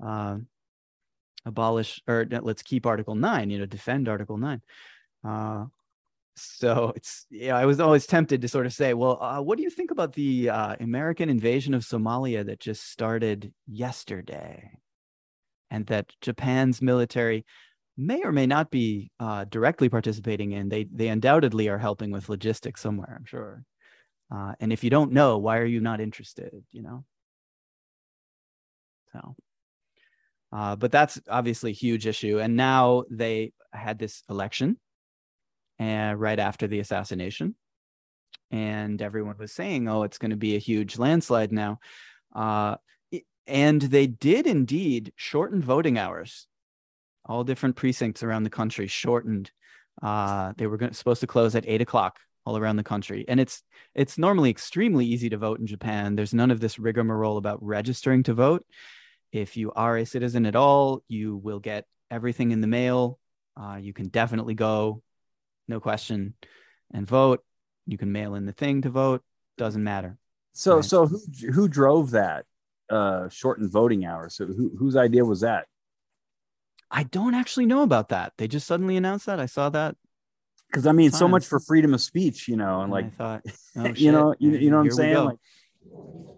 [0.06, 0.38] uh,
[1.44, 3.50] abolish or let's keep Article Nine.
[3.50, 4.62] You know, defend Article Nine.
[5.28, 5.66] Uh,
[6.36, 9.64] so it's yeah, I was always tempted to sort of say, well, uh, what do
[9.64, 14.72] you think about the uh, American invasion of Somalia that just started yesterday,
[15.70, 17.45] and that Japan's military
[17.98, 20.70] may or may not be uh, directly participating in.
[20.70, 23.16] They they undoubtedly are helping with logistics somewhere.
[23.18, 23.64] I'm sure.
[24.34, 26.52] Uh, and if you don't know, why are you not interested?
[26.72, 27.06] You know.
[29.14, 29.36] So.
[30.52, 32.40] Uh, but that's obviously a huge issue.
[32.40, 34.78] And now they had this election,
[35.80, 37.56] and right after the assassination,
[38.52, 41.80] and everyone was saying, "Oh, it's going to be a huge landslide now."
[42.34, 42.76] Uh,
[43.47, 46.47] and they did indeed shorten voting hours
[47.26, 49.52] all different precincts around the country shortened.
[50.02, 53.64] Uh, they were supposed to close at eight o'clock all around the country, and it's
[53.95, 56.15] it's normally extremely easy to vote in Japan.
[56.15, 58.65] There's none of this rigmarole about registering to vote.
[59.31, 63.19] If you are a citizen at all, you will get everything in the mail.
[63.57, 65.02] Uh, you can definitely go,
[65.68, 66.36] no question,
[66.94, 67.44] and vote.
[67.88, 69.22] You can mail in the thing to vote.
[69.58, 70.18] Doesn't matter.
[70.54, 70.86] So, right?
[70.86, 71.20] so who
[71.52, 72.46] who drove that?
[72.90, 74.36] uh, shortened voting hours.
[74.36, 75.66] So who, whose idea was that?
[76.92, 78.34] I don't actually know about that.
[78.38, 79.40] They just suddenly announced that.
[79.40, 79.96] I saw that.
[80.70, 83.10] Because I mean, so much for freedom of speech, you know, and and like I
[83.10, 83.42] thought,
[83.78, 85.16] oh, you know, you, you know what I'm saying?
[85.16, 85.38] Like,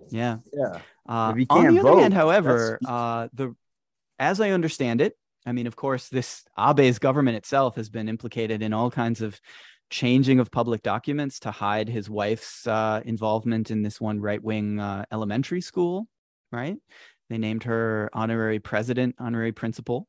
[0.09, 0.37] yeah.
[0.53, 3.55] yeah, Uh, on the other vote, hand, however, uh, the
[4.19, 5.17] as I understand it,
[5.47, 9.39] I mean, of course, this Abe's government itself has been implicated in all kinds of
[9.89, 14.77] changing of public documents to hide his wife's uh, involvement in this one right wing
[14.81, 16.09] uh, elementary school.
[16.51, 16.75] Right?
[17.29, 20.07] They named her honorary president, honorary principal.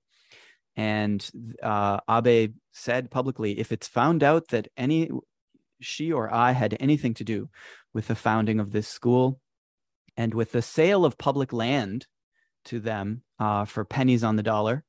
[0.76, 1.28] And
[1.62, 5.10] uh, Abe said publicly, if it's found out that any
[5.80, 7.48] she or I had anything to do
[7.94, 9.40] with the founding of this school
[10.16, 12.08] and with the sale of public land
[12.64, 14.84] to them uh, for pennies on the dollar,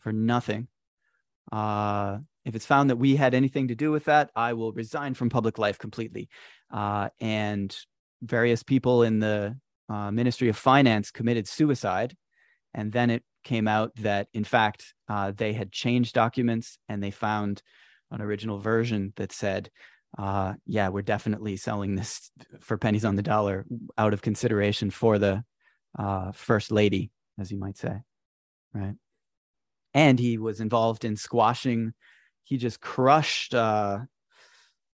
[0.00, 0.68] for nothing.
[1.52, 5.14] Uh, if it's found that we had anything to do with that, I will resign
[5.14, 6.28] from public life completely.
[6.70, 7.76] Uh, and
[8.22, 9.56] various people in the
[9.88, 12.16] uh, Ministry of Finance committed suicide.
[12.74, 17.10] And then it came out that, in fact, uh, they had changed documents and they
[17.10, 17.62] found
[18.10, 19.70] an original version that said,
[20.18, 23.64] uh, yeah, we're definitely selling this for pennies on the dollar
[23.96, 25.44] out of consideration for the
[25.98, 28.00] uh, first lady, as you might say.
[28.72, 28.94] Right.
[29.94, 31.94] And he was involved in squashing,
[32.44, 34.00] he just crushed, uh,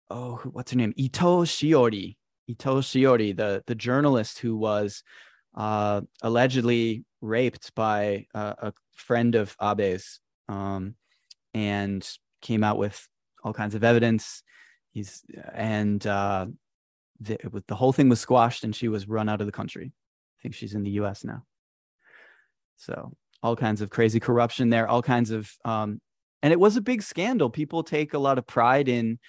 [0.09, 0.93] oh, what's her name?
[0.95, 2.17] Ito Shiori.
[2.47, 5.03] Ito Shiori, the, the journalist who was
[5.55, 10.95] uh, allegedly raped by uh, a friend of Abe's um,
[11.53, 12.07] and
[12.41, 13.07] came out with
[13.43, 14.41] all kinds of evidence.
[14.91, 16.47] He's and uh,
[17.19, 19.91] the, was, the whole thing was squashed, and she was run out of the country.
[19.93, 21.23] I think she's in the U.S.
[21.23, 21.43] now.
[22.77, 23.13] So
[23.43, 25.99] all kinds of crazy corruption there, all kinds of, um,
[26.41, 27.49] and it was a big scandal.
[27.49, 29.19] People take a lot of pride in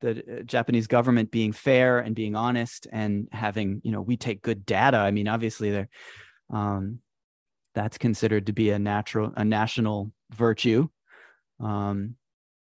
[0.00, 4.42] the uh, Japanese government being fair and being honest and having, you know, we take
[4.42, 4.98] good data.
[4.98, 5.88] I mean, obviously, there,
[6.50, 6.98] um,
[7.74, 10.88] that's considered to be a natural, a national virtue.
[11.60, 12.16] Um,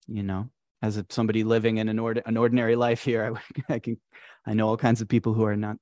[0.07, 0.49] you know,
[0.81, 3.33] as a, somebody living in an, an ordinary life here,
[3.69, 3.97] I, I can,
[4.45, 5.77] I know all kinds of people who are not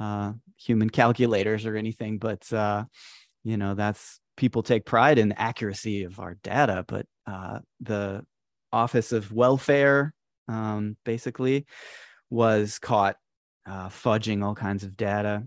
[0.00, 2.84] uh, human calculators or anything, but uh,
[3.44, 8.24] you know, that's people take pride in the accuracy of our data, but uh, the
[8.72, 10.14] Office of Welfare
[10.46, 11.66] um, basically
[12.30, 13.16] was caught
[13.66, 15.42] uh, fudging all kinds of data.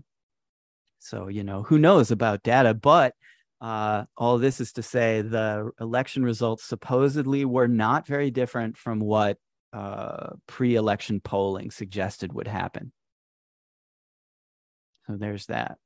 [1.00, 2.74] So, you know, who knows about data?
[2.74, 3.14] But
[3.60, 9.00] uh, all this is to say the election results supposedly were not very different from
[9.00, 9.38] what
[9.72, 12.92] uh, pre election polling suggested would happen.
[15.06, 15.78] So there's that.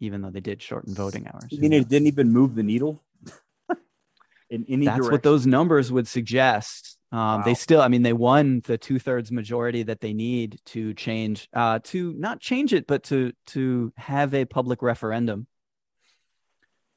[0.00, 1.48] Even though they did shorten voting hours.
[1.52, 3.02] I mean, it didn't even move the needle
[4.50, 5.12] in any That's direction.
[5.12, 6.98] what those numbers would suggest.
[7.12, 10.92] Um, They still, I mean, they won the two thirds majority that they need to
[10.94, 15.46] change, uh, to not change it, but to to have a public referendum.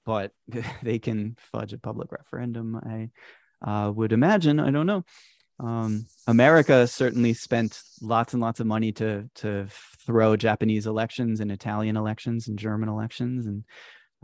[0.06, 0.32] But
[0.84, 2.76] they can fudge a public referendum.
[2.76, 3.10] I
[3.62, 4.60] uh, would imagine.
[4.60, 5.04] I don't know.
[5.60, 9.68] Um, America certainly spent lots and lots of money to to
[10.06, 13.64] throw Japanese elections and Italian elections and German elections, and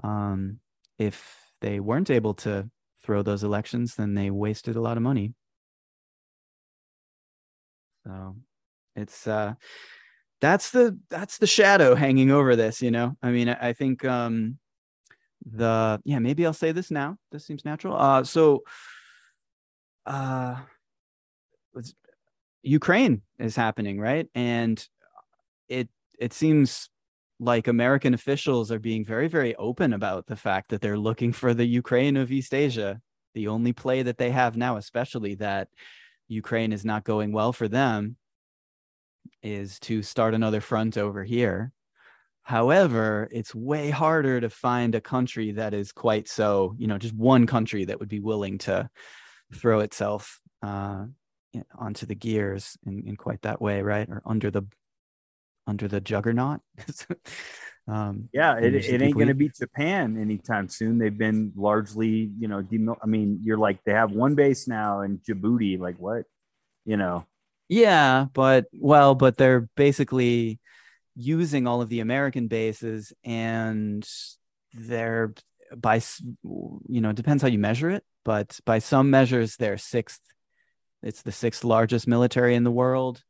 [0.03, 0.60] um,
[0.98, 2.70] if they weren't able to
[3.03, 5.34] throw those elections, then they wasted a lot of money.
[8.06, 8.36] So
[8.95, 9.53] it's uh
[10.41, 13.16] that's the that's the shadow hanging over this, you know.
[13.22, 14.57] I mean, I, I think um
[15.45, 17.18] the yeah, maybe I'll say this now.
[17.32, 17.95] This seems natural.
[17.95, 18.64] Uh so
[20.06, 20.57] uh
[22.64, 24.27] Ukraine is happening, right?
[24.34, 24.85] And
[25.69, 25.89] it
[26.19, 26.89] it seems
[27.39, 31.53] like American officials are being very, very open about the fact that they're looking for
[31.53, 33.02] the Ukraine of East Asia.
[33.34, 35.68] The only play that they have now, especially that
[36.27, 38.15] Ukraine is not going well for them,
[39.43, 41.73] is to start another front over here.
[42.43, 47.15] However, it's way harder to find a country that is quite so, you know, just
[47.15, 48.89] one country that would be willing to
[49.53, 51.06] throw itself uh,
[51.77, 54.07] onto the gears in, in quite that way, right?
[54.10, 54.64] Or under the
[55.68, 56.61] under the juggernaut.
[57.88, 60.98] um, Yeah, it, it ain't going to be Japan anytime soon.
[60.98, 65.02] They've been largely, you know, demil- I mean, you're like they have one base now
[65.02, 65.80] in Djibouti.
[65.80, 66.23] Like what?
[66.86, 67.26] You know,
[67.68, 70.60] Yeah, but well, but they're basically
[71.15, 74.07] using all of the American bases, and
[74.73, 75.34] they're
[75.76, 76.02] by
[76.44, 80.22] you know it depends how you measure it, but by some measures they're sixth.
[81.06, 83.23] It's the sixth largest military in the world.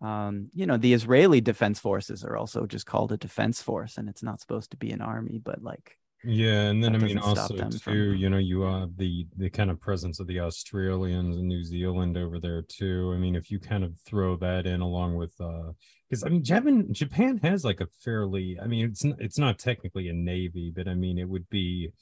[0.00, 4.08] Um, you know, the Israeli defense forces are also just called a defense force, and
[4.08, 7.58] it's not supposed to be an army, but like Yeah, and then I mean also
[7.58, 11.48] too, from- you know, you have the the kind of presence of the Australians and
[11.48, 13.12] New Zealand over there too.
[13.14, 15.72] I mean, if you kind of throw that in along with uh
[16.08, 20.08] because I mean Japan Japan has like a fairly I mean it's it's not technically
[20.08, 21.92] a navy, but I mean it would be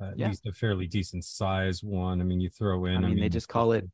[0.00, 0.28] at Yeah.
[0.28, 2.20] least a fairly decent size one.
[2.20, 3.88] I mean, you throw in I mean, they just call it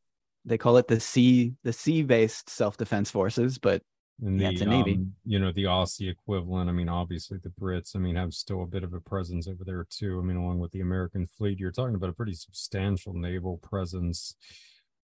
[0.45, 3.83] they call it the sea the sea based self defense forces, but
[4.23, 5.01] And Yeah, it's a navy.
[5.01, 6.71] um, you know, the Aussie equivalent.
[6.71, 9.65] I mean, obviously the Brits, I mean, have still a bit of a presence over
[9.65, 10.21] there too.
[10.21, 14.37] I mean, along with the American fleet, you're talking about a pretty substantial naval presence.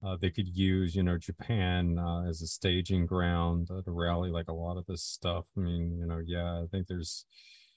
[0.03, 4.29] Uh, they could use, you know, Japan uh, as a staging ground uh, to rally
[4.29, 5.45] like a lot of this stuff.
[5.57, 7.25] I mean, you know, yeah, I think there's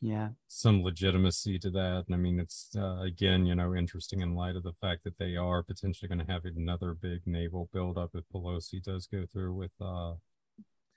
[0.03, 2.05] yeah, some legitimacy to that.
[2.07, 5.17] And I mean, it's uh, again, you know, interesting in light of the fact that
[5.17, 9.55] they are potentially going to have another big naval buildup if Pelosi does go through
[9.55, 10.15] with uh,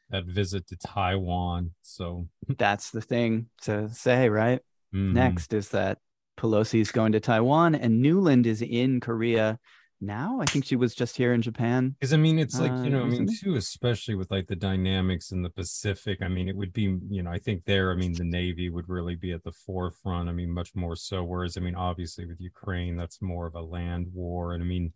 [0.09, 1.75] that visit to Taiwan.
[1.83, 2.27] So
[2.57, 4.59] that's the thing to say, right?
[4.93, 5.13] mhm.
[5.13, 5.99] Next is that
[6.37, 9.59] Pelosi is going to Taiwan and Nuland is in Korea
[10.01, 10.39] now.
[10.41, 11.95] I think she was just here in Japan.
[11.99, 14.55] Because I mean, it's like Uh, you know, I mean, too, especially with like the
[14.55, 16.21] dynamics in the Pacific.
[16.21, 18.89] I mean, it would be, you know, I think there, I mean, the Navy would
[18.89, 20.29] really be at the forefront.
[20.29, 21.23] I mean, much more so.
[21.23, 24.93] Whereas, I mean, obviously with Ukraine, that's more of a land war, and I mean,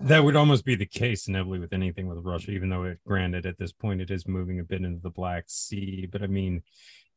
[0.00, 2.52] that would almost be the case inevitably with anything with Russia.
[2.52, 5.44] Even though, it granted, at this point, it is moving a bit into the Black
[5.48, 6.62] Sea, but I mean.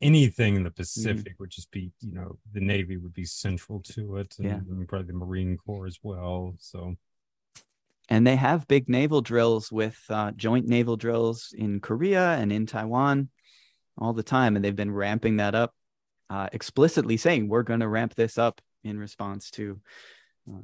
[0.01, 4.17] Anything in the Pacific would just be, you know, the Navy would be central to
[4.17, 4.55] it, and, Yeah.
[4.55, 6.55] and probably the Marine Corps as well.
[6.59, 6.97] So,
[8.09, 12.65] And they have big naval drills with uh, joint naval drills in Korea and in
[12.65, 13.29] Taiwan
[13.97, 14.55] all the time.
[14.55, 15.73] And they've been ramping that up,
[16.29, 19.79] uh, explicitly saying, we're going to ramp this up in response to
[20.51, 20.59] uh,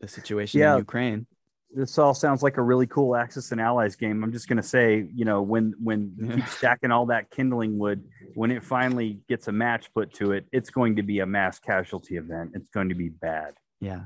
[0.00, 0.72] the situation Yeah.
[0.74, 1.26] in Ukraine.
[1.74, 4.22] this all sounds like a really cool Axis and Allies game.
[4.24, 8.02] I'm just gonna say, you know, when when you keep stacking all that kindling wood,
[8.34, 11.58] when it finally gets a match put to it, it's going to be a mass
[11.60, 12.50] casualty event.
[12.54, 13.54] It's going to be bad.
[13.80, 14.02] Yeah.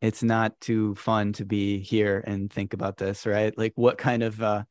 [0.00, 3.56] It's not too fun to be here and think about this, right?
[3.56, 4.64] Like what kind of uh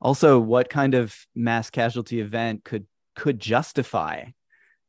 [0.00, 4.24] also what kind of mass casualty event could could justify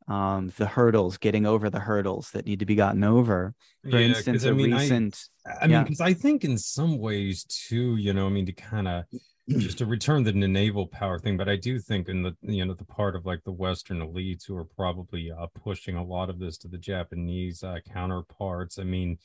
[0.08, 3.54] um the hurdles, getting over the hurdles that need to be gotten over.
[3.84, 5.20] For Yeah, instance, I a mean, I- recent
[5.62, 5.84] I mean, Yeah.
[5.84, 9.04] because I think in some ways too, you know, I mean, to kind of
[9.50, 12.66] just to return to the naval power thing, but I do think in the you
[12.66, 16.30] know the part of like the Western elites who are probably uh, pushing a lot
[16.30, 18.80] of this to the Japanese uh, counterparts.
[18.80, 19.18] I mean,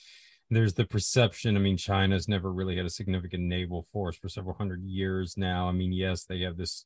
[0.51, 1.57] there's the perception.
[1.57, 5.69] I mean, China's never really had a significant naval force for several hundred years now.
[5.69, 6.85] I mean, yes, they have this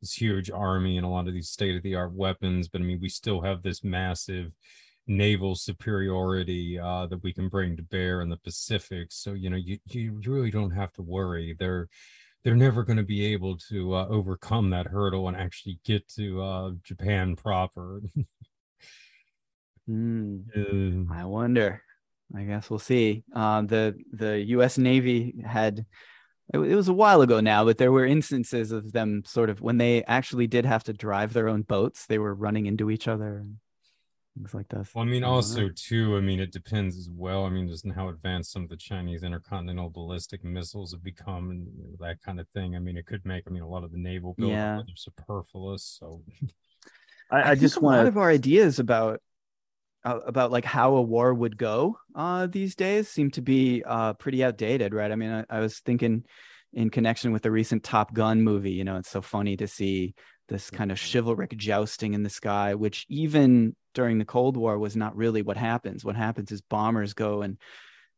[0.00, 2.84] this huge army and a lot of these state of the art weapons, but I
[2.84, 4.52] mean, we still have this massive
[5.06, 9.08] naval superiority uh, that we can bring to bear in the Pacific.
[9.10, 11.54] So you know, you you really don't have to worry.
[11.58, 11.88] They're
[12.44, 16.42] they're never going to be able to uh, overcome that hurdle and actually get to
[16.42, 18.00] uh, Japan proper.
[19.88, 21.82] Uh, I wonder.
[22.36, 23.24] I guess we'll see.
[23.34, 24.78] Um, the the U.S.
[24.78, 25.84] Navy had
[26.52, 29.60] it, it was a while ago now, but there were instances of them sort of
[29.60, 33.08] when they actually did have to drive their own boats, they were running into each
[33.08, 33.56] other and
[34.34, 34.86] things like that.
[34.94, 35.70] Well, I mean, I also know.
[35.74, 36.16] too.
[36.16, 37.44] I mean, it depends as well.
[37.44, 41.66] I mean, just how advanced some of the Chinese intercontinental ballistic missiles have become, and
[41.76, 42.76] you know, that kind of thing.
[42.76, 43.44] I mean, it could make.
[43.46, 44.76] I mean, a lot of the naval buildup Yeah.
[44.76, 45.98] rather superfluous.
[46.00, 46.22] So,
[47.30, 49.20] I, I, think just a lot want of our ideas about
[50.04, 54.12] uh, about like how a war would go uh, these days seem to be uh,
[54.14, 55.12] pretty outdated, right?
[55.12, 56.24] I mean, I, I was thinking
[56.72, 58.72] in connection with the recent Top Gun movie.
[58.72, 60.14] You know, it's so funny to see
[60.48, 64.96] this kind of chivalric jousting in the sky, which even during the Cold War was
[64.96, 66.04] not really what happens.
[66.04, 67.58] What happens is bombers go and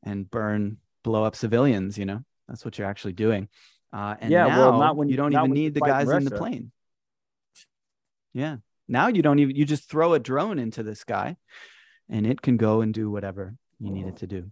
[0.02, 1.98] and burn, blow up civilians.
[1.98, 3.48] You know, that's what you're actually doing.
[3.92, 6.30] Uh, and Yeah, now well, not when- you don't even need the guys in the
[6.38, 6.72] plane.
[8.32, 8.56] Yeah.
[8.88, 11.36] Now you don't even you just throw a drone into the sky
[12.08, 14.50] and it can go and do whatever you need it to do.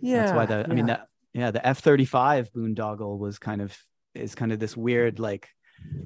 [0.00, 0.26] yeah.
[0.26, 3.76] That's why the I mean that yeah, the F-35 boondoggle was kind of
[4.14, 5.48] is kind of this weird like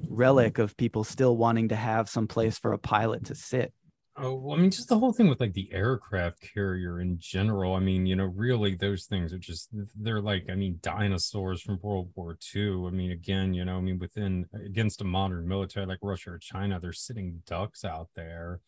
[0.09, 3.73] relic of people still wanting to have some place for a pilot to sit.
[4.19, 7.75] Oh, well, I mean, just the whole thing with like the aircraft carrier in general.
[7.75, 11.77] I mean, you know, really, those things are just, they're like, I mean, dinosaurs from
[11.83, 12.87] World War II.
[12.87, 16.39] I mean, again, you know, I mean, within, against a modern military like Russia or
[16.39, 18.59] China, they're sitting ducks out there.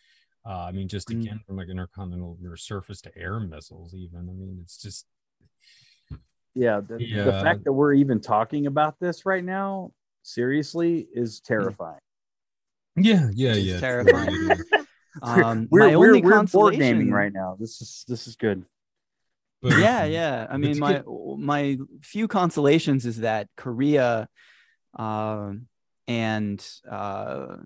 [0.50, 1.22] Uh, I mean, just Mm.
[1.22, 4.22] again, from like intercontinental or surface to air missiles, even.
[4.22, 5.06] I mean, it's just,
[6.56, 9.92] yeah, the, the fact that we're even talking about this right now,
[10.24, 12.00] seriously, is terrifying.
[12.96, 13.80] yeah, yeah, It's yeah.
[13.80, 14.60] terrifying.
[15.24, 17.58] Um, we're my we're, only we're board gaming right now.
[17.60, 18.64] This is this is good.
[19.62, 21.06] But, yeah yeah i mean my get-
[21.38, 24.30] my few consolations is that korea
[24.98, 25.68] um
[26.08, 27.58] and uh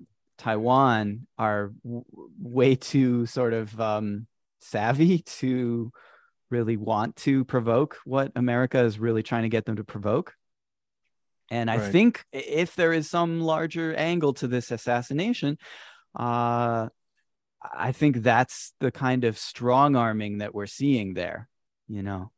[0.43, 2.03] Taiwan are w-
[2.37, 4.27] way too sort of um,
[4.59, 5.89] savvy to
[6.49, 10.33] really want to provoke what America is really trying to get them to provoke.
[11.49, 11.91] And I Right.
[11.91, 15.57] think if there is some larger angle to this assassination,
[16.13, 16.89] uh,
[17.61, 21.47] I think that's the kind of strong arming that we're seeing there,
[21.87, 22.31] you know.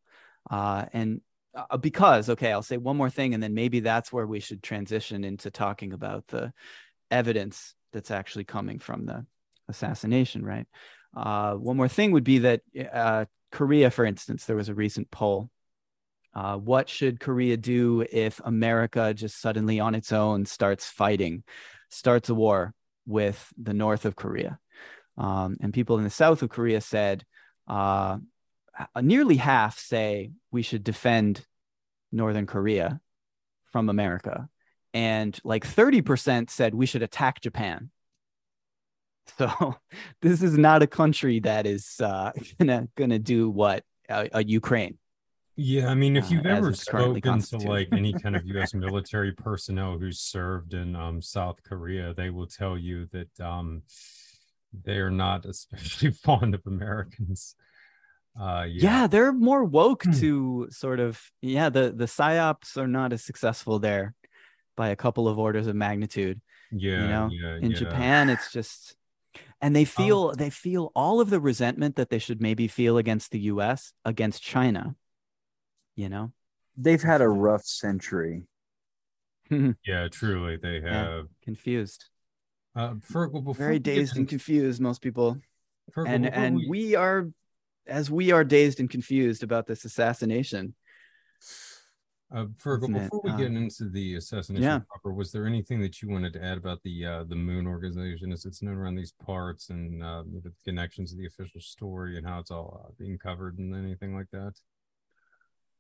[0.48, 1.22] Uh, and
[1.56, 4.61] uh, because, okay, I'll say one more thing, and then maybe that's where we should
[4.61, 6.53] transition into talking about the
[7.10, 9.26] evidence that's actually coming from the
[9.69, 10.67] assassination, right?
[11.15, 12.61] Uh, one more thing would be that
[12.93, 13.23] uh,
[13.53, 15.49] Korea, for instance, there was a recent poll.
[16.34, 21.43] Uh, what should Korea do if America just suddenly on its own starts fighting,
[21.89, 22.73] starts a war
[23.07, 24.59] with the north of Korea?
[25.17, 27.23] Um, and people in the south of Korea said,
[27.65, 28.17] uh,
[29.01, 31.45] nearly half say we should defend
[32.11, 32.99] Northern Korea
[33.72, 34.49] from America.
[34.95, 37.91] And like 30% said we should attack Japan.
[39.38, 39.76] So
[40.22, 44.97] this is not a country that is uh, gonna gonna do what uh, a Ukraine.
[45.57, 48.73] Yeah, I mean, if uh, you've as ever spoken to like any kind of U.S.
[48.85, 53.81] military personnel who's served in um, South Korea, they will tell you that um,
[54.84, 57.55] they are not especially fond of Americans.
[58.39, 58.84] Uh, Yeah.
[59.01, 60.11] yeah, they're more woke Hmm.
[60.22, 61.67] to sort of yeah.
[61.69, 64.13] The the psyops are not as successful there
[64.76, 66.41] by a couple of orders of magnitude.
[66.72, 67.77] yeah, know, yeah, in yeah.
[67.77, 68.95] Japan it's just
[69.61, 73.31] and they feel they feel all of the resentment that they should maybe feel against
[73.31, 74.95] the US against China
[75.95, 76.31] you know
[76.77, 78.43] They've had a rough century.
[79.85, 81.03] Yeah, truly, they Yeah.
[81.06, 81.27] have.
[81.43, 82.06] confused
[82.76, 85.38] Uh, Fergal, before very we get dazed and confused most people
[85.95, 87.30] Fergal, and before and we are
[87.88, 90.73] as we are dazed and confused about this assassination
[92.34, 94.80] Uh, Fergal, before we Uh, get into the assassination yeah.
[94.89, 98.31] proper, was there anything that you wanted to add about the uh, the Moon organization
[98.31, 102.26] as it's known around these parts and uh, the connections to the official story and
[102.26, 104.53] how it's all uh, being covered and anything like that?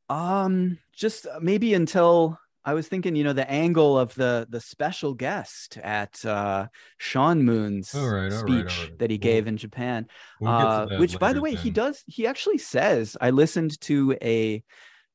[0.07, 4.61] Um, just uh, maybe until I was thinking, you know, the angle of the the
[4.61, 6.67] special guest at uh
[6.99, 8.99] Sean Moon's All right, all speech right.
[8.99, 10.07] that he Well, gave in Japan.
[10.39, 14.63] We'll uh, which by the way, he does he actually says I listened to a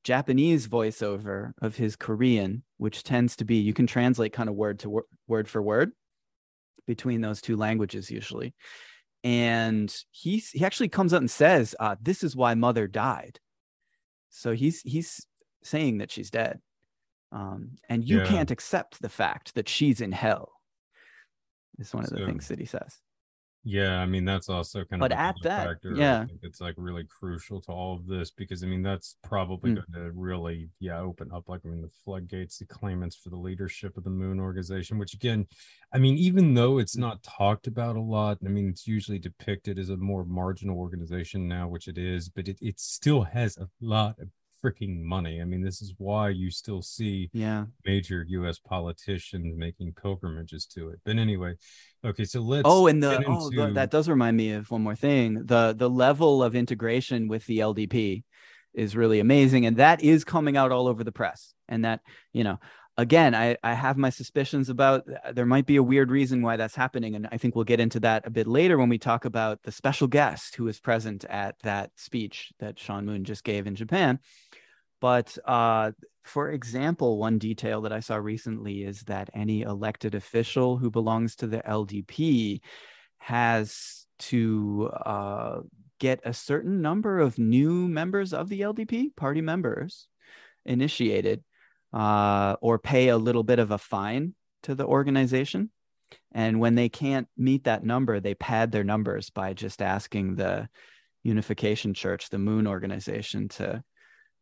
[0.05, 4.79] Japanese voiceover of his Korean, which tends to be you can translate kind of word
[4.81, 5.93] to wor- word for word
[6.87, 8.55] between those two languages usually.
[9.23, 13.39] And he's he actually comes out and says, uh, this is why mother died.
[14.31, 15.27] So he's he's
[15.63, 16.61] saying that she's dead.
[17.33, 18.27] Um, and you Yeah.
[18.27, 20.53] can't accept the fact that she's in hell.
[21.79, 22.99] Is one of the So- things that he says.
[23.63, 25.95] Yeah, I mean that's also kind But of at that, factor.
[25.95, 26.27] yeah.
[26.43, 29.75] It's like really crucial to all of this because I mean that's probably Mm.
[29.75, 33.37] going to really yeah open up like I mean the floodgates, the claimants for the
[33.37, 34.99] leadership of the Moon organization.
[34.99, 35.47] Which again,
[35.93, 37.01] I mean even though it's Mm.
[37.01, 41.47] not talked about a lot, I mean it's usually depicted as a more marginal organization
[41.47, 44.31] now, which it is, but it it still has a lot of
[44.63, 45.41] freaking money.
[45.41, 47.65] I mean this is why you still see Yeah.
[47.85, 48.59] major U.S.
[48.59, 51.01] politicians making pilgrimages to it.
[51.05, 51.55] But anyway,
[52.05, 54.83] okay, so let's Oh, and the get oh, the- that does remind me of one
[54.83, 55.43] more thing.
[55.47, 58.25] The the level of integration with the LDP
[58.75, 61.55] is really amazing, and that is coming out all over the press.
[61.69, 62.01] And that
[62.33, 62.59] you know,
[63.01, 66.75] again, I I have my suspicions about there might be a weird reason why that's
[66.77, 69.63] happening, and I think we'll get into that a bit later when we talk about
[69.63, 73.75] the special guest who was present at that speech that Sean Moon just gave in
[73.75, 74.19] Japan.
[75.01, 75.93] But uh,
[76.25, 81.37] for example, one detail that I saw recently is that any elected official who belongs
[81.37, 82.61] to the LDP
[83.19, 85.61] has to uh,
[85.99, 90.09] get a certain number of new members of the LDP, party members,
[90.67, 91.43] initiated,
[91.93, 95.71] uh, or pay a little bit of a fine to the organization.
[96.33, 100.69] And when they can't meet that number, they pad their numbers by just asking the
[101.23, 103.83] Unification Church, the Moon organization, to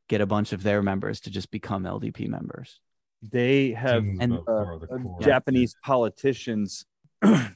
[0.08, 2.80] get a bunch of their members to just become LDP members.
[3.22, 5.22] They have and, uh, the uh.
[5.22, 6.86] Japanese politicians.
[7.22, 7.48] uh,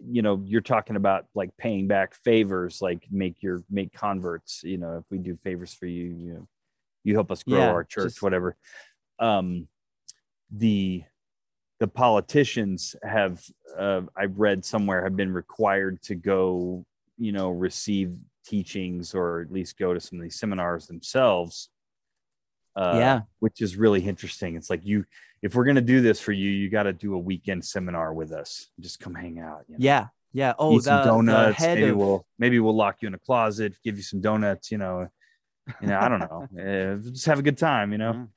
[0.00, 4.62] you know, you're talking about like paying back favors, like make your make converts.
[4.62, 6.48] You know, if we do favors for you, you know,
[7.04, 8.56] you help us grow Yeah, our church, just- whatever.
[9.22, 9.68] Um,
[10.50, 11.04] the
[11.80, 13.42] the politicians have
[13.78, 16.84] uh, I've read somewhere have been required to go,
[17.18, 21.70] you know, receive teachings or at least go to some of these seminars themselves.
[22.76, 23.20] Uh, Yeah.
[23.40, 24.56] which is really interesting.
[24.56, 25.04] It's like you,
[25.42, 28.32] if we're gonna do this for you, you got to do a weekend seminar with
[28.32, 28.68] us.
[28.80, 29.64] Just come hang out.
[29.68, 29.84] you know?
[29.84, 30.54] Yeah, yeah.
[30.58, 31.60] Oh, Eat the, the donuts.
[31.60, 34.70] maybe of we'll maybe we'll lock you in a closet, give you some donuts.
[34.72, 35.08] You know,
[35.80, 36.48] you know, I don't know.
[36.58, 37.92] Uh, just have a good time.
[37.92, 38.28] You know.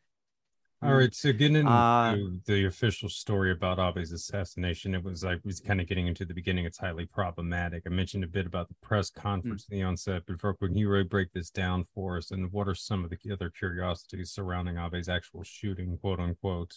[0.85, 5.39] All right, so getting into Uh, the official story about Abe's assassination, it was like
[5.43, 6.65] was kind of getting into the beginning.
[6.65, 7.83] It's highly problematic.
[7.85, 10.89] I mentioned a bit about the press conference in the onset, but for, can you
[10.89, 12.31] really break this down for us?
[12.31, 16.75] And what are some of the other curiosities surrounding Abe's actual shooting, quote unquote?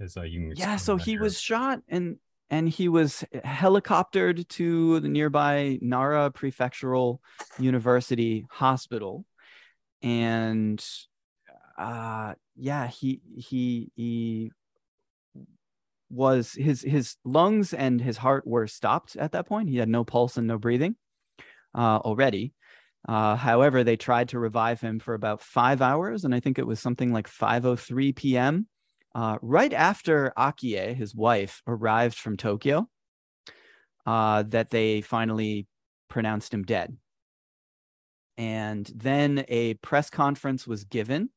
[0.00, 1.20] As uh, you yeah so he here.
[1.20, 2.16] was shot and
[2.50, 7.18] and he was helicoptered to the nearby nara prefectural
[7.58, 9.24] university hospital
[10.02, 10.84] and
[11.78, 14.50] uh yeah he he he
[16.10, 20.04] was his his lungs and his heart were stopped at that point he had no
[20.04, 20.94] pulse and no breathing
[21.74, 22.52] uh already
[23.08, 26.66] uh however they tried to revive him for about five hours and i think it
[26.66, 28.66] was something like 503 p.m
[29.14, 32.88] uh, right after Akie, his wife, arrived from Tokyo,
[34.06, 35.66] uh, that they finally
[36.08, 36.96] pronounced him dead.
[38.38, 41.28] And then a press conference was given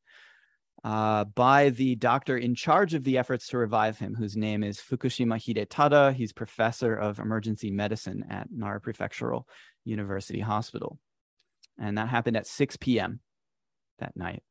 [0.85, 4.77] uh, by the doctor in charge of the efforts to revive him, whose name is
[4.77, 6.13] Fukushima Hidetada.
[6.13, 9.45] He's professor of emergency medicine at Nara Prefectural
[9.83, 10.99] University Hospital.
[11.79, 13.19] And that happened at 6 p.m.
[13.97, 14.43] that night.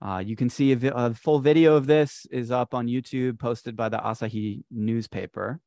[0.00, 3.38] Uh, you can see a, vi- a full video of this is up on YouTube,
[3.38, 5.60] posted by the Asahi newspaper.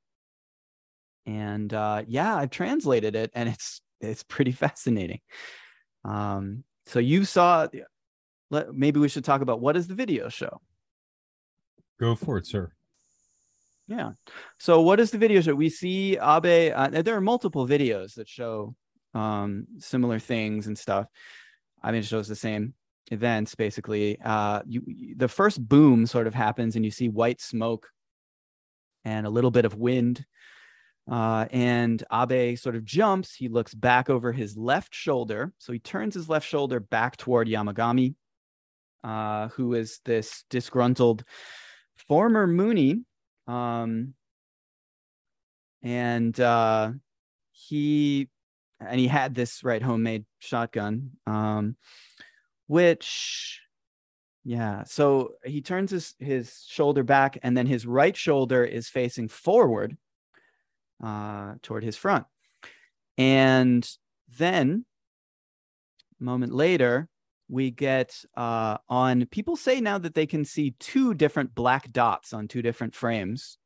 [1.28, 5.20] And uh, yeah, I've translated it, and it's it's pretty fascinating.
[6.04, 7.68] Um, so you saw.
[8.50, 10.62] Let, maybe we should talk about what does the video show?
[12.00, 12.72] Go for it, sir.
[13.88, 14.12] Yeah.
[14.60, 15.56] So what is the video show?
[15.56, 16.74] We see Abe.
[16.76, 18.76] Uh, there are multiple videos that show
[19.14, 21.08] um, similar things and stuff.
[21.82, 22.74] I mean, it shows the same
[23.12, 24.20] events basically.
[24.24, 27.88] Uh, you, you- the first boom sort of happens, and you see white smoke
[29.04, 30.26] and a little bit of wind.
[31.10, 33.34] Uh, and Abe sort of jumps.
[33.34, 35.52] He looks back over his left shoulder.
[35.58, 38.14] So he turns his left shoulder back toward Yamagami,
[39.04, 41.24] uh, who is this disgruntled
[42.08, 43.04] former Moonie.
[43.48, 44.14] Um,
[45.82, 46.92] and uh,
[47.52, 48.30] he
[48.80, 51.76] and he had this right homemade shotgun, um,
[52.68, 53.62] which
[54.44, 54.84] yeah.
[54.84, 59.98] So he turns his his shoulder back, and then his right shoulder is facing forward
[61.04, 62.26] uh, toward his front.
[63.18, 63.90] And
[64.38, 64.86] then,
[66.20, 67.10] a moment later,
[67.50, 69.26] we get uh, on.
[69.26, 73.58] People say now that they can see two different black dots on two different frames.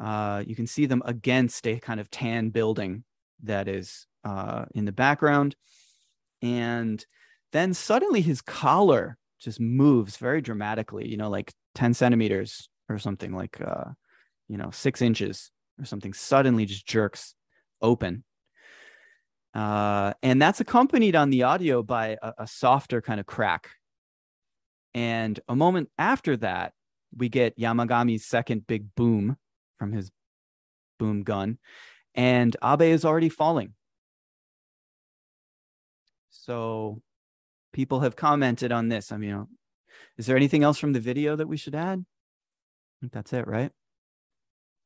[0.00, 3.04] Uh, you can see them against a kind of tan building
[3.42, 5.56] that is uh, in the background.
[6.40, 7.04] And
[7.52, 13.34] then suddenly his collar just moves very dramatically, you know, like 10 centimeters or something
[13.34, 13.90] like, uh,
[14.48, 17.34] you know, six inches or something suddenly just jerks
[17.82, 18.24] open.
[19.54, 23.70] Uh, and that's accompanied on the audio by a, a softer kind of crack.
[24.94, 26.72] And a moment after that,
[27.16, 29.36] we get Yamagami's second big boom
[29.78, 30.10] from his
[30.98, 31.58] boom gun,
[32.14, 33.74] and Abe is already falling.
[36.30, 37.02] So
[37.72, 39.12] people have commented on this.
[39.12, 39.48] I mean, you know,
[40.18, 41.98] is there anything else from the video that we should add?
[42.00, 43.72] I think that's it, right?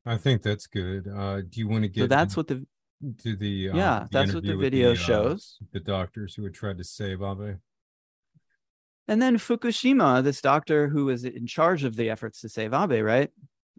[0.06, 1.08] I think that's good.
[1.08, 2.66] Uh, do you want to get So that's what the
[3.22, 5.58] to the uh, yeah, the that's what the video uh, shows.
[5.72, 7.56] the doctors who had tried to save Abe?
[9.06, 13.04] And then Fukushima, this doctor who was in charge of the efforts to save Abe,
[13.04, 13.30] right?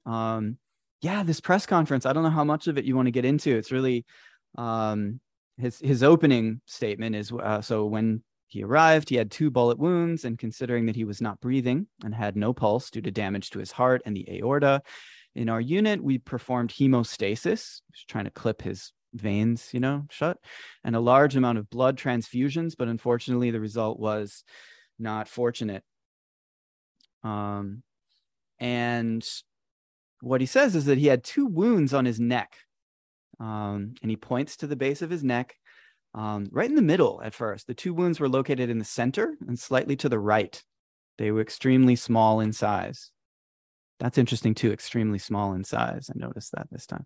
[0.06, 0.58] Um,
[1.02, 2.06] yeah, this press conference.
[2.06, 3.56] I don't know how much of it you want to get into.
[3.56, 4.06] It's really
[4.58, 5.20] um,
[5.58, 10.26] his his opening statement is uh, so when he arrived, he had two bullet wounds,
[10.26, 13.60] and considering that he was not breathing and had no pulse due to damage to
[13.60, 14.82] his heart and the aorta,
[15.36, 20.38] in our unit we performed hemostasis, trying to clip his veins, you know, shut,
[20.84, 22.76] and a large amount of blood transfusions.
[22.78, 24.44] But unfortunately, the result was
[25.00, 25.84] not fortunate.
[27.24, 27.84] Um,
[28.60, 29.28] and
[30.22, 32.56] what he says is that he had two wounds on his neck.
[33.40, 35.56] Um, and he points to the base of his neck,
[36.14, 37.68] um, right in the middle at first.
[37.68, 40.64] The two wounds were located in the center and slightly to the right.
[41.18, 43.12] They were extremely small in size.
[44.00, 46.10] That's interesting too, extremely small in size.
[46.10, 47.06] I noticed that this time.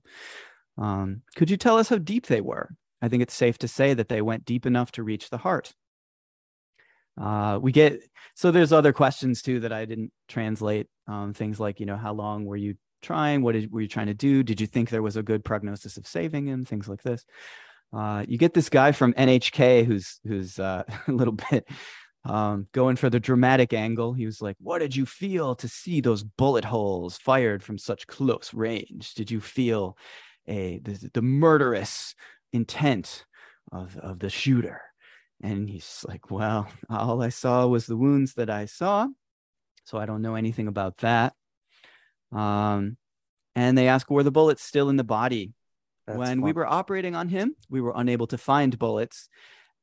[0.79, 2.73] Um, could you tell us how deep they were?
[3.01, 5.73] I think it's safe to say that they went deep enough to reach the heart.
[7.19, 8.01] Uh, we get
[8.33, 10.87] so there's other questions too that I didn't translate.
[11.07, 13.41] Um, things like you know how long were you trying?
[13.41, 14.41] What did, were you trying to do?
[14.41, 16.63] Did you think there was a good prognosis of saving him?
[16.63, 17.25] Things like this.
[17.91, 21.67] Uh, you get this guy from NHK who's who's uh, a little bit
[22.23, 24.13] um, going for the dramatic angle.
[24.13, 28.07] He was like, "What did you feel to see those bullet holes fired from such
[28.07, 29.13] close range?
[29.15, 29.97] Did you feel
[30.49, 32.15] a the, the murderous
[32.51, 33.25] intent
[33.71, 34.81] of of the shooter?"
[35.41, 39.07] And he's like, Well, all I saw was the wounds that I saw.
[39.85, 41.33] so I don't know anything about that.
[42.31, 42.97] Um,
[43.55, 45.53] and they ask, were the bullets still in the body?
[46.05, 49.29] That's when we were operating on him, we were unable to find bullets.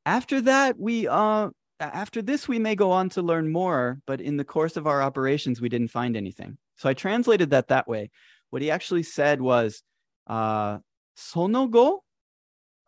[0.05, 1.49] After that, we uh,
[1.79, 5.01] after this, we may go on to learn more, but in the course of our
[5.01, 6.57] operations, we didn't find anything.
[6.75, 8.09] So I translated that that way.
[8.49, 9.83] What he actually said was,
[10.26, 10.80] uh,
[11.14, 12.04] その後、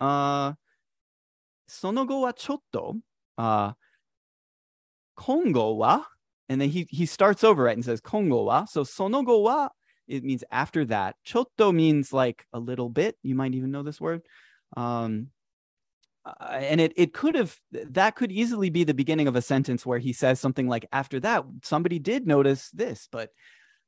[0.01, 0.55] uh,
[1.67, 2.97] その後はちょっと、
[3.39, 3.75] uh,
[5.15, 6.11] 今後は
[6.49, 9.73] and then he he starts over it and says 今後は so その後は
[10.09, 14.01] it means after that ちょっと means like a little bit you might even know this
[14.01, 14.23] word
[14.77, 15.29] um
[16.27, 19.87] uh, and it it could have that could easily be the beginning of a sentence
[19.87, 23.31] where he says something like after that somebody did notice this but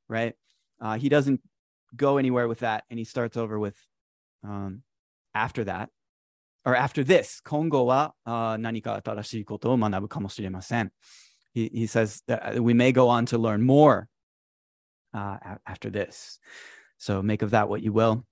[0.08, 0.34] right
[0.80, 1.40] uh, he doesn't
[1.94, 3.76] go anywhere with that and he starts over with
[4.44, 4.82] um
[5.34, 5.90] after that
[6.64, 10.90] or after this 今後は、uh, 何か新しいことを学ぶかもしれません
[11.54, 14.08] he, he says that we may go on to learn more
[15.14, 16.38] uh, a- after this.
[16.98, 18.24] So make of that what you will.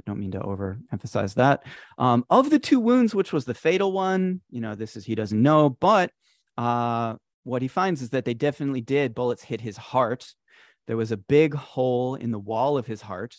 [0.00, 1.64] I don't mean to overemphasize that.
[1.98, 5.16] Um, of the two wounds, which was the fatal one, you know, this is he
[5.16, 6.12] doesn't know, but
[6.56, 9.14] uh, what he finds is that they definitely did.
[9.14, 10.32] Bullets hit his heart.
[10.87, 13.35] there was a big hole in the wall of his heart.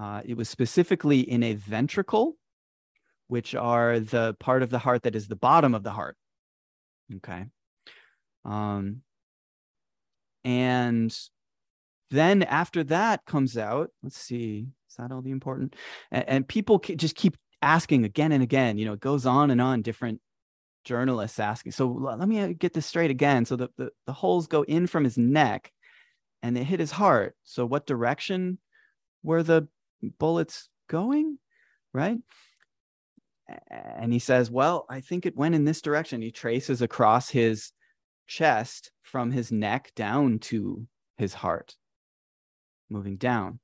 [0.00, 2.36] Uh, it was specifically in a ventricle,
[3.28, 6.16] which are the part of the heart that is the bottom of the heart.
[7.16, 7.46] Okay.
[8.44, 9.02] Um,
[10.44, 11.16] and
[12.10, 15.76] then after that comes out, let's see, is that all the important?
[16.10, 18.78] And, and people just keep asking again and again.
[18.78, 19.82] You know, it goes on and on.
[19.82, 20.20] Different
[20.84, 21.72] journalists asking.
[21.72, 23.44] So let me uh, get this straight again.
[23.44, 25.70] So the, the the holes go in from his neck,
[26.42, 27.36] and it hit his heart.
[27.44, 28.58] So what direction
[29.22, 29.68] were the
[30.18, 31.38] bullets going?
[31.92, 32.18] Right.
[33.68, 36.22] And he says, Well, I think it went in this direction.
[36.22, 37.72] He traces across his
[38.26, 40.86] chest from his neck down to
[41.18, 41.74] his heart,
[42.88, 43.58] moving down.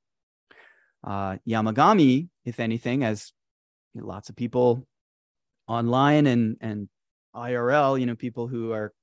[1.03, 3.31] Uh, Yamagami, if anything, as
[3.95, 4.85] lots of people
[5.67, 6.89] online and and
[7.33, 8.93] IRL, you know, people who are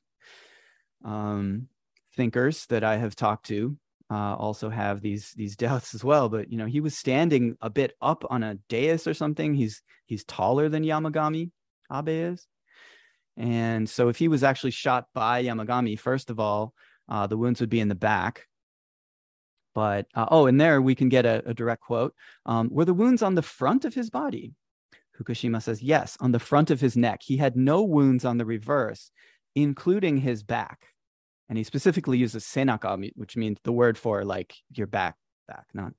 [1.04, 1.68] um,
[2.14, 3.76] thinkers that I have talked to,
[4.10, 6.28] uh, also have these these doubts as well.
[6.28, 9.54] But you know, he was standing a bit up on a dais or something.
[9.54, 11.50] He's he's taller than Yamagami
[11.92, 12.46] Abe is,
[13.36, 16.74] and so if he was actually shot by Yamagami, first of all,
[17.08, 18.46] uh, the wounds would be in the back.
[19.74, 22.14] But uh, oh, and there we can get a, a direct quote.
[22.46, 24.52] Um, were the wounds on the front of his body?
[25.18, 27.22] Fukushima says yes, on the front of his neck.
[27.22, 29.10] He had no wounds on the reverse,
[29.54, 30.86] including his back.
[31.48, 35.16] And he specifically uses senaka, which means the word for like your back,
[35.46, 35.92] back, not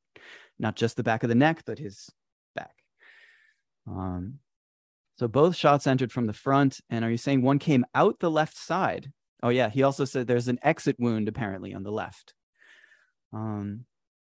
[0.57, 2.09] not just the back of the neck, but his
[2.55, 2.75] back.
[3.87, 4.39] Um,
[5.17, 6.79] so both shots entered from the front.
[6.89, 9.11] And are you saying one came out the left side?
[9.43, 12.33] Oh yeah, he also said there's an exit wound apparently on the left.
[13.33, 13.85] Um,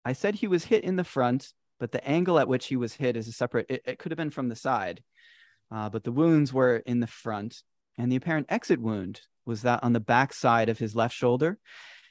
[0.04, 2.94] I said he was hit in the front, but the angle at which he was
[2.94, 3.68] hit is a separate.
[3.70, 5.04] It, it could have been from the side,
[5.72, 7.62] uh, but the wounds were in the front,
[7.98, 11.58] and the apparent exit wound was that on the back side of his left shoulder,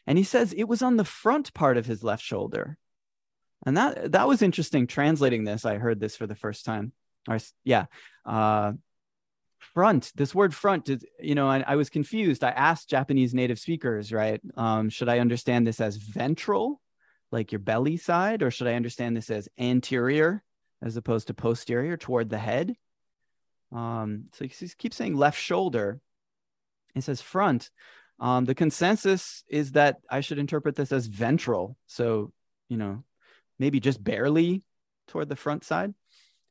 [0.06, 2.78] and he says it was on the front part of his left shoulder,
[3.64, 4.86] and that that was interesting.
[4.86, 6.92] Translating this, I heard this for the first time.
[7.28, 7.86] Or yeah,
[8.24, 8.72] uh,
[9.58, 10.12] front.
[10.14, 12.42] This word front is, you know, I, I was confused.
[12.42, 14.40] I asked Japanese native speakers, right?
[14.56, 16.80] Um, should I understand this as ventral?
[17.32, 20.42] like your belly side, or should I understand this as anterior
[20.82, 22.74] as opposed to posterior toward the head?
[23.72, 26.00] Um, so he keeps saying left shoulder.
[26.96, 27.70] It says front.
[28.18, 31.76] Um, the consensus is that I should interpret this as ventral.
[31.86, 32.32] So,
[32.68, 33.04] you know,
[33.58, 34.64] maybe just barely
[35.06, 35.94] toward the front side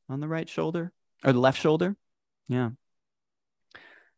[0.08, 0.92] on the right shoulder
[1.22, 1.96] or the left shoulder.
[2.48, 2.70] Yeah.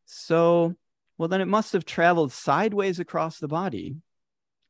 [0.05, 0.77] So,
[1.17, 3.97] well, then it must have traveled sideways across the body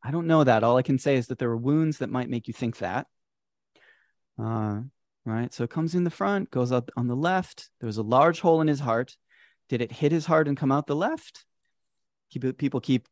[0.02, 0.62] I don't know that.
[0.62, 3.06] All I can say is that there were wounds that might make you think that.
[4.38, 4.80] Uh,
[5.24, 5.52] right.
[5.52, 7.70] So it comes in the front, goes up on the left.
[7.80, 9.16] There was a large hole in his heart.
[9.68, 11.44] Did it hit his heart and come out the left?
[12.30, 13.08] Keep, people keep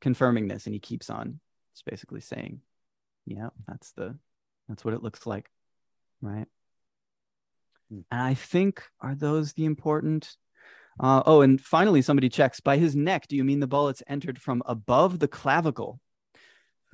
[0.00, 1.40] confirming this, and he keeps on.
[1.72, 2.60] It's basically saying,
[3.26, 4.16] "Yeah, that's the,
[4.68, 5.50] that's what it looks like."
[6.20, 6.46] Right.
[7.90, 8.00] Hmm.
[8.10, 10.36] And I think are those the important
[11.00, 13.26] uh, oh, and finally, somebody checks by his neck.
[13.26, 16.00] Do you mean the bullets entered from above the clavicle?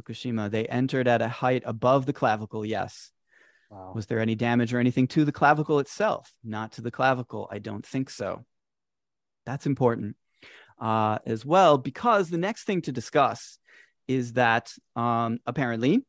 [0.00, 2.64] Fukushima, they entered at a height above the clavicle.
[2.64, 3.10] Yes.
[3.70, 3.92] Wow.
[3.94, 6.32] Was there any damage or anything to the clavicle itself?
[6.42, 7.48] Not to the clavicle.
[7.52, 8.44] I don't think so.
[9.44, 10.16] That's important
[10.80, 13.58] uh, as well, because the next thing to discuss
[14.08, 16.04] is that um, apparently,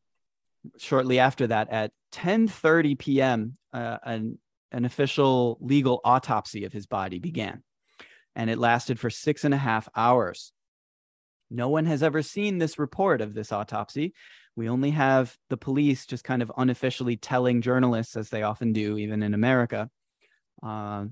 [0.77, 4.39] shortly after that, at 10:30 p.m., uh, an
[4.71, 7.61] an official legal autopsy of his body began,
[8.35, 10.53] and it lasted for six and a half hours.
[11.49, 14.13] no one has ever seen this report of this autopsy.
[14.55, 18.97] We only have the police just kind of unofficially telling journalists, as they often do,
[18.97, 19.89] even in America,
[20.63, 21.05] uh,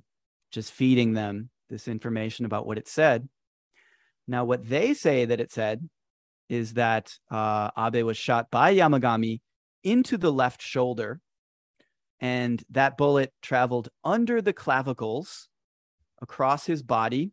[0.52, 3.28] just feeding them this information about what it said.
[4.30, 5.90] Now, what they say that it said
[6.50, 9.42] is that uh, Abe was shot by Yamagami
[9.84, 11.20] into the left shoulder,
[12.20, 15.50] and that bullet traveled under the clavicles
[16.22, 17.32] across his body,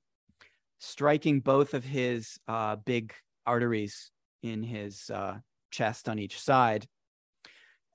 [0.79, 3.13] striking both of his uh, big
[3.45, 4.11] arteries
[4.43, 5.37] in his uh,
[5.71, 6.87] chest on each side.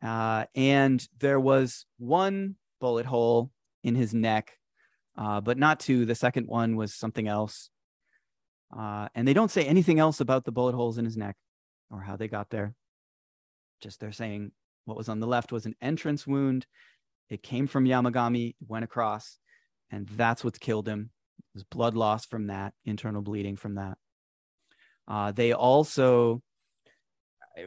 [0.04, 3.50] Uh, and there was one bullet hole
[3.84, 4.52] in his neck,
[5.18, 6.06] uh, but not two.
[6.06, 7.71] The second one was something else.
[8.76, 11.36] Uh, and they don't say anything else about the bullet holes in his neck
[11.90, 12.74] or how they got there.
[13.82, 14.52] Just they're saying
[14.86, 16.66] what was on the left was an entrance wound.
[17.30, 19.38] It came from Yamagami, went across,
[19.90, 21.10] and that's what's killed him.
[21.54, 23.98] There's blood loss from that, internal bleeding from that.
[25.08, 26.42] Uh, they also,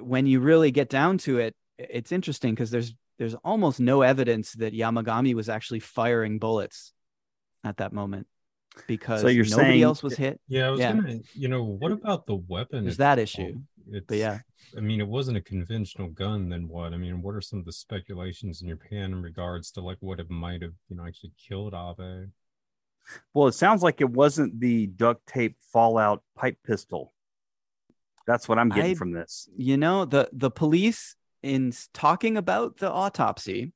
[0.00, 4.52] when you really get down to it, it's interesting because there's there's almost no evidence
[4.52, 6.92] that Yamagami was actually firing bullets
[7.62, 8.26] at that moment
[8.86, 10.40] because so you're nobody saying, else was hit.
[10.48, 10.92] Yeah, I was yeah.
[10.92, 12.86] gonna, you know, what about the weapon?
[12.86, 13.60] Is that issue.
[13.90, 14.38] It's, but yeah,
[14.76, 16.48] I mean, it wasn't a conventional gun.
[16.48, 16.92] Then what?
[16.92, 20.20] I mean, what are some of the speculations in Japan in regards to like what
[20.20, 22.30] it might have, you know, actually killed Abe?
[23.34, 27.12] Well, it sounds like it wasn't the duct tape fallout pipe pistol.
[28.26, 29.48] That's what I'm getting I, from this.
[29.56, 33.72] You know, the the police in talking about the autopsy,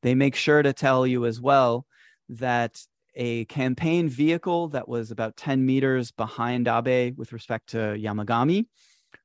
[0.00, 1.86] they make sure to tell you as well
[2.30, 2.80] that
[3.14, 8.66] a campaign vehicle that was about 10 meters behind Abe with respect to Yamagami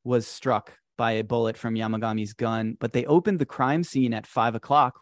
[0.04, 2.76] was struck by a bullet from Yamagami's gun.
[2.80, 5.00] But they opened the crime scene at five o'clock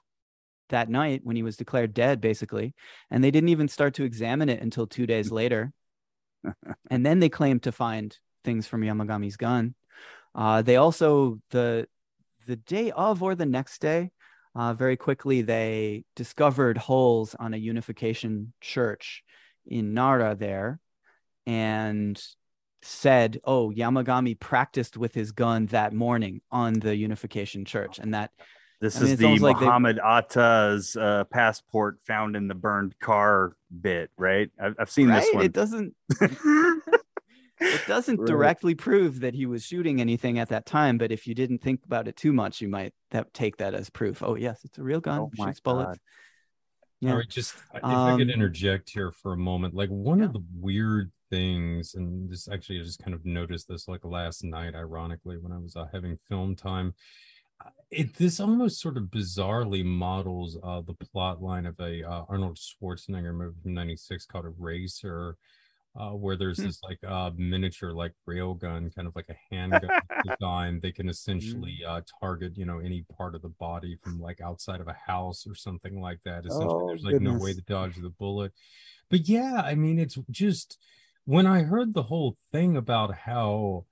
[0.69, 2.73] that night when he was declared dead, basically.
[3.09, 5.71] And they didn't even start to examine it until two days later.
[6.89, 9.75] and then they claimed to find things from Yamagami's gun.
[10.33, 11.87] Uh, they also, the
[12.45, 14.11] the day of or the next day,
[14.55, 19.23] uh, very quickly they discovered holes on a unification church
[19.65, 20.79] in Nara there
[21.45, 22.21] and
[22.81, 27.99] said, Oh, Yamagami practiced with his gun that morning on the unification church.
[27.99, 28.31] And that
[28.79, 33.55] this I mean, is the Muhammad like Atta's uh, passport found in the burned car
[33.81, 34.49] bit, right?
[34.61, 35.23] I've, I've seen right?
[35.23, 35.45] this one.
[35.45, 35.95] It doesn't.
[37.59, 38.27] it doesn't right.
[38.27, 41.81] directly prove that he was shooting anything at that time, but if you didn't think
[41.85, 44.21] about it too much, you might that, take that as proof.
[44.23, 45.19] Oh yes, it's a real gun.
[45.19, 45.99] Oh, shoots bullets.
[47.01, 47.11] Yeah.
[47.11, 50.19] All right, just if um, I could um, interject here for a moment, like one
[50.19, 50.25] yeah.
[50.25, 54.43] of the weird things, and this actually I just kind of noticed this like last
[54.43, 56.93] night, ironically, when I was uh, having film time.
[57.65, 62.23] Uh, it this almost sort of bizarrely models uh, the plot line of a uh,
[62.27, 65.37] Arnold Schwarzenegger movie from '96 called Eraser,
[65.97, 66.65] uh, where there's hmm.
[66.65, 69.89] this like uh, miniature like railgun, kind of like a handgun
[70.25, 70.79] design.
[70.81, 71.89] They can essentially mm.
[71.89, 75.45] uh, target you know any part of the body from like outside of a house
[75.47, 76.45] or something like that.
[76.45, 77.33] Essentially, oh, there's like goodness.
[77.33, 78.51] no way to dodge the bullet.
[79.09, 80.77] But yeah, I mean, it's just
[81.25, 83.85] when I heard the whole thing about how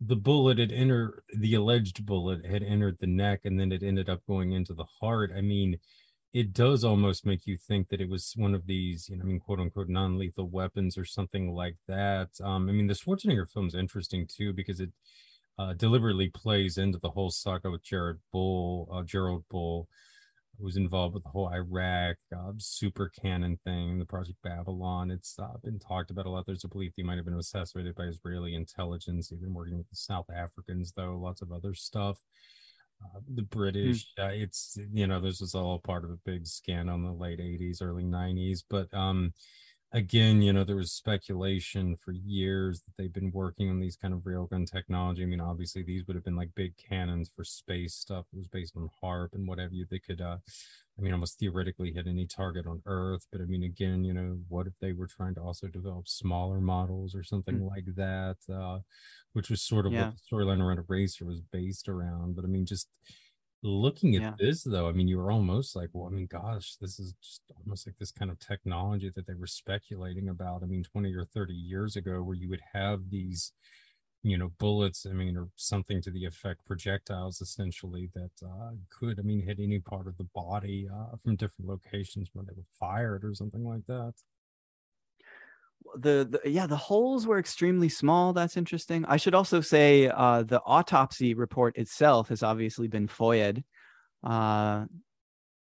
[0.00, 4.08] the bullet had entered the alleged bullet had entered the neck and then it ended
[4.08, 5.32] up going into the heart.
[5.36, 5.78] I mean
[6.32, 9.26] it does almost make you think that it was one of these, you know, I
[9.26, 12.28] mean, quote unquote, non-lethal weapons or something like that.
[12.42, 14.90] Um, I mean, the Schwarzenegger film is interesting too because it
[15.58, 19.88] uh, deliberately plays into the whole saga with Jared Bull, uh, Gerald Bull,
[20.58, 25.10] who was involved with the whole Iraq uh, super cannon thing, the Project Babylon.
[25.10, 26.44] It's uh, been talked about a lot.
[26.46, 29.30] There's a belief he might have been assassinated by Israeli intelligence.
[29.30, 32.18] Been working with the South Africans, though, lots of other stuff
[33.04, 33.42] uh, the.
[33.42, 34.06] British.
[34.18, 34.24] Mm.
[34.24, 37.40] Uh, it's you know this was all part of a big scandal in the late
[37.40, 38.62] '80s, early '90s.
[38.68, 39.32] But um,
[39.92, 44.14] again, you know there was speculation for years that they've been working on these kind
[44.14, 45.22] of railgun technology.
[45.22, 48.26] I mean, obviously these would have been like big cannons for space stuff.
[48.32, 50.20] It was based on HARP and whatever you they could.
[50.20, 50.38] Uh,
[50.98, 53.26] I mean, almost theoretically hit any target on Earth.
[53.30, 56.60] But I mean, again, you know, what if they were trying to also develop smaller
[56.60, 57.68] models or something mm.
[57.68, 58.36] like that?
[58.52, 58.80] Uh,
[59.32, 60.06] which was sort of yeah.
[60.06, 62.34] what the storyline around Eraser was based around.
[62.34, 62.88] But I mean, just
[63.62, 64.32] looking at yeah.
[64.38, 67.42] this though, I mean, you were almost like, well, I mean, gosh, this is just
[67.56, 70.62] almost like this kind of technology that they were speculating about.
[70.62, 73.52] I mean, 20 or 30 years ago, where you would have these,
[74.22, 79.18] you know, bullets, I mean, or something to the effect projectiles essentially that uh, could,
[79.18, 82.64] I mean, hit any part of the body uh, from different locations when they were
[82.78, 84.14] fired or something like that.
[85.96, 89.06] The, the, yeah the holes were extremely small that's interesting.
[89.06, 93.62] I should also say uh, the autopsy report itself has obviously been foia
[94.22, 94.84] uh,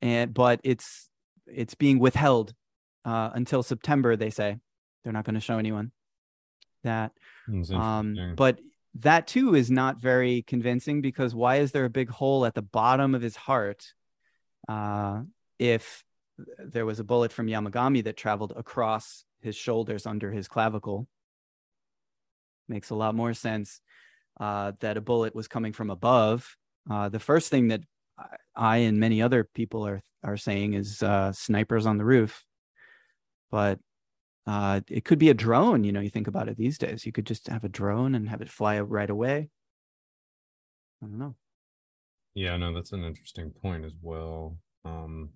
[0.03, 1.09] and but it's
[1.47, 2.53] it's being withheld
[3.07, 4.59] uh, until september they say.
[5.05, 5.93] They're not going to show anyone
[6.85, 7.13] that.
[7.81, 8.59] Um, but
[8.97, 12.63] that too is not very convincing because why is there a big hole at the
[12.63, 13.93] bottom of his heart
[14.69, 15.23] uh,
[15.59, 16.05] if
[16.59, 21.07] there was a bullet from Yamagami that traveled across his shoulders under his clavicle?
[22.69, 23.81] Makes a lot more sense
[24.39, 26.57] uh, that a bullet was coming from above.
[26.91, 27.83] Uh, the first thing that
[28.55, 32.45] I- and many other people are are saying is uh, snipers on the roof,
[33.51, 33.79] but
[34.51, 35.85] uh, it could be a drone.
[35.85, 37.07] You know, you think about it these days.
[37.07, 39.51] You could just have a drone and have it fly right away.
[41.03, 41.37] I don't know.
[42.35, 44.59] yeah, no, that's an interesting point as well.
[44.85, 45.31] Um,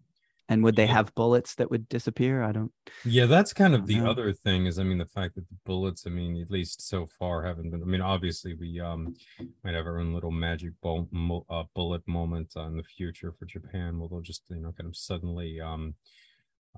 [0.48, 0.92] And would they Yeah.
[0.94, 2.42] have bullets that would disappear?
[2.42, 2.72] I don't.
[3.06, 4.10] Yeah, that's kind of the know.
[4.10, 7.06] other thing is, I mean, the fact that the bullets, I mean, at least so
[7.06, 9.14] far haven't been, I mean, obviously we um
[9.62, 13.44] might have our own little magic mo- uh, bullet moment uh, in the future for
[13.44, 15.96] Japan where they'll just, you know, kind of suddenly um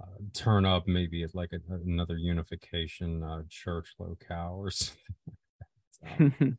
[0.01, 0.05] uh,
[0.35, 4.99] turn up maybe at like a, another unification uh, church locale or something.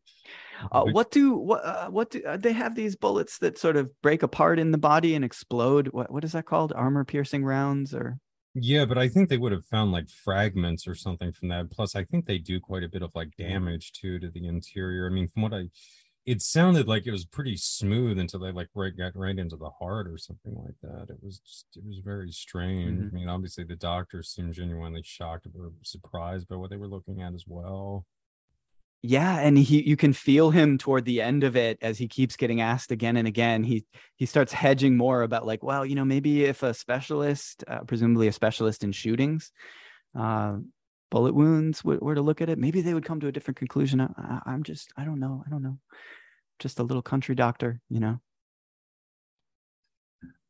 [0.72, 3.90] uh, what do what uh, what do uh, they have these bullets that sort of
[4.02, 5.88] break apart in the body and explode?
[5.90, 6.74] What what is that called?
[6.74, 8.18] Armor piercing rounds or
[8.56, 11.70] Yeah, but I think they would have found like fragments or something from that.
[11.72, 15.06] Plus, I think they do quite a bit of like damage too to the interior.
[15.06, 15.70] I mean, from what I,
[16.28, 19.70] it sounded like it was pretty smooth until they like right got right into the
[19.70, 21.10] heart or something like that.
[21.10, 23.00] It was just, it was very strange.
[23.00, 23.08] Mhm.
[23.08, 27.22] I mean, obviously the doctors seemed genuinely shocked or surprised by what they were looking
[27.22, 28.06] at as well.
[29.04, 32.36] Yeah, and he you can feel him toward the end of it as he keeps
[32.36, 33.64] getting asked again and again.
[33.64, 33.86] He
[34.18, 38.28] he starts hedging more about like, well, you know, maybe if a specialist, uh, presumably
[38.28, 39.52] a specialist in shootings,
[40.20, 40.58] uh,
[41.10, 43.58] bullet wounds were, were to look at it, maybe they would come to a different
[43.58, 44.02] conclusion.
[44.02, 45.78] I, I, I'm just, I don't know, I don't know,
[46.60, 48.20] just a little country doctor, you know.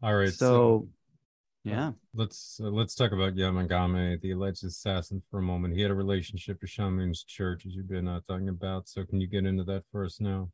[0.02, 0.88] All right, so, so
[1.64, 5.76] yeah, let's uh, let's talk about Yamagami, the alleged assassin, for a moment.
[5.76, 8.88] He had a relationship to Sean Moon's church, as you've been uh, talking about.
[8.88, 10.50] So, can you get into that for us now?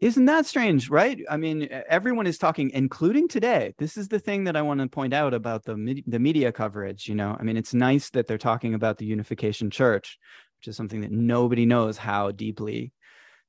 [0.00, 1.20] Isn't that strange, right?
[1.28, 3.74] I mean, everyone is talking, including today.
[3.78, 7.08] This is the thing that I want to point out about the the media coverage.
[7.08, 10.16] You know, I mean, it's nice that they're talking about the Unification Church,
[10.58, 12.92] which is something that nobody knows how deeply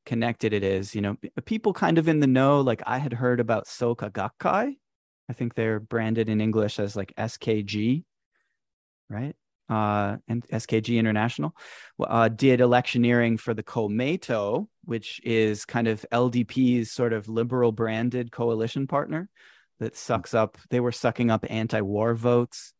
[0.07, 0.95] connected it is.
[0.95, 2.61] You know, people kind of in the know.
[2.61, 4.75] Like I had heard about Soka Gakkai.
[5.29, 8.03] I think they're branded in English as like SKG,
[9.07, 9.35] right?
[9.69, 11.55] Uh, and SKG International
[11.99, 18.31] uh, did electioneering for the Komeito, which is kind of LDP's sort of liberal branded
[18.31, 19.29] coalition partner
[19.79, 20.57] that sucks up.
[20.71, 22.73] They were sucking up anti-war votes.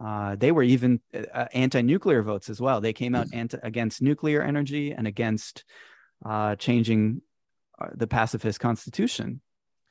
[0.00, 2.80] Uh, they were even uh, anti-nuclear votes as well.
[2.80, 5.64] They came out anti- against nuclear energy and against
[6.24, 7.20] uh, changing
[7.80, 9.40] uh, the pacifist constitution.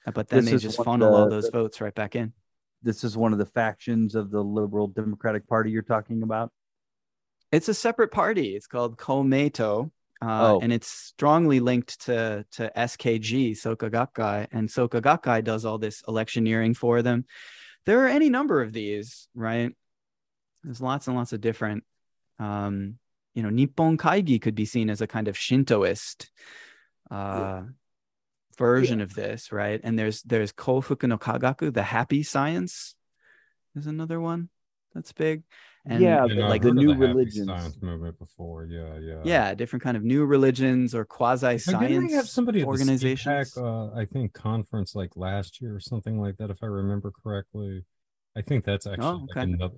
[0.05, 2.31] Uh, But then This they just funnel all those the- votes right back in.
[2.83, 6.51] This is one of the factions of the Liberal Democratic Party you're talking about.
[7.51, 8.55] It's a separate party.
[8.55, 9.91] It's called Komeito.
[10.19, 10.59] Uh, Oh.
[10.61, 16.01] and it's strongly linked to to SKG, Soka Gakkai, and Soka Gakkai does all this
[16.07, 17.25] electioneering for them.
[17.85, 19.75] There are any number of these, right?
[20.63, 21.83] There's lots and lots of different.
[22.39, 22.97] Um,
[23.35, 26.29] you know, Nippon Kaigi could be seen as a kind of Shintoist
[27.11, 27.61] uh,
[28.57, 29.79] version of this, right?
[29.83, 32.95] And there's there's Kofuku no Kagaku, the happy science,
[33.75, 34.49] is another one
[34.93, 35.43] that's big.
[35.85, 37.47] And Yeah, You like the new happy religions.
[37.47, 38.65] science movement before.
[38.65, 39.21] Yeah, yeah.
[39.23, 42.67] yeah different kind of new religions or quasi Like, didn't we have science somebody at
[42.67, 46.67] organizations CPAC, uh, I think conference like last year or something like that, if I
[46.67, 47.85] remember correctly.
[48.35, 49.75] I think that's actually Oh, like another.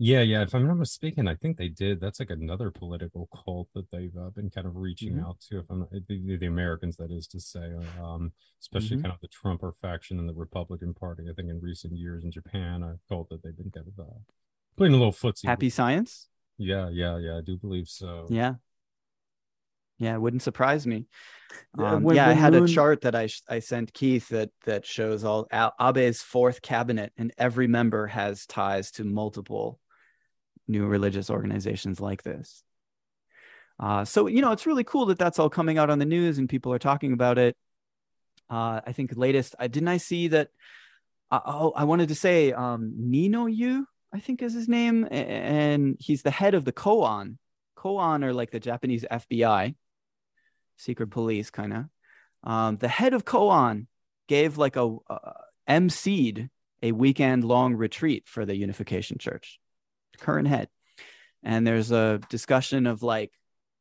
[0.00, 0.42] Yeah, yeah.
[0.42, 2.00] If I'm not mistaken, I think they did.
[2.00, 5.24] That's like another political cult that they've uh, been kind of reaching Mhm.
[5.26, 5.58] out to.
[5.58, 9.02] If I'm not, the, the Americans, that is to say, um, especially Mhm.
[9.02, 11.24] kind of the Trumper faction and the Republican Party.
[11.28, 14.18] I think in recent years in Japan, I felt that they've been kind of uh,
[14.76, 15.42] playing a little footsie.
[15.42, 17.36] with- happy science Yeah, yeah, yeah.
[17.38, 18.26] I do believe so.
[18.30, 18.54] yeah
[20.00, 21.06] yeah it wouldn't surprise me
[21.76, 24.28] Yeah, um, when- yeah i had Moon- a chart that i sh- i sent keith
[24.28, 29.80] that that shows all Al- abe's fourth cabinet and every member has ties to multiple
[30.68, 32.62] new religious organizations like this.
[33.80, 36.38] Uh, so you know it's really cool that that's all coming out on the news
[36.38, 37.56] and people are talking about it.
[38.50, 40.48] Uh, i think latest i didn't i see that
[41.30, 45.96] uh, oh i wanted to say um, nino yu i think is his name and
[46.00, 47.36] he's the head of the koan.
[47.76, 49.74] Koan are like the japanese fbi
[50.78, 51.84] secret police kind of
[52.42, 53.86] um, the head of koan
[54.28, 55.32] gave like a uh,
[55.68, 56.48] emceed
[56.82, 59.60] a weekend long retreat for the unification church
[60.20, 60.68] current head
[61.42, 63.32] and there's a discussion of like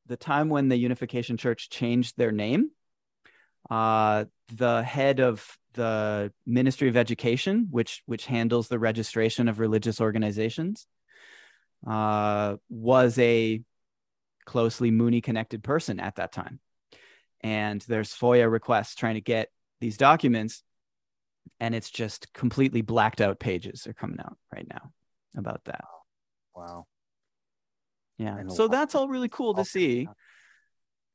[0.06, 2.70] the time when the unification church changed their name
[3.70, 10.00] uh, the head of the ministry of education which which handles the registration of religious
[10.00, 10.88] organizations
[11.86, 13.62] uh, was a
[14.46, 16.60] closely Moonie connected person at that time.
[17.42, 19.50] And there's FOIA requests trying to get
[19.80, 20.64] these documents,
[21.60, 24.92] and it's just completely blacked out pages are coming out right now
[25.38, 25.86] about that.
[26.58, 26.88] Wow.
[28.18, 28.38] Yeah.
[28.38, 30.08] And So that's all really cool to see.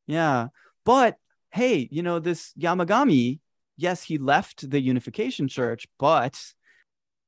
[0.06, 0.48] Yeah.
[0.85, 1.16] But
[1.51, 3.40] hey, you know, this Yamagami,
[3.77, 6.40] yes, he left the Unification Church, but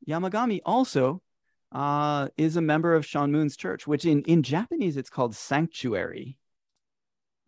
[0.09, 1.21] Yamagami also
[1.73, 6.39] uh, is a member of Sean Moon's church, which in, in Japanese it's called sanctuary.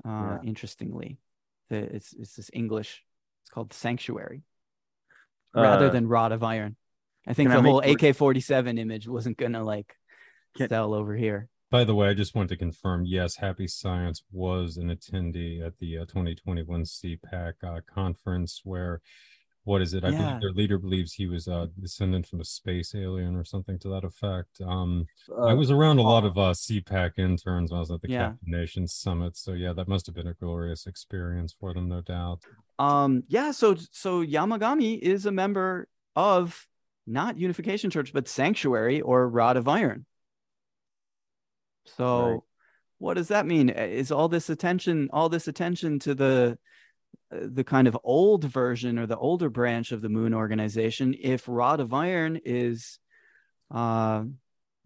[0.04, 0.38] Uh, Yeah.
[0.44, 1.18] Interestingly,
[1.70, 3.04] the, it's, it's this English,
[3.42, 4.42] it's called sanctuary
[5.54, 6.76] rather Uh, than rod of iron.
[7.26, 9.96] I think can I the whole AK 47 image wasn't going to like
[10.56, 11.48] Can- sell over here.
[11.70, 15.76] By the way, I just want to confirm yes, Happy Science was an attendee at
[15.80, 19.00] the uh, 2021 CPAC uh, conference where,
[19.64, 20.04] what is it?
[20.04, 20.18] I Yeah.
[20.18, 23.88] believe their leader believes he was a descendant from a space alien or something to
[23.88, 24.60] that effect.
[24.60, 25.06] Um,
[25.36, 28.10] I uh, was around a lot of uh, CPAC interns when I was at the
[28.10, 28.28] Yeah.
[28.28, 29.36] Captive Nations Summit.
[29.36, 32.42] So, yeah, that must have been a glorious experience for them, no doubt.
[32.78, 36.64] Um, yeah, so so Yamagami is a member of
[37.08, 40.06] not Unification Church, but Sanctuary or Rod of Iron.
[41.86, 42.40] So Right.
[42.98, 43.68] what does that mean?
[43.70, 46.58] Is all this attention, all this attention to the
[47.32, 51.44] uh, the kind of old version or the older branch of the Moon organization, if
[51.48, 52.98] Rod of Iron is
[53.70, 54.24] uh,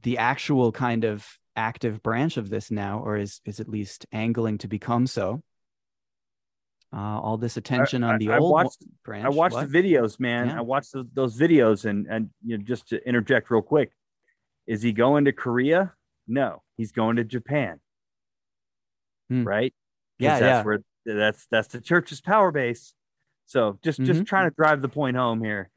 [0.02, 4.58] the actual kind of active branch of this now, or is is at least angling
[4.58, 5.42] to become so?
[6.92, 9.24] Uh, all this attention on the I old watched- branch.
[9.24, 9.70] I watched what?
[9.70, 10.48] the videos, man.
[10.48, 10.58] Yeah.
[10.58, 13.92] I watched the, those videos, and and you know, just to interject real quick,
[14.66, 15.92] is he going to Korea?
[16.30, 17.80] No, he's going to Japan.
[19.28, 19.44] Hmm.
[19.44, 19.72] Right?
[20.18, 20.62] 'Cause Yeah, that's yeah.
[20.62, 22.94] Where, that's that's the church's power base.
[23.46, 24.26] So just just Mhm.
[24.26, 25.70] trying to drive the point home here.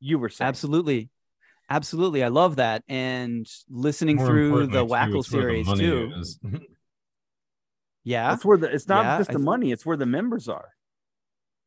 [0.00, 1.10] You were saying Absolutely.
[1.70, 2.24] Absolutely.
[2.24, 2.82] I love that.
[2.88, 6.58] And listening More through the too, WACL it's where the series too.
[8.04, 8.30] Yeah.
[8.30, 10.70] That's where the it's not Yeah, just the th- money; it's where the members are.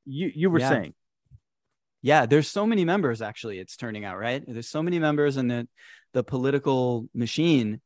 [0.05, 0.69] You you were Yeah.
[0.69, 0.93] saying
[2.01, 2.26] Yeah.
[2.26, 4.43] There's so many members, actually, it's turning out, right?
[4.47, 5.68] There's so many members, and the,
[6.13, 7.81] the political machine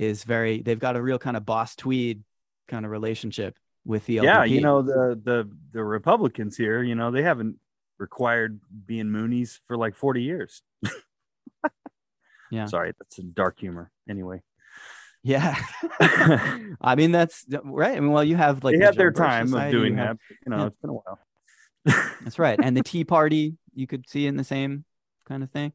[0.00, 2.24] is very, they've got a real kind of boss tweed
[2.68, 4.24] kind of relationship with the LDP.
[4.24, 7.56] yeah, you know the the the Republicans here, you know, they haven't
[7.98, 10.62] required being Moonies for like forty years.
[12.50, 12.66] Yeah.
[12.66, 13.92] Sorry, that's a dark humor.
[14.08, 14.42] Anyway,
[15.22, 15.54] Yeah.
[16.80, 17.96] I mean, that's right.
[17.96, 19.98] I mean, well, you have like they the had their time Society, of doing you
[20.00, 20.36] have- that.
[20.44, 20.66] You know, yeah.
[20.66, 21.18] it's been a while.
[22.24, 22.58] That's right.
[22.60, 24.84] And the Tea Party, you could see in the same
[25.28, 25.72] kind of thing.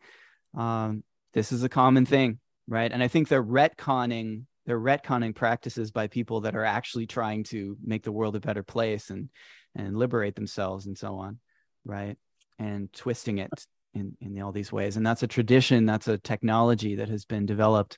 [0.53, 1.03] Um,
[1.33, 2.91] this is a common thing, right?
[2.91, 7.77] And I think they're retconning they're retconning practices by people that are actually trying to
[7.83, 9.29] make the world a better place and
[9.75, 11.39] and liberate themselves and so on,
[11.83, 12.17] right?
[12.57, 13.51] And twisting it
[13.93, 14.97] in in all these ways.
[14.97, 17.97] And that's a tradition, that's a technology that has been developed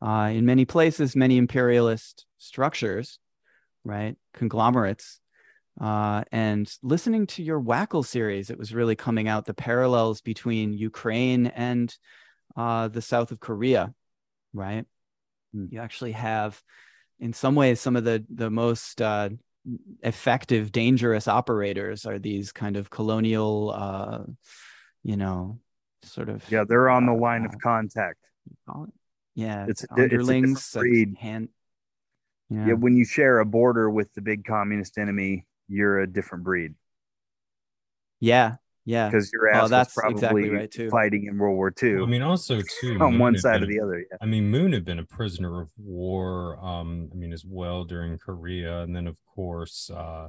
[0.00, 3.18] uh, in many places, many imperialist structures,
[3.84, 4.16] right?
[4.34, 5.20] Conglomerates
[5.80, 10.72] uh, and listening to your WACL series, it was really coming out the parallels between
[10.72, 11.94] Ukraine and
[12.56, 13.92] uh, the south of Korea,
[14.54, 14.86] right?
[15.52, 15.66] Hmm.
[15.70, 16.62] You actually have,
[17.20, 19.30] in some ways, some of the the most uh,
[20.02, 24.20] effective, dangerous operators are these kind of colonial, uh,
[25.02, 25.58] you know,
[26.02, 28.18] sort of Yeah, they're on the uh, line uh, of contact.
[28.50, 28.90] it-
[29.34, 31.16] yeah, It's a di- it's a underlings, uh, breed.
[31.18, 31.48] hand,
[32.50, 32.72] Yeah.
[32.74, 36.74] when you share a border with the big communist enemy, you're a different breed
[38.20, 39.08] yeah, yeah.
[39.08, 40.90] because your Oh, ass was that's probably exactly right, too.
[40.90, 43.66] fighting in World War II I mean, also too on Moon one side been or
[43.66, 43.98] the other.
[44.10, 44.16] Yeah.
[44.20, 46.58] I mean, Moon had been a prisoner of war.
[46.64, 50.28] Um, I mean, as well during Korea, and then of course, uh,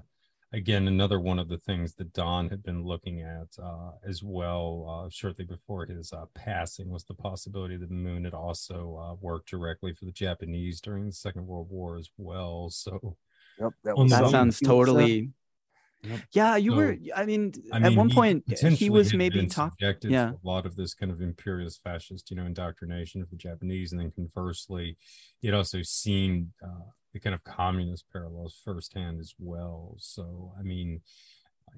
[0.53, 5.05] again, another one of the things that Don had been looking at uh, as well
[5.05, 9.49] uh, shortly before his uh, passing was the possibility that Moon had also uh, worked
[9.49, 12.69] directly for the Japanese during the Second World War as well.
[12.69, 13.17] So,
[13.59, 15.29] Yep, that was that sounds something he was, totally
[16.09, 16.19] Yep.
[16.33, 19.95] yeah you So, were i mean I at one he point he was maybe talking
[20.03, 20.31] yeah.
[20.31, 23.99] a lot of this kind of imperialist fascist, you know, indoctrination of the Japanese, and
[24.01, 24.97] then conversely,
[25.39, 29.95] he had also seen uh, the kind of communist parallels firsthand as well.
[29.97, 31.01] So, I mean,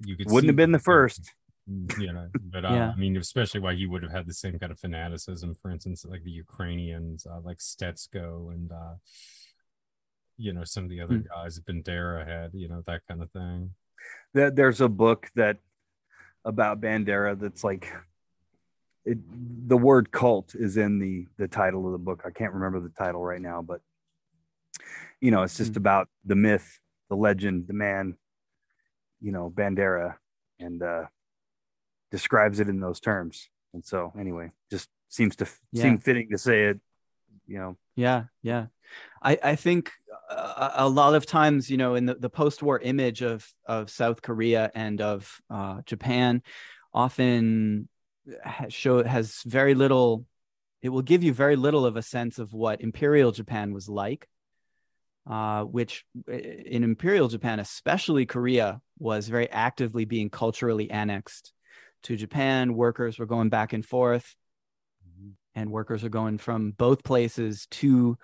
[0.04, 1.32] you could Wouldn't have been the first.
[1.66, 2.92] you know, but uh, Yeah.
[2.94, 6.04] I mean, especially why he would have had the same kind of fanaticism, for instance,
[6.04, 8.72] like the Ukrainians, uh, like Stetsko and.
[8.72, 8.94] uh
[10.40, 11.26] you know some of the other Hmm.
[11.34, 13.74] guys Bandera had you know that kind of thing
[14.34, 15.58] There- There's a book that
[16.44, 17.92] about Bandera that's like
[19.04, 19.18] it,
[19.68, 22.22] the word cult is in the the title of the book.
[22.26, 23.80] I can't remember the title right now, but
[25.20, 25.78] you know, it's just Hmm.
[25.78, 28.16] about the myth, the legend, the man,
[29.20, 30.16] you know, Bandera,
[30.60, 31.06] and uh,
[32.10, 33.48] describes it in those terms.
[33.74, 35.82] And so, anyway, just seems to f- Yeah.
[35.82, 36.80] seem fitting to say it.
[37.46, 38.66] You know, yeah yeah
[39.22, 39.90] i i think
[40.28, 44.22] a, a lot of times, you know, in the, the post-war image of of South
[44.22, 46.42] Korea and of uh, Japan,
[46.92, 47.88] often
[48.68, 50.24] show has very little.
[50.80, 54.28] It will give you very little of a sense of what Imperial Japan was like,
[55.28, 61.52] uh, which in Imperial Japan, especially Korea, was very actively being culturally annexed
[62.04, 62.74] to Japan.
[62.74, 64.36] Workers were going back and forth,
[65.04, 65.30] mm-hmm.
[65.54, 68.16] and workers are going from both places to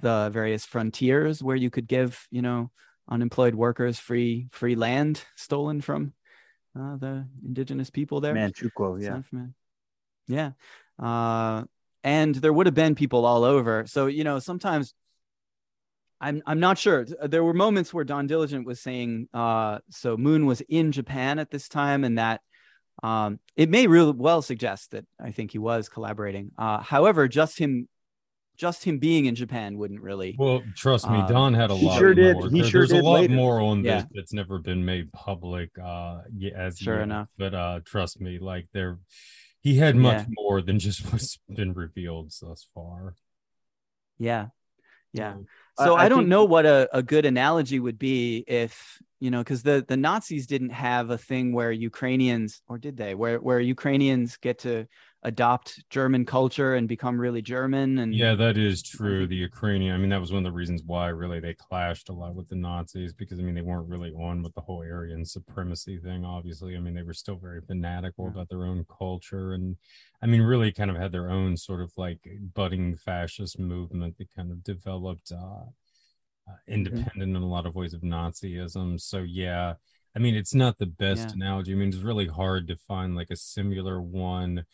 [0.00, 2.70] the various frontiers where you could give, you know,
[3.08, 6.12] unemployed workers free free land stolen from
[6.78, 8.34] uh, the indigenous people there.
[8.34, 9.20] Manchukuo, yeah,
[10.28, 10.50] yeah,
[11.04, 11.64] uh,
[12.02, 13.86] and there would have been people all over.
[13.86, 14.94] So you know, sometimes
[16.20, 17.06] I'm I'm not sure.
[17.22, 21.50] There were moments where Don Diligent was saying, uh, so Moon was in Japan at
[21.50, 22.40] this time, and that
[23.02, 26.52] um, it may really well suggest that I think he was collaborating.
[26.56, 27.88] Uh, however, just him
[28.56, 30.34] just him being in Japan wouldn't really.
[30.38, 31.98] Well, trust me, uh, Don had a lot.
[31.98, 32.36] Sure did.
[32.36, 32.48] More.
[32.48, 33.34] He there, sure there's did a lot later.
[33.34, 34.00] more on yeah.
[34.00, 35.70] this that's never been made public.
[35.82, 37.04] Uh, yeah, as sure yet.
[37.04, 37.28] enough.
[37.36, 38.98] But uh, trust me, like there,
[39.60, 40.26] he had much yeah.
[40.30, 43.14] more than just what's been revealed thus far.
[44.18, 44.46] Yeah,
[45.12, 45.34] yeah.
[45.78, 46.28] So I, I, I don't think...
[46.28, 50.46] know what a, a good analogy would be if you know because the the Nazis
[50.46, 54.86] didn't have a thing where Ukrainians or did they where where Ukrainians get to
[55.26, 57.98] adopt German culture and become really German.
[57.98, 59.26] And yeah, that is true.
[59.26, 62.12] The Ukrainian, I mean, that was one of the reasons why really they clashed a
[62.12, 65.24] lot with the Nazis because I mean they weren't really on with the whole Aryan
[65.24, 66.24] supremacy thing.
[66.24, 69.76] Obviously, I mean they were still very fanatical about their own culture, and
[70.22, 72.20] I mean really kind of had their own sort of like
[72.54, 75.32] budding fascist movement that kind of developed.
[75.32, 75.70] Uh,
[76.48, 76.74] uh, mm-hmm.
[76.74, 79.00] independent in a lot of ways of Nazism.
[79.00, 79.74] So yeah,
[80.14, 81.34] I mean it's not the best yeah.
[81.34, 81.72] analogy.
[81.72, 84.64] I mean it's really hard to find like a similar one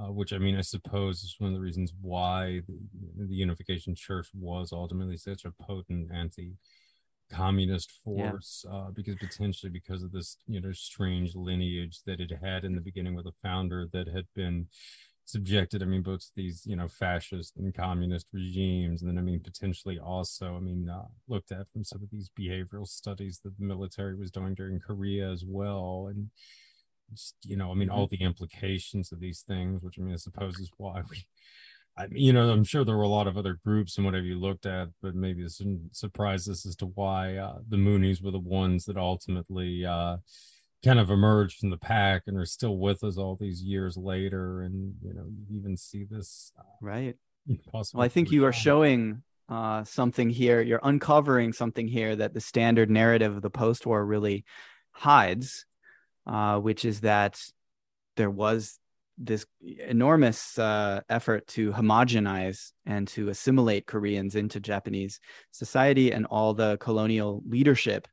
[0.00, 3.94] uh, which I mean, I suppose is one of the reasons why the, the Unification
[3.94, 6.56] Church was ultimately such a potent anti
[7.30, 8.76] communist force yeah.
[8.76, 12.80] uh, because potentially because of this you know strange lineage that it had in the
[12.80, 14.66] beginning with a founder that had been
[15.26, 19.22] subjected i mean both to these you know fascist and communist regimes and then i
[19.22, 23.56] mean potentially also i mean uh, looked at from some of these behavioral studies that
[23.56, 26.30] the military was doing during korea as well and
[27.44, 28.16] you know, I mean, all mm-hmm.
[28.16, 31.24] the implications of these things, which I mean, I suppose is why we,
[31.96, 34.38] I you know, I'm sure there were a lot of other groups and whatever you
[34.38, 38.30] looked at, but maybe this didn't surprise us as to why uh, the Moonies were
[38.30, 40.16] the ones that ultimately uh,
[40.84, 44.62] kind of emerged from the pack and are still with us all these years later.
[44.62, 46.52] And, you know, you even see this.
[46.58, 47.16] Uh, right.
[47.72, 50.60] Well, I think you are showing uh, something here.
[50.60, 54.44] You're uncovering something here that the standard narrative of the post war really
[54.92, 55.66] hides
[56.26, 57.40] uh, which is that
[58.16, 58.78] there was
[59.18, 65.20] this enormous uh, effort to homogenize and to assimilate Koreans into Japanese
[65.50, 68.08] society and all the colonial leadership.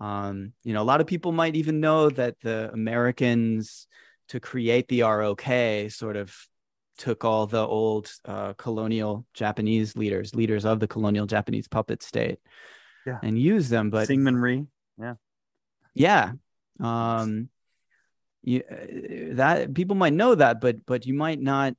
[0.00, 3.88] Um, you know, a lot of people might even know that the Americans
[4.28, 6.36] to create the ROK sort of
[6.98, 12.38] took all the old uh, colonial Japanese leaders, leaders of the colonial Japanese puppet state,
[13.06, 13.18] yeah.
[13.22, 13.90] and used them.
[13.90, 14.66] But Syngman Rhee,
[14.98, 15.14] yeah,
[15.94, 16.32] yeah,
[16.80, 17.48] um,
[18.42, 21.74] you, uh, that people might know that, but but you might not.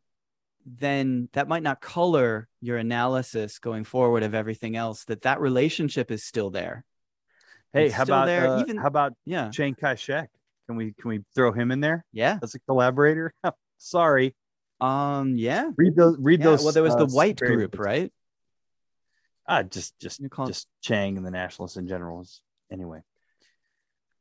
[0.69, 5.06] Then that might not color your analysis going forward of everything else.
[5.06, 6.84] That that relationship is still there.
[7.72, 8.48] Hey, it's how about there.
[8.48, 10.30] Uh, Even, how about yeah, Chiang Kai Shek?
[10.68, 12.03] Can we can we throw him in there?
[12.11, 13.34] Yeah, as a collaborator.
[13.78, 14.36] Sorry.
[14.82, 15.36] Um.
[15.38, 15.69] Yeah.
[15.78, 16.18] Read those.
[16.19, 16.64] Read yeah, those.
[16.64, 18.11] Well, there was uh, the white group, right?
[19.48, 22.26] Ah, just just just Chang and the nationalists in general.
[22.69, 22.99] Anyway,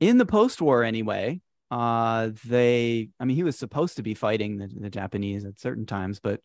[0.01, 1.41] in the post-war anyway
[1.71, 5.87] uh they i mean he was supposed to be fighting the, the japanese at certain
[5.87, 6.41] times but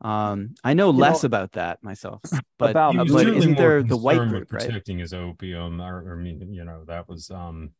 [0.00, 2.20] um i know you less know, about that myself
[2.58, 5.02] but, about, but isn't there the white group protecting right?
[5.02, 7.72] his opium or, or, I mean you know that was um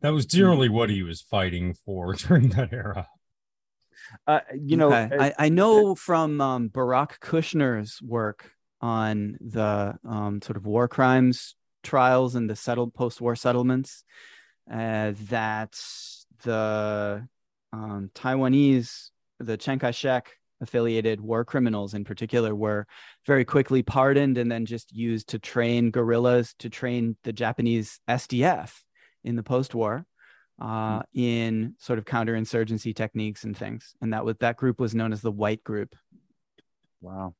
[0.00, 3.08] that was generally what he was fighting for during that era
[4.26, 5.14] uh, you know okay.
[5.14, 10.88] uh, I, I know from um, Barak Kushner's work on the um, sort of war
[10.88, 14.04] crimes trials and the settled post-war settlements
[14.70, 15.78] uh, that
[16.42, 17.26] the
[17.72, 22.86] um, Taiwanese, the Chiang Kai shek affiliated war criminals in particular, were
[23.26, 28.72] very quickly pardoned and then just used to train guerrillas to train the Japanese SDF
[29.24, 30.04] in the post war.
[30.60, 31.20] Uh, mm-hmm.
[31.20, 35.22] in sort of counterinsurgency techniques and things, and that was that group was known as
[35.22, 35.94] the White Group.
[37.00, 37.36] Wow,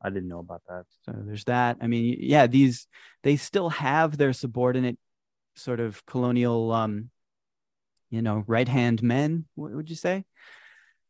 [0.00, 0.84] I didn't know about that.
[1.04, 1.76] So there's that.
[1.82, 2.86] I mean, yeah, these
[3.24, 4.98] they still have their subordinate
[5.54, 7.10] sort of colonial, um,
[8.10, 9.46] you know, right hand men.
[9.54, 10.24] What would you say?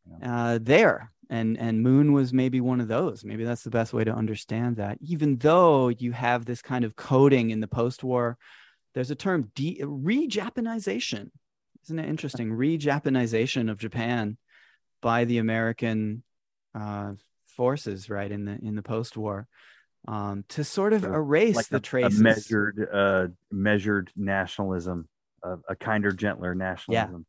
[0.07, 0.45] Yeah.
[0.45, 4.05] Uh, there, and and moon was maybe one of those maybe that's the best way
[4.05, 8.37] to understand that even though you have this kind of coding in the post-war
[8.95, 11.31] there's a term de- re-japanization
[11.85, 14.37] isn't it interesting re-japanization of japan
[15.01, 16.23] by the american
[16.75, 17.13] uh,
[17.47, 19.49] forces right in the in the post-war
[20.09, 22.21] um, to sort of So, erase like the a, a traces.
[22.21, 25.09] measured uh measured nationalism
[25.43, 27.27] a, a kinder gentler nationalism.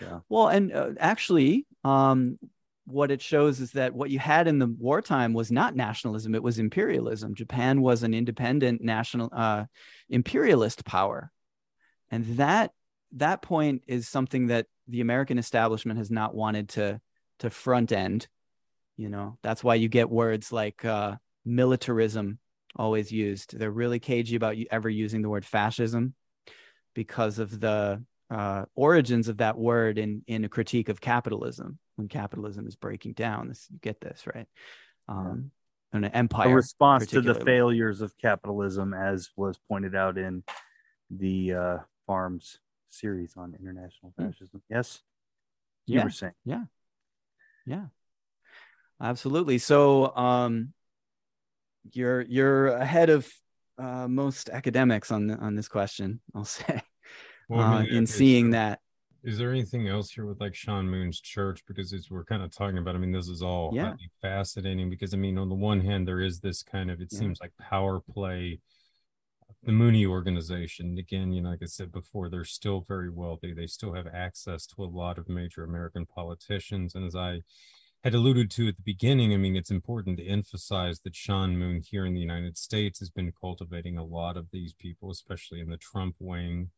[0.00, 0.20] Yeah.
[0.28, 2.38] Well, and uh, actually, um,
[2.86, 6.42] what it shows is that what you had in the wartime was not nationalism; it
[6.42, 7.34] was imperialism.
[7.34, 9.64] Japan was an independent national uh,
[10.08, 11.32] imperialist power,
[12.10, 12.70] and that
[13.12, 17.00] that point is something that the American establishment has not wanted to
[17.40, 18.28] to front end.
[18.96, 21.16] You know, that's why you get words like uh,
[21.48, 22.38] militarism
[22.76, 23.58] always used.
[23.58, 26.14] They're really cagey about you ever using the word fascism
[26.94, 32.08] because of the uh, origins of that word in in a critique of capitalism when
[32.08, 33.48] capitalism is breaking down.
[33.48, 34.46] This you get this right,
[35.08, 35.50] um,
[35.92, 36.50] an empire.
[36.50, 40.42] a response to the failures of capitalism as was pointed out in
[41.10, 42.58] the uh farms
[42.90, 44.26] series on international Hmm.
[44.26, 45.00] fascism yes
[45.86, 46.04] you Yeah.
[46.04, 46.64] were saying Yeah,
[47.64, 47.86] Yeah,
[49.00, 49.58] absolutely.
[49.58, 50.74] So um,
[51.92, 53.28] you're you're ahead of
[53.78, 56.20] uh, most academics on on this question.
[56.34, 56.82] I'll say
[57.48, 58.80] Well, I uh, mean, in seeing there- that.
[59.24, 61.64] Is there anything else here with like Sean Moon's church?
[61.66, 63.94] Because as we're kind of talking about, I mean, this is all Yeah.
[64.22, 67.18] fascinating because I mean, on the one hand, there is this kind of it Yeah.
[67.18, 68.60] seems like power play.
[69.64, 73.52] The Mooney organization, again, you know, like I said before, they're still very wealthy.
[73.52, 76.94] They still have access to a lot of major American politicians.
[76.94, 77.40] And as I
[78.04, 81.80] had alluded to at the beginning, I mean, it's important to emphasize that Sean Moon
[81.80, 85.68] here in the United States has been cultivating a lot of these people, especially in
[85.68, 86.70] the Trump wing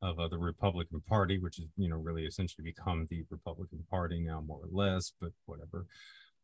[0.00, 4.20] of uh, the Republican Party, which is you know really essentially become the Republican Party
[4.20, 5.86] now, more or less, but whatever.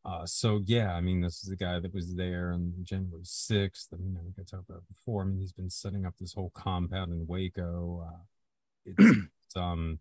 [0.05, 3.89] Uh, so yeah, I mean, this is the guy that was there on January sixth.
[3.93, 5.23] I mean, I think I talked about before.
[5.23, 8.07] I mean, he's been setting up this whole compound in Waco.
[8.07, 8.23] Uh,
[8.85, 9.99] it's, it's, um,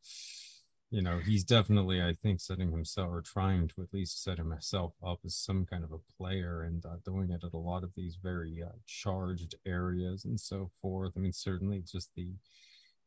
[0.93, 4.93] you know, he's definitely, I think, setting himself or trying to at least set himself
[5.03, 7.93] up as some kind of a player and uh, doing it at a lot of
[7.95, 11.13] these very uh, charged areas and so forth.
[11.17, 12.27] I mean, certainly just the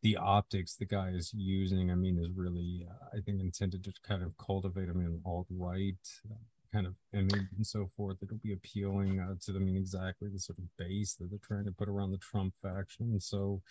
[0.02, 3.92] the optics the guy is using, I mean, is really, uh, I think, intended to
[4.02, 5.94] kind of cultivate, I mean, an alt right
[6.28, 6.34] uh,
[6.72, 8.16] kind of image and so forth.
[8.20, 11.66] It'll be appealing uh, to, I mean, exactly the sort of base that they're trying
[11.66, 13.20] to put around the Trump faction.
[13.20, 13.62] So,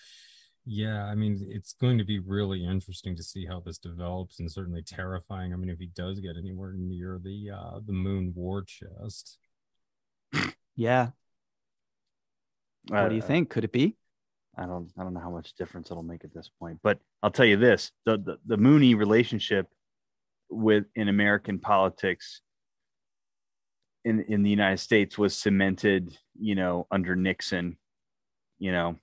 [0.65, 4.51] yeah, I mean, it's going to be really interesting to see how this develops, and
[4.51, 5.53] certainly terrifying.
[5.53, 9.37] I mean, if he does get anywhere near the uh, the moon war chest,
[10.75, 11.11] Yeah.
[12.87, 13.49] What do you Uh, think?
[13.49, 13.95] Could it be?
[14.57, 17.31] I don't I don't know how much difference it'll make at this point, but I'll
[17.31, 19.67] tell you this: the the, the Mooney relationship
[20.49, 22.41] with in American politics
[24.03, 27.77] in in the United States was cemented, you know, under Nixon,
[28.59, 28.97] you know,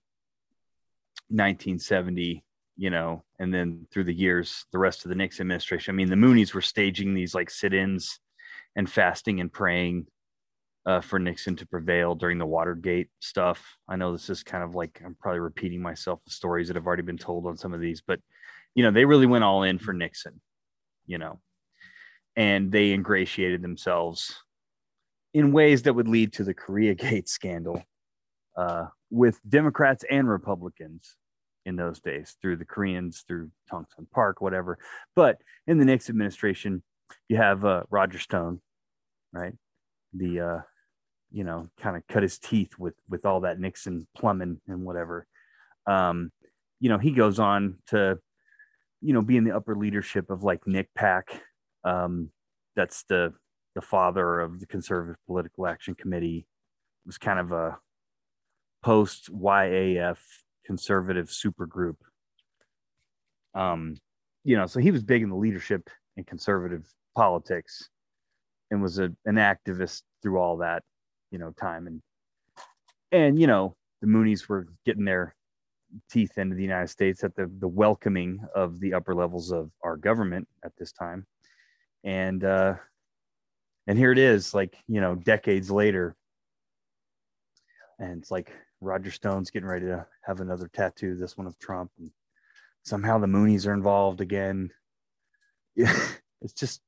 [1.29, 2.45] 1970,
[2.77, 5.95] you know, and then through the years, the rest of the Nixon administration.
[5.95, 8.19] I mean, the Moonies were staging these like sit-ins
[8.77, 10.07] and fasting and praying
[10.87, 13.77] uh, for Nixon to prevail during the Watergate stuff.
[13.89, 16.87] I know this is kind of like I'm probably repeating myself the stories that have
[16.87, 18.21] already been told on some of these, but
[18.75, 20.41] you know, they really went all in for Nixon,
[21.07, 21.41] you know,
[22.37, 24.35] and they ingratiated themselves
[25.35, 27.83] in ways that would lead to the korea gate scandal
[28.57, 31.17] uh, with Democrats and Republicans
[31.67, 34.79] in those days through the Koreans, through Tongsun Park, whatever.
[35.15, 36.83] But in the Nixon administration,
[37.29, 38.61] you have uh, Roger Stone,
[39.33, 39.53] right?
[40.15, 40.61] The uh,
[41.31, 45.27] you know, kind of cut his teeth with with all that Nixon plumbing and whatever.
[45.87, 46.33] Um,
[46.81, 48.19] you know, he goes on to,
[49.01, 51.23] you know, be in the upper leadership of like NCPAC.
[51.85, 52.31] Um,
[52.75, 53.35] that's the
[53.75, 56.47] the father of the Conservative Political Action Committee.
[57.05, 57.79] It was kind of a
[58.83, 60.19] post YAF
[60.65, 61.97] conservative supergroup.
[63.55, 63.97] Um,
[64.45, 67.89] you know, so he was big in the leadership in conservative politics
[68.71, 70.83] and was a, an activist through all that
[71.31, 71.87] you know time.
[71.87, 72.03] And
[73.13, 75.35] and you know the moonies were getting their
[76.11, 79.97] teeth into the united states at the the welcoming of the upper levels of our
[79.97, 81.27] government at this time.
[82.05, 82.75] And uh
[83.87, 86.17] and here it is like you know decades later.
[87.99, 88.53] And it's like
[88.83, 92.11] roger stone's getting ready to have another tattoo this one of trump and
[92.83, 94.71] somehow the moonies are involved again
[95.75, 95.95] yeah
[96.43, 96.81] it's just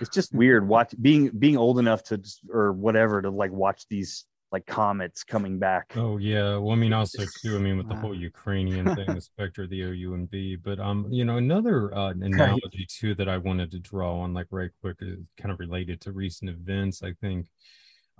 [0.00, 3.86] it's just weird watch being being old enough to just, or whatever to like watch
[3.88, 5.94] these like comets coming back.
[5.96, 9.20] Oh yeah, well, I mean, also too, I mean, with the whole Ukrainian thing, the
[9.20, 13.70] Spectre, of the OUNB, but um, you know, another uh, analogy too that I wanted
[13.70, 17.02] to draw on, like right quick, is kind of related to recent events.
[17.02, 17.46] I think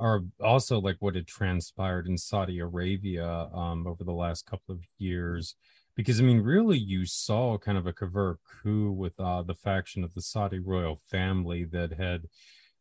[0.03, 4.81] are also like what had transpired in Saudi Arabia um over the last couple of
[4.99, 5.55] years.
[5.95, 10.03] Because I mean, really, you saw kind of a covert coup with uh, the faction
[10.03, 12.23] of the Saudi royal family that had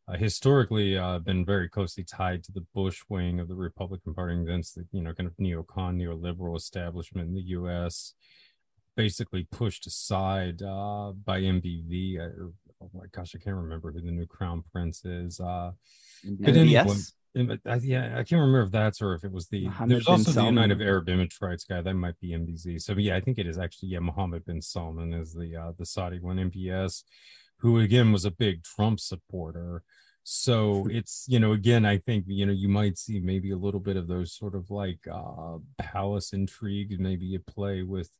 [0.08, 4.40] uh, historically uh, been very closely tied to the Bush wing of the Republican Party
[4.40, 8.14] against the you know kind of neocon neoliberal establishment in the U.S.
[8.96, 12.18] Basically pushed aside uh, by MBV.
[12.20, 12.28] I,
[12.82, 15.38] oh my gosh, I can't remember who the new crown prince is.
[16.24, 17.12] But anyway, MBS?
[17.34, 19.64] and, but I, yeah, I can't remember if that's or if it was the.
[19.64, 20.54] Mohammed there's bin also the Salman.
[20.54, 22.82] United Arab Emirates guy that might be MBZ.
[22.82, 24.00] So yeah, I think it is actually yeah.
[24.00, 26.36] Mohammed bin Salman is the uh, the Saudi one.
[26.36, 27.02] MBS,
[27.58, 29.82] who again was a big Trump supporter.
[30.24, 33.80] So it's you know again I think you know you might see maybe a little
[33.80, 38.10] bit of those sort of like uh palace intrigue maybe at play with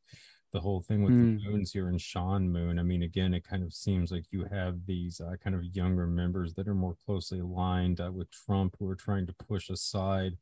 [0.53, 1.37] the whole thing with Hmm.
[1.37, 2.79] the moons here and Sean Moon.
[2.79, 6.07] I mean, again, it kind of seems like you have these uh, kind of younger
[6.07, 10.37] members that are more closely aligned uh, with Trump who are trying to push aside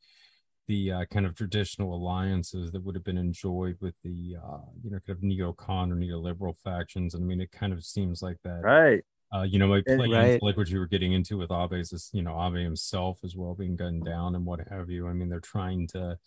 [0.68, 4.92] the uh, kind of traditional alliances that would have been enjoyed with the uh, you
[4.92, 7.14] know kind of neocon or neoliberal factions.
[7.16, 9.04] And I mean, it kind of seems like that Right.
[9.34, 10.42] uh, you know, play Right.
[10.42, 13.76] like what you were getting into with Abe's, you know, Abe himself as well being
[13.78, 15.08] gunned down and what have you.
[15.08, 16.18] I mean, they're trying to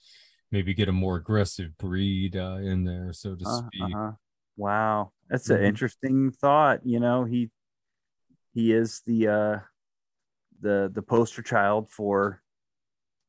[0.54, 3.82] maybe get a more aggressive breed uh, in there, so to Uh, speak.
[3.82, 4.12] uh-huh.
[4.56, 5.56] Wow, that's Mhm.
[5.56, 6.86] an interesting thought.
[6.86, 7.50] You know, he
[8.54, 9.58] he is the uh
[10.60, 12.40] the the poster child for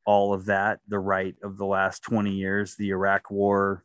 [0.05, 3.83] all of that, the right of the last 20 years, the Iraq war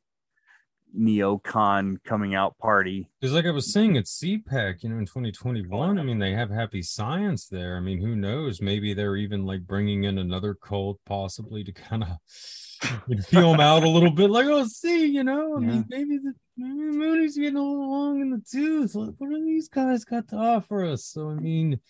[0.95, 3.09] neocon coming out party.
[3.21, 6.51] Because, like I was saying at CPAC, you know, in 2021, I mean, they have
[6.51, 7.79] happy science there.
[7.79, 8.61] I mean, who knows?
[8.61, 12.09] Maybe they're even like bringing in another cult, possibly to kind of
[13.29, 14.31] feel them out a little bit.
[14.31, 15.67] Like, oh, see, you know, I Yeah.
[15.67, 18.95] mean, maybe the maybe Mooney's getting a little long in the tooth.
[18.95, 21.05] Like, what do these guys got to offer us?
[21.05, 21.81] So, I mean,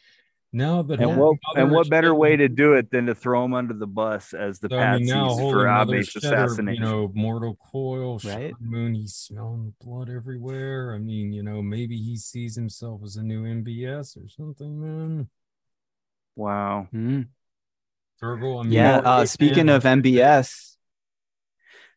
[0.52, 3.54] now that And what and what better way to do it than to throw him
[3.54, 7.12] under the bus as the so, I mean, now for another Abe's Cheddar, you know,
[7.14, 8.50] mortal coil, Right.
[8.50, 10.92] Sean Moon, he's smelling the blood everywhere.
[10.94, 15.28] I mean, you know, maybe he sees himself as a new MBS or something, man.
[16.36, 16.88] wow.
[16.92, 17.28] Mm.
[18.20, 20.76] Fergal, I mean, yeah uh speaking of mbs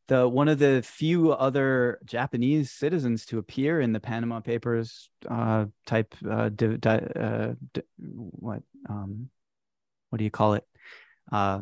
[0.08, 5.66] the one of the few other japanese citizens to appear in the panama papers uh
[5.86, 9.30] type uh, di- di- uh di- what um
[10.10, 10.64] what do you call it?
[11.32, 11.62] Uh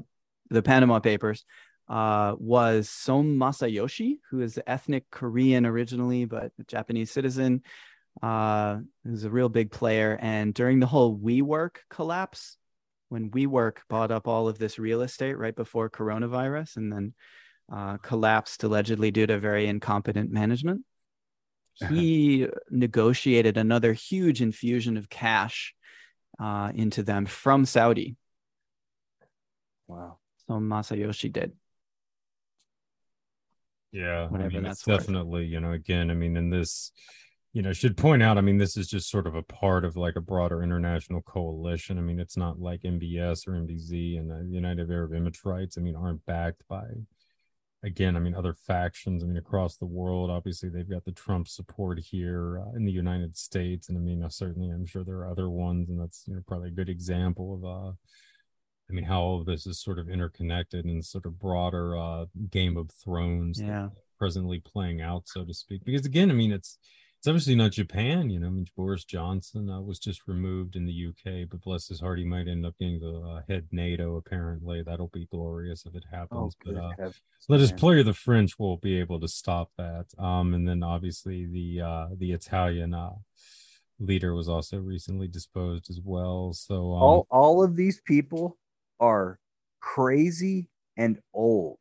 [0.50, 1.46] the panama papers
[1.88, 7.62] uh was Son masayoshi who is ethnic korean originally but a japanese citizen
[8.22, 10.18] uh who's a real big player.
[10.22, 12.58] And during the whole WeWork collapse
[13.10, 17.14] when WeWork bought up all of this real estate right before coronavirus and then
[17.74, 20.84] uh, collapsed allegedly due to very incompetent management.
[21.90, 25.74] He negotiated another huge infusion of cash
[26.40, 28.18] uh, into them from Saudi.
[29.88, 30.20] Wow.
[30.48, 31.54] So Masayoshi did.
[33.92, 35.00] Yeah, I mean, that's worth.
[35.00, 36.92] definitely, you know, again, I mean, in this,
[37.52, 39.98] you know, should point out, I mean, this is just sort of a part of
[39.98, 41.98] like a broader international coalition.
[41.98, 45.96] I mean, it's not like MBS or MBZ and the United Arab Emirates, I mean,
[45.98, 46.86] aren't backed by,
[47.84, 49.24] again, I mean, other factions.
[49.24, 52.92] I mean, across the world, obviously, they've got the Trump support here uh, in the
[52.92, 53.90] United States.
[53.90, 56.42] And I mean, uh, certainly, I'm sure there are other ones, and that's, you know,
[56.48, 57.92] probably a good example of, uh,
[58.90, 62.26] I mean, how all of this is sort of interconnected and sort of broader uh,
[62.50, 63.90] Game of Thrones Yeah.
[64.20, 65.84] presently playing out, so to speak.
[65.86, 66.78] Because again, I mean, it's
[67.22, 68.32] it's obviously not Japan.
[68.32, 71.88] You know, I mean, Boris Johnson uh, was just removed in the UK, but bless
[71.88, 74.16] his heart, he might end up being the uh, head NATO.
[74.16, 76.58] Apparently, that'll be glorious if it Oh, happens.
[76.66, 77.12] but uh,
[77.48, 77.78] let us man.
[77.80, 80.08] play the French will be able to stop that.
[80.18, 83.12] Um, and then obviously the uh, the Italian uh,
[84.00, 86.54] leader was also recently disposed as well.
[86.54, 88.58] So um, all all of these people
[89.00, 89.38] are
[89.80, 91.78] crazy and old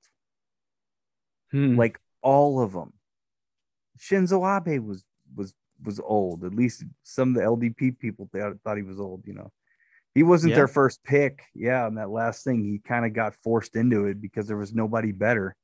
[1.51, 1.77] Hmm.
[1.77, 2.93] like all of them
[3.99, 5.03] shinzo abe was
[5.35, 6.45] was was old.
[6.45, 9.51] At least some of the ldp people thought, thought he was old you know.
[10.15, 10.57] He wasn't Yeah.
[10.57, 11.43] their first pick.
[11.55, 14.75] Yeah and that last thing he kind of got forced into it because there was
[14.75, 15.57] nobody better.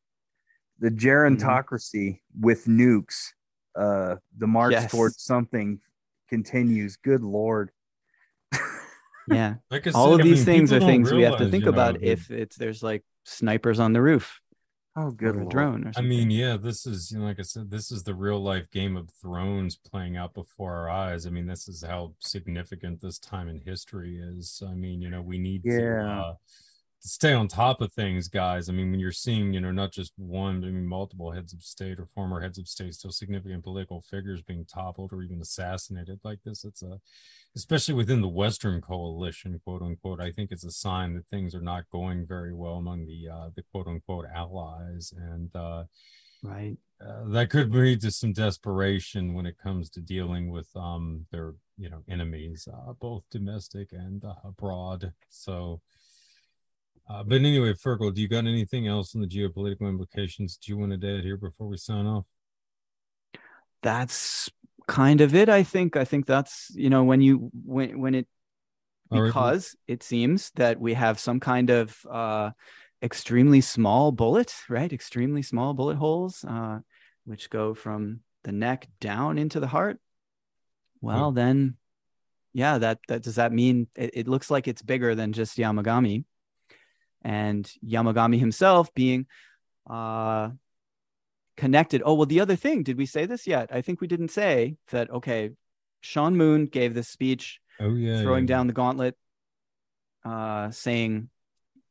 [0.78, 3.32] The gerontocracy with nukes
[3.74, 4.90] uh the march Yes.
[4.90, 5.80] towards something
[6.28, 6.96] continues.
[6.96, 7.70] Good lord.
[9.28, 9.54] Yeah.
[9.72, 11.64] like All said, of I these mean, things are don't things we have to think
[11.64, 14.40] you know, about if it's there's like snipers on the roof
[14.96, 17.38] oh good or a lord drone or I mean, yeah, this is you know, like
[17.38, 21.26] I said, this is the real life Game of Thrones playing out before our eyes.
[21.26, 24.62] I mean, this is how significant this time in history is.
[24.66, 26.06] I mean, you know, we need to Yeah.
[26.06, 26.38] uh, to
[27.06, 28.68] stay on top of things, guys.
[28.68, 31.52] I mean, when you're seeing, you know, not just one, but I mean, multiple heads
[31.52, 35.40] of state or former heads of state, still significant political figures being toppled or even
[35.40, 37.00] assassinated like this, it's a,
[37.54, 40.20] especially within the Western coalition, quote unquote.
[40.20, 43.50] I think it's a sign that things are not going very well among the uh,
[43.54, 45.84] the quote unquote allies, and uh,
[46.42, 51.24] right, uh, that could lead to some desperation when it comes to dealing with um
[51.30, 55.12] their you know enemies, uh, both domestic and uh, abroad.
[55.28, 55.80] So.
[57.08, 60.78] Uh, but anyway, Fergal, do you got anything else on the geopolitical implications do you
[60.78, 62.24] want to add here before we sign off?
[63.82, 64.50] That's
[64.88, 65.48] kind of it.
[65.48, 65.96] I think.
[65.96, 68.26] I think that's you know when you when when it
[69.10, 69.94] because right.
[69.94, 72.50] it seems that we have some kind of uh,
[73.02, 74.92] extremely small bullet, right?
[74.92, 76.80] Extremely small bullet holes, uh,
[77.24, 80.00] which go from the neck down into the heart.
[81.00, 81.76] Well, then,
[82.52, 86.24] yeah, that that does that mean it, it looks like it's bigger than just Yamagami
[87.26, 89.26] and Yamagami himself being
[89.90, 90.50] uh,
[91.56, 92.00] connected.
[92.04, 93.70] Oh, well, the other thing, did we say this yet?
[93.72, 95.50] I think we didn't say that, okay,
[96.02, 98.54] Sean Moon gave this speech, oh, yeah, throwing yeah.
[98.54, 99.16] down the gauntlet,
[100.24, 101.28] uh, saying,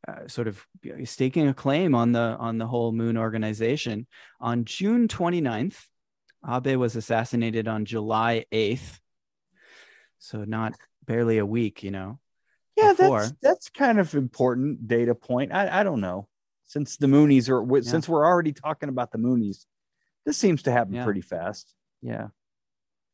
[0.08, 0.66] uh, sort of
[1.04, 4.06] staking a claim on the on the whole moon organization
[4.40, 5.88] on june 29th
[6.48, 9.00] abe was assassinated on july 8th
[10.20, 10.76] so not
[11.08, 12.20] barely a week you know
[12.76, 13.22] yeah, before.
[13.22, 15.54] that's that's kind of important data point.
[15.54, 16.28] I, I don't know.
[16.66, 17.90] Since the Moonies are yeah.
[17.90, 19.66] since we're already talking about the Moonies,
[20.26, 21.04] this seems to happen yeah.
[21.04, 21.74] pretty fast.
[22.02, 22.28] Yeah.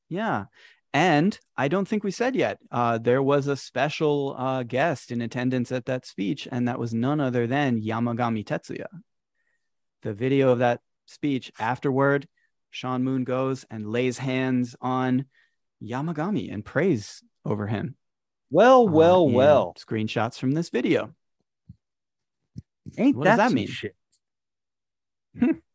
[0.10, 0.46] Yeah.
[0.94, 2.60] And I don't think we said yet.
[2.70, 6.94] Uh, there was a special uh, guest in attendance at that speech, and that was
[6.94, 8.88] none other than Yamagami Tetsuya.
[10.02, 12.28] The video of that speech afterward,
[12.72, 15.26] Sean Moon goes and lays hands on
[15.82, 17.96] Yamagami and prays over him.
[18.52, 19.76] Well, uh, well, uh, well.
[19.80, 21.16] Screenshots from this video.
[22.98, 23.68] Ain't what that, does that mean?
[23.68, 23.96] Shit?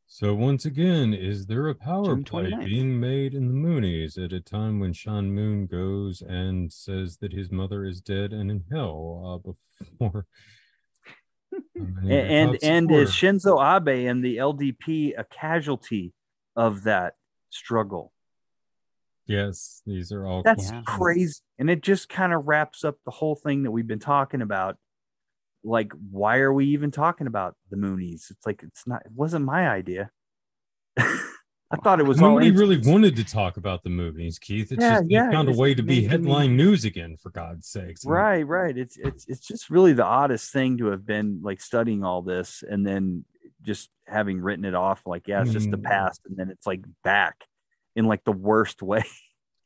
[0.06, 4.40] so once again, is there a power play being made in the Moonies at a
[4.40, 9.42] time when Sean Moon goes and says that his mother is dead and in hell
[9.46, 10.26] uh, before?
[11.74, 16.12] and and, and is Shinzo Abe and the LDP a casualty
[16.54, 17.14] of that
[17.48, 18.12] struggle?
[19.26, 21.40] Yes, these are all that's crazy.
[21.58, 24.76] And it just kind of wraps up the whole thing that we've been talking about.
[25.64, 28.30] Like, why are we even talking about the Moonies?
[28.30, 30.10] It's like it's not it wasn't my idea.
[31.68, 34.70] I thought it was nobody really wanted to talk about the Moonies, Keith.
[34.70, 38.04] It's yeah, just yeah, found a way to be headline news again, for God's sakes.
[38.06, 38.78] Right, right.
[38.78, 42.62] It's it's it's just really the oddest thing to have been like studying all this
[42.68, 43.24] and then
[43.62, 45.82] just having written it off like, yeah, it's just the mm.
[45.82, 47.44] past, and then it's like back
[47.96, 49.04] in like the worst way.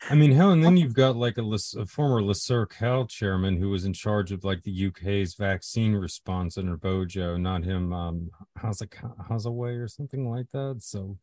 [0.09, 1.43] I mean, hell, and then you've got like a,
[1.77, 6.57] a former Le Cercle chairman who was in charge of like the UK's vaccine response
[6.57, 7.93] under Bojo, not him.
[7.93, 8.89] Um, how's a
[9.29, 10.79] how's or something like that.
[10.81, 11.19] So,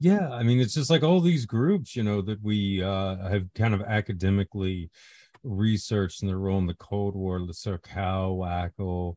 [0.00, 3.54] yeah, I mean, it's just like all these groups, you know, that we uh, have
[3.54, 4.90] kind of academically
[5.42, 9.16] researched in their role in the Cold War, Le Cercle, WACL,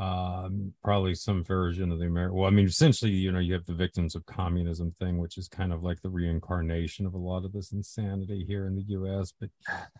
[0.00, 2.34] um, probably some version of the American.
[2.34, 5.46] Well, I mean, essentially, you know, you have the victims of communism thing, which is
[5.46, 9.34] kind of like the reincarnation of a lot of this insanity here in the U.S.
[9.38, 9.50] But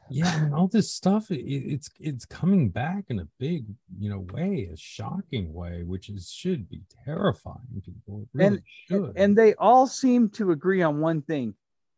[0.09, 3.67] yeah, I mean, all this stuff, it, it's it's coming back in a big,
[3.99, 8.27] you know, way, a shocking way, which is should be terrifying people.
[8.33, 9.13] Really and should.
[9.17, 11.55] and they all seem to agree on one thing: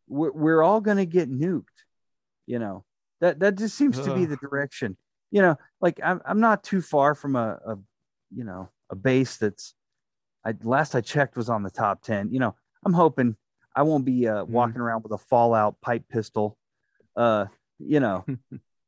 [0.09, 1.63] we're, we're all going to get nuked.
[2.47, 2.83] You know,
[3.21, 4.05] that that just seems Ugh.
[4.07, 4.97] to be the direction.
[5.31, 7.77] You know, like I'm I'm not too far from a, a
[8.35, 9.75] you know a base that's
[10.45, 12.55] I last I checked was on the top 10 you know
[12.85, 13.35] I'm hoping
[13.75, 14.51] I won't be uh, mm-hmm.
[14.51, 16.57] walking around with a fallout pipe pistol
[17.15, 17.45] uh
[17.79, 18.25] you know.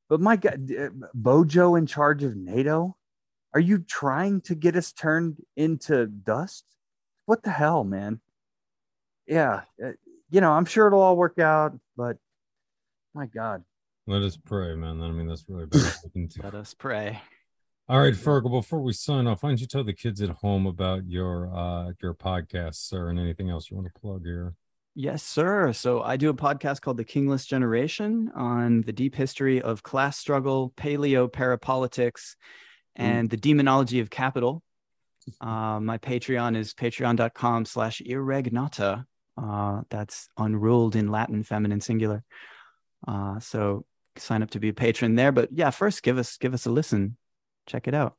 [0.08, 2.96] But my god uh, Bojo in charge of NATO?
[3.56, 6.64] Are you trying to get us turned into dust?
[7.26, 8.22] What the hell man?
[9.26, 9.94] Yeah uh,
[10.30, 12.18] you know I'm sure it'll all work out but
[13.16, 13.64] my god.
[14.06, 15.02] Let us pray man.
[15.02, 15.96] I mean that's really bad.
[16.44, 17.20] Let us pray
[17.88, 20.66] all right, Fergal, before we sign off, why don't you tell the kids at home
[20.66, 24.56] about your uh your podcast, sir, and anything else you want to plug here?
[24.96, 25.74] Yes, sir.
[25.74, 30.18] So I do a podcast called The Kingless Generation on the deep history of class
[30.18, 32.36] struggle, paleo parapolitics,
[32.96, 33.32] and mm.
[33.32, 34.64] the demonology of capital.
[35.42, 39.06] Uh, my Patreon is patreon.com slash irregnata.
[39.38, 42.24] Uh, that's unruled in Latin, feminine singular.
[43.06, 45.34] Uh, so sign up to be a patron there.
[45.34, 47.18] But yeah, first give us give us a listen
[47.66, 48.16] check it out.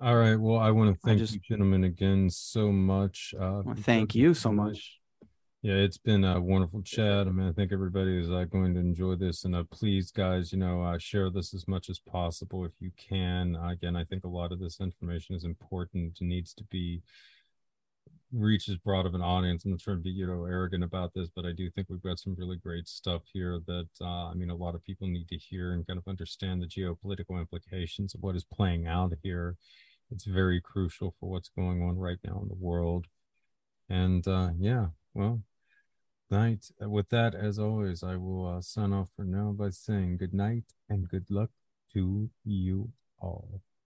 [0.00, 0.36] All right.
[0.36, 3.34] Well, I want to thank just, you, gentlemen, again so much.
[3.38, 4.98] Uh, well, thank you so much.
[5.62, 7.26] Yeah, it's been a wonderful chat.
[7.26, 9.44] I mean, I think everybody is uh, going to enjoy this.
[9.44, 12.90] And uh, please, guys, you know, uh, share this as much as possible if you
[12.98, 13.56] can.
[13.56, 17.00] again, I think a lot of this information is important and needs to be
[18.34, 19.64] reach as broad of an audience.
[19.64, 22.02] I'm not trying to be, you know, arrogant about this, but I do think we've
[22.02, 25.28] got some really great stuff here that, uh, I mean, a lot of people need
[25.28, 29.56] to hear and kind of understand the geopolitical implications of what is playing out here.
[30.10, 33.06] It's very crucial for what's going on right now in the world.
[33.88, 35.42] And uh, yeah, well,
[36.30, 36.70] night.
[36.80, 40.64] With that, as always, I will uh, sign off for now by saying good night
[40.88, 41.50] and good luck
[41.92, 43.60] to you all.